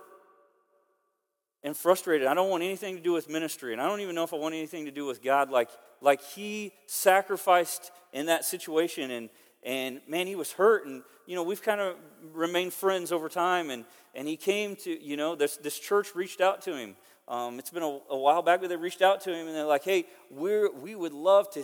and 1.62 1.76
frustrated. 1.76 2.26
I 2.26 2.34
don't 2.34 2.50
want 2.50 2.62
anything 2.62 2.96
to 2.96 3.02
do 3.02 3.12
with 3.12 3.28
ministry 3.28 3.72
and 3.72 3.82
i 3.82 3.88
don't 3.88 4.00
even 4.00 4.14
know 4.14 4.24
if 4.24 4.32
i 4.32 4.36
want 4.36 4.54
anything 4.54 4.84
to 4.86 4.90
do 4.90 5.06
with 5.06 5.22
god. 5.22 5.50
Like 5.50 5.70
like 6.00 6.22
he 6.22 6.72
sacrificed 6.86 7.90
in 8.12 8.26
that 8.26 8.44
situation 8.44 9.10
and 9.10 9.30
and 9.62 10.00
man 10.08 10.26
he 10.26 10.36
was 10.36 10.52
hurt 10.52 10.86
and 10.86 11.02
you 11.26 11.34
know 11.34 11.42
we've 11.42 11.62
kind 11.62 11.80
of 11.80 11.96
remained 12.32 12.72
friends 12.72 13.12
over 13.12 13.28
time 13.28 13.70
and 13.70 13.84
and 14.14 14.26
he 14.26 14.36
came 14.36 14.76
to 14.76 15.02
you 15.02 15.16
know 15.16 15.34
this 15.34 15.56
this 15.58 15.78
church 15.78 16.14
reached 16.14 16.40
out 16.40 16.62
to 16.62 16.76
him. 16.76 16.96
Um, 17.26 17.58
it's 17.58 17.68
been 17.68 17.82
a, 17.82 17.98
a, 18.08 18.16
while 18.16 18.40
back 18.40 18.62
but 18.62 18.70
they 18.70 18.76
reached 18.76 19.02
out 19.02 19.20
to 19.22 19.34
him 19.34 19.48
and 19.48 19.54
they're 19.54 19.66
like 19.66 19.84
hey 19.84 20.06
we're 20.30 20.72
we 20.72 20.94
would 20.94 21.12
love 21.12 21.50
to 21.50 21.62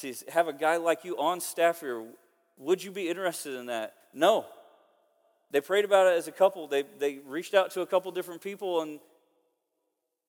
to 0.00 0.12
have 0.30 0.46
a 0.46 0.52
guy 0.52 0.76
like 0.76 1.04
you 1.04 1.16
on 1.18 1.40
staff 1.40 1.80
here. 1.80 2.04
Would 2.58 2.82
you 2.82 2.90
be 2.90 3.08
interested 3.08 3.54
in 3.54 3.66
that? 3.66 3.94
No 4.12 4.46
they 5.50 5.60
prayed 5.60 5.84
about 5.84 6.06
it 6.06 6.16
as 6.16 6.28
a 6.28 6.32
couple. 6.32 6.66
They, 6.66 6.84
they 6.98 7.18
reached 7.26 7.54
out 7.54 7.70
to 7.72 7.82
a 7.82 7.86
couple 7.86 8.10
different 8.12 8.40
people 8.40 8.82
and 8.82 8.98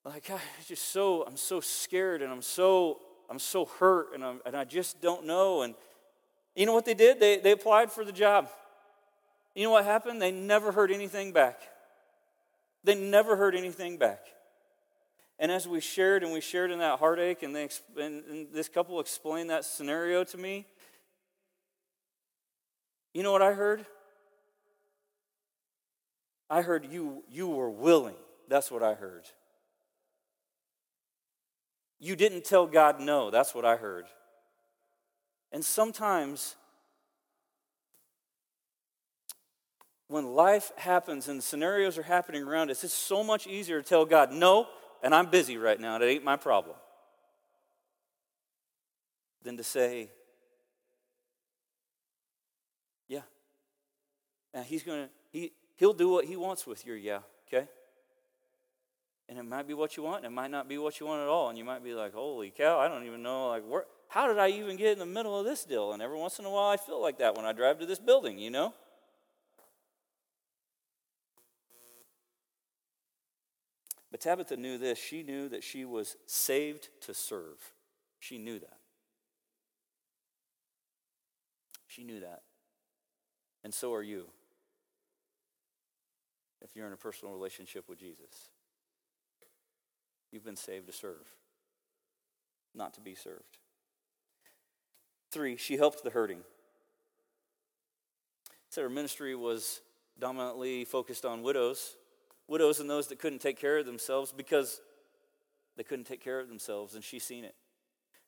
like, 0.05 0.27
God, 0.27 0.39
just 0.65 0.91
so, 0.91 1.23
I'm 1.23 1.37
so 1.37 1.59
scared 1.59 2.21
and 2.21 2.31
I'm 2.31 2.41
so, 2.41 2.99
I'm 3.29 3.39
so 3.39 3.65
hurt 3.65 4.13
and, 4.13 4.23
I'm, 4.23 4.39
and 4.45 4.55
I 4.55 4.63
just 4.63 5.01
don't 5.01 5.25
know. 5.25 5.63
And 5.63 5.75
you 6.55 6.65
know 6.65 6.73
what 6.73 6.85
they 6.85 6.93
did? 6.93 7.19
They, 7.19 7.39
they 7.39 7.51
applied 7.51 7.91
for 7.91 8.05
the 8.05 8.11
job. 8.11 8.49
You 9.53 9.63
know 9.63 9.71
what 9.71 9.85
happened? 9.85 10.21
They 10.21 10.31
never 10.31 10.71
heard 10.71 10.91
anything 10.91 11.33
back. 11.33 11.59
They 12.83 12.95
never 12.95 13.35
heard 13.35 13.55
anything 13.55 13.97
back. 13.97 14.19
And 15.39 15.51
as 15.51 15.67
we 15.67 15.81
shared 15.81 16.23
and 16.23 16.31
we 16.31 16.41
shared 16.41 16.71
in 16.71 16.79
that 16.79 16.99
heartache, 16.99 17.43
and, 17.43 17.55
they, 17.55 17.69
and, 17.99 18.23
and 18.25 18.47
this 18.53 18.69
couple 18.69 18.99
explained 18.99 19.49
that 19.49 19.65
scenario 19.65 20.23
to 20.25 20.37
me, 20.37 20.65
you 23.13 23.23
know 23.23 23.31
what 23.31 23.41
I 23.41 23.53
heard? 23.53 23.85
I 26.49 26.61
heard 26.61 26.85
you, 26.91 27.23
you 27.29 27.47
were 27.47 27.69
willing. 27.69 28.15
That's 28.47 28.71
what 28.71 28.83
I 28.83 28.93
heard. 28.93 29.25
You 31.99 32.15
didn't 32.15 32.45
tell 32.45 32.67
God 32.67 32.99
no. 32.99 33.31
That's 33.31 33.53
what 33.55 33.65
I 33.65 33.75
heard. 33.75 34.05
And 35.51 35.63
sometimes, 35.63 36.55
when 40.07 40.25
life 40.35 40.71
happens 40.77 41.27
and 41.27 41.43
scenarios 41.43 41.97
are 41.97 42.03
happening 42.03 42.43
around 42.43 42.71
us, 42.71 42.83
it's 42.83 42.93
so 42.93 43.23
much 43.23 43.47
easier 43.47 43.81
to 43.81 43.87
tell 43.87 44.05
God 44.05 44.31
no, 44.31 44.67
and 45.03 45.13
I'm 45.13 45.29
busy 45.29 45.57
right 45.57 45.79
now. 45.79 45.95
and 45.95 46.03
It 46.03 46.07
ain't 46.07 46.23
my 46.23 46.35
problem. 46.35 46.75
Than 49.43 49.57
to 49.57 49.63
say, 49.63 50.09
yeah. 53.07 53.21
And 54.53 54.65
he's 54.65 54.83
going 54.83 55.05
to, 55.05 55.09
He'll 55.77 55.93
do 55.93 56.09
what 56.09 56.25
He 56.25 56.35
wants 56.35 56.67
with 56.67 56.85
your 56.85 56.97
yeah, 56.97 57.19
okay? 57.47 57.67
And 59.29 59.37
it 59.37 59.43
might 59.43 59.67
be 59.67 59.73
what 59.73 59.95
you 59.95 60.03
want, 60.03 60.17
and 60.17 60.25
it 60.25 60.35
might 60.35 60.51
not 60.51 60.67
be 60.67 60.77
what 60.77 60.99
you 60.99 61.05
want 61.05 61.21
at 61.21 61.27
all. 61.27 61.49
And 61.49 61.57
you 61.57 61.63
might 61.63 61.83
be 61.83 61.93
like, 61.93 62.13
holy 62.13 62.49
cow, 62.49 62.79
I 62.79 62.87
don't 62.87 63.05
even 63.05 63.21
know, 63.21 63.49
like, 63.49 63.63
where, 63.67 63.85
how 64.07 64.27
did 64.27 64.39
I 64.39 64.49
even 64.49 64.77
get 64.77 64.93
in 64.93 64.99
the 64.99 65.05
middle 65.05 65.37
of 65.37 65.45
this 65.45 65.63
deal? 65.65 65.93
And 65.93 66.01
every 66.01 66.17
once 66.17 66.39
in 66.39 66.45
a 66.45 66.49
while, 66.49 66.69
I 66.69 66.77
feel 66.77 67.01
like 67.01 67.19
that 67.19 67.35
when 67.35 67.45
I 67.45 67.51
drive 67.51 67.79
to 67.79 67.85
this 67.85 67.99
building, 67.99 68.39
you 68.39 68.49
know? 68.49 68.73
But 74.09 74.21
Tabitha 74.21 74.55
knew 74.55 74.77
this. 74.77 74.97
She 74.97 75.21
knew 75.21 75.49
that 75.49 75.63
she 75.63 75.83
was 75.83 76.15
saved 76.25 76.89
to 77.01 77.13
serve. 77.13 77.73
She 78.19 78.37
knew 78.37 78.59
that. 78.59 78.77
She 81.87 82.03
knew 82.03 82.21
that. 82.21 82.43
And 83.63 83.73
so 83.73 83.93
are 83.93 84.01
you 84.01 84.27
if 86.67 86.75
you're 86.75 86.87
in 86.87 86.93
a 86.93 86.97
personal 86.97 87.33
relationship 87.33 87.87
with 87.87 87.99
Jesus. 87.99 88.49
You've 90.31 90.45
been 90.45 90.57
saved 90.57 90.87
to 90.87 90.93
serve, 90.93 91.27
not 92.75 92.93
to 92.95 93.01
be 93.01 93.15
served. 93.15 93.57
Three, 95.31 95.55
she 95.55 95.77
helped 95.77 96.03
the 96.03 96.09
hurting. 96.09 96.41
Said 98.69 98.81
her 98.81 98.89
ministry 98.89 99.35
was 99.35 99.81
dominantly 100.19 100.83
focused 100.83 101.25
on 101.25 101.41
widows, 101.41 101.95
widows 102.47 102.79
and 102.79 102.89
those 102.89 103.07
that 103.07 103.19
couldn't 103.19 103.39
take 103.39 103.59
care 103.59 103.77
of 103.77 103.85
themselves 103.85 104.33
because 104.35 104.81
they 105.77 105.83
couldn't 105.83 106.05
take 106.05 106.23
care 106.23 106.39
of 106.39 106.49
themselves, 106.49 106.95
and 106.95 107.03
she's 107.03 107.23
seen 107.23 107.45
it. 107.45 107.55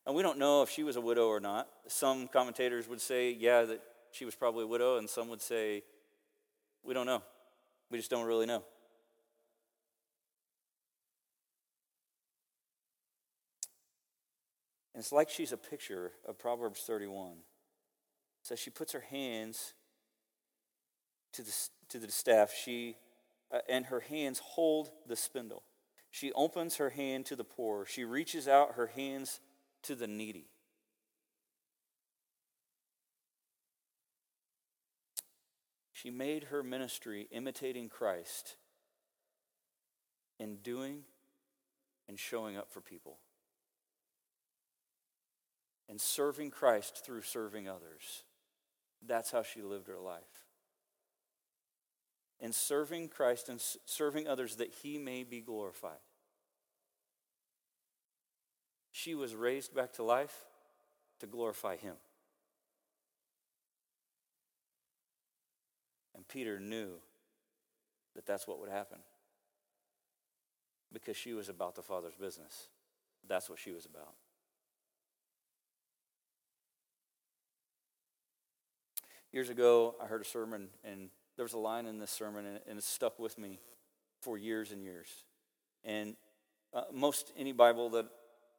And 0.06 0.16
we 0.16 0.24
don't 0.24 0.38
know 0.38 0.62
if 0.62 0.70
she 0.70 0.84
was 0.84 0.96
a 0.96 1.02
widow 1.02 1.28
or 1.28 1.40
not. 1.40 1.68
Some 1.88 2.28
commentators 2.28 2.88
would 2.88 3.02
say, 3.02 3.32
yeah, 3.32 3.64
that 3.64 3.82
she 4.12 4.24
was 4.24 4.36
probably 4.36 4.64
a 4.64 4.68
widow, 4.68 4.98
and 4.98 5.10
some 5.10 5.30
would 5.30 5.42
say, 5.42 5.84
we 6.84 6.94
don't 6.94 7.06
know. 7.06 7.22
We 7.90 7.98
just 7.98 8.12
don't 8.12 8.26
really 8.26 8.46
know. 8.46 8.64
And 14.94 15.02
it's 15.02 15.14
like 15.14 15.30
she's 15.30 15.54
a 15.54 15.58
picture 15.58 16.12
of 16.28 16.38
Proverbs 16.38 16.82
31. 16.82 17.38
So 18.44 18.56
she 18.56 18.70
puts 18.70 18.92
her 18.92 19.06
hands 19.10 19.74
to 21.32 21.42
the, 21.42 21.54
to 21.90 22.00
the 22.00 22.12
staff, 22.12 22.52
she, 22.54 22.98
uh, 23.50 23.60
and 23.70 23.86
her 23.86 24.02
hands 24.02 24.40
hold 24.44 24.92
the 25.08 25.16
spindle. 25.16 25.64
She 26.12 26.34
opens 26.34 26.76
her 26.76 26.90
hand 26.90 27.26
to 27.28 27.38
the 27.38 27.46
poor. 27.46 27.86
She 27.86 28.04
reaches 28.04 28.48
out 28.48 28.74
her 28.74 28.88
hands 28.88 29.40
to 29.84 29.96
the 29.96 30.08
needy. 30.08 30.49
She 36.02 36.12
made 36.12 36.46
her 36.46 36.64
ministry 36.64 37.28
imitating 37.30 37.90
Christ 37.90 38.56
in 40.40 40.58
doing 40.58 41.02
and 42.08 42.18
showing 42.18 42.56
up 42.56 42.72
for 42.72 42.80
people, 42.80 43.18
and 45.90 46.00
serving 46.00 46.52
Christ 46.52 47.04
through 47.06 47.24
serving 47.24 47.68
others. 47.68 48.24
That's 49.06 49.32
how 49.32 49.44
she 49.44 49.62
lived 49.62 49.88
her 49.88 50.00
life. 50.00 50.24
In 52.40 52.54
serving 52.54 53.10
Christ 53.10 53.50
and 53.50 53.62
serving 53.86 54.26
others 54.26 54.56
that 54.56 54.72
he 54.82 54.98
may 54.98 55.24
be 55.24 55.42
glorified. 55.42 56.00
She 58.94 59.16
was 59.16 59.36
raised 59.36 59.76
back 59.76 59.92
to 59.94 60.04
life 60.04 60.46
to 61.20 61.28
glorify 61.28 61.76
him. 61.76 61.96
Peter 66.30 66.60
knew 66.60 66.92
that 68.16 68.26
that's 68.26 68.48
what 68.48 68.60
would 68.60 68.70
happen 68.70 69.00
because 70.94 71.18
she 71.18 71.34
was 71.34 71.50
about 71.50 71.76
the 71.76 71.82
Father's 71.82 72.16
business. 72.16 72.68
That's 73.28 73.50
what 73.50 73.60
she 73.60 73.72
was 73.72 73.86
about. 73.86 74.14
Years 79.32 79.50
ago, 79.50 79.96
I 80.02 80.08
heard 80.08 80.22
a 80.22 80.26
sermon, 80.26 80.70
and 80.84 81.10
there 81.36 81.46
was 81.46 81.54
a 81.54 81.60
line 81.60 81.86
in 81.86 82.00
this 82.00 82.10
sermon, 82.10 82.46
and, 82.68 82.78
it 82.78 82.84
stuck 82.84 83.20
with 83.20 83.38
me 83.38 83.60
for 84.22 84.38
years 84.38 84.72
and 84.72 84.84
years. 84.84 85.08
And 85.84 86.16
uh, 86.74 86.84
most 86.92 87.32
any 87.38 87.52
Bible 87.52 87.90
that 87.92 88.08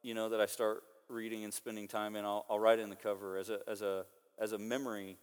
you 0.01 0.13
know 0.13 0.29
that 0.29 0.39
I 0.39 0.45
start 0.45 0.83
reading 1.09 1.43
and 1.43 1.53
spending 1.53 1.87
time 1.87 2.15
in, 2.15 2.23
I'll, 2.23 2.45
I'll 2.49 2.59
write 2.59 2.79
in 2.79 2.89
the 2.89 2.95
cover 2.95 3.37
as 3.37 3.49
a 3.49 3.59
as 3.67 3.81
a 3.81 4.05
as 4.39 4.53
a 4.53 4.57
memory 4.57 5.17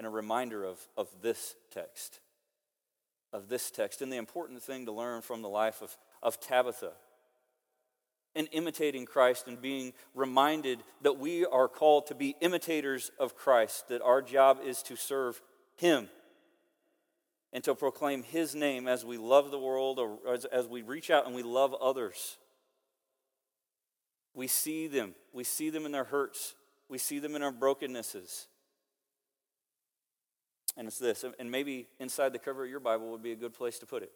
and 0.00 0.06
a 0.06 0.10
reminder 0.10 0.64
of, 0.64 0.80
of 0.96 1.08
this 1.20 1.56
text. 1.70 2.20
Of 3.34 3.50
this 3.50 3.70
text. 3.70 4.00
And 4.00 4.10
the 4.10 4.16
important 4.16 4.62
thing 4.62 4.86
to 4.86 4.92
learn 4.92 5.20
from 5.20 5.42
the 5.42 5.48
life 5.50 5.82
of, 5.82 5.94
of 6.22 6.40
Tabitha 6.40 6.92
and 8.34 8.48
imitating 8.52 9.04
Christ 9.04 9.46
and 9.46 9.60
being 9.60 9.92
reminded 10.14 10.78
that 11.02 11.18
we 11.18 11.44
are 11.44 11.68
called 11.68 12.06
to 12.06 12.14
be 12.14 12.34
imitators 12.40 13.10
of 13.20 13.36
Christ, 13.36 13.88
that 13.88 14.00
our 14.00 14.22
job 14.22 14.60
is 14.64 14.82
to 14.84 14.96
serve 14.96 15.42
Him 15.76 16.08
and 17.52 17.62
to 17.64 17.74
proclaim 17.74 18.22
His 18.22 18.54
name 18.54 18.88
as 18.88 19.04
we 19.04 19.18
love 19.18 19.50
the 19.50 19.58
world 19.58 19.98
or 19.98 20.16
as, 20.32 20.46
as 20.46 20.66
we 20.66 20.80
reach 20.80 21.10
out 21.10 21.26
and 21.26 21.34
we 21.34 21.42
love 21.42 21.74
others. 21.74 22.38
We 24.32 24.46
see 24.46 24.86
them, 24.86 25.14
we 25.34 25.44
see 25.44 25.68
them 25.68 25.84
in 25.84 25.92
their 25.92 26.04
hurts, 26.04 26.54
we 26.88 26.96
see 26.96 27.18
them 27.18 27.36
in 27.36 27.42
our 27.42 27.52
brokennesses. 27.52 28.46
And 30.76 30.86
it's 30.86 30.98
this, 30.98 31.24
and 31.38 31.50
maybe 31.50 31.88
inside 31.98 32.32
the 32.32 32.38
cover 32.38 32.64
of 32.64 32.70
your 32.70 32.80
Bible 32.80 33.10
would 33.10 33.22
be 33.22 33.32
a 33.32 33.36
good 33.36 33.52
place 33.52 33.78
to 33.80 33.86
put 33.86 34.02
it. 34.02 34.12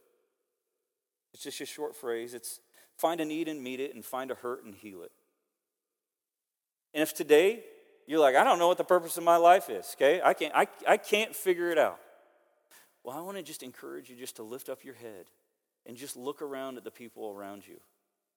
It's 1.34 1.42
just 1.42 1.60
a 1.60 1.66
short 1.66 1.96
phrase. 1.96 2.32
It's 2.32 2.60
find 2.96 3.20
a 3.20 3.24
need 3.24 3.48
and 3.48 3.62
meet 3.62 3.80
it, 3.80 3.94
and 3.94 4.04
find 4.04 4.30
a 4.30 4.34
hurt 4.34 4.64
and 4.64 4.74
heal 4.74 5.02
it. 5.02 5.10
And 6.94 7.02
if 7.02 7.12
today 7.12 7.64
you're 8.06 8.20
like, 8.20 8.36
I 8.36 8.44
don't 8.44 8.58
know 8.58 8.68
what 8.68 8.78
the 8.78 8.84
purpose 8.84 9.16
of 9.16 9.24
my 9.24 9.36
life 9.36 9.68
is, 9.68 9.96
okay? 9.96 10.20
I 10.24 10.32
can't, 10.32 10.54
I, 10.54 10.68
I 10.86 10.96
can't 10.96 11.34
figure 11.34 11.70
it 11.70 11.78
out. 11.78 11.98
Well, 13.02 13.16
I 13.16 13.20
want 13.20 13.36
to 13.36 13.42
just 13.42 13.62
encourage 13.62 14.08
you 14.08 14.16
just 14.16 14.36
to 14.36 14.42
lift 14.42 14.68
up 14.68 14.84
your 14.84 14.94
head 14.94 15.26
and 15.86 15.96
just 15.96 16.16
look 16.16 16.40
around 16.40 16.76
at 16.76 16.84
the 16.84 16.90
people 16.90 17.30
around 17.30 17.66
you. 17.66 17.80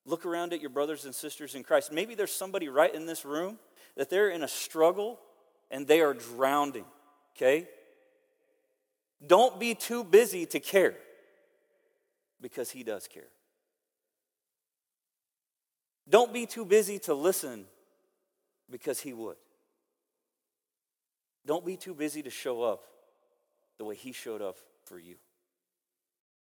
Look 0.04 0.26
around 0.26 0.52
at 0.52 0.60
your 0.60 0.70
brothers 0.70 1.04
and 1.04 1.14
sisters 1.14 1.54
in 1.54 1.62
Christ. 1.62 1.92
Maybe 1.92 2.14
there's 2.14 2.32
somebody 2.32 2.68
right 2.68 2.94
in 2.94 3.06
this 3.06 3.24
room 3.24 3.58
that 3.96 4.10
they're 4.10 4.30
in 4.30 4.42
a 4.42 4.48
struggle 4.48 5.18
and 5.70 5.86
they 5.86 6.00
are 6.00 6.14
drowning, 6.14 6.84
okay? 7.36 7.68
Don't 9.24 9.58
be 9.58 9.74
too 9.74 10.04
busy 10.04 10.46
to 10.46 10.60
care 10.60 10.94
because 12.40 12.70
He 12.70 12.82
does 12.82 13.08
care. 13.08 13.28
Don't 16.08 16.32
be 16.32 16.46
too 16.46 16.64
busy 16.64 16.98
to 17.00 17.14
listen 17.14 17.66
because 18.70 19.00
He 19.00 19.12
would. 19.12 19.36
Don't 21.44 21.64
be 21.64 21.76
too 21.76 21.94
busy 21.94 22.22
to 22.22 22.30
show 22.30 22.62
up 22.62 22.84
the 23.78 23.84
way 23.84 23.94
He 23.94 24.12
showed 24.12 24.42
up 24.42 24.58
for 24.84 24.98
you. 24.98 25.16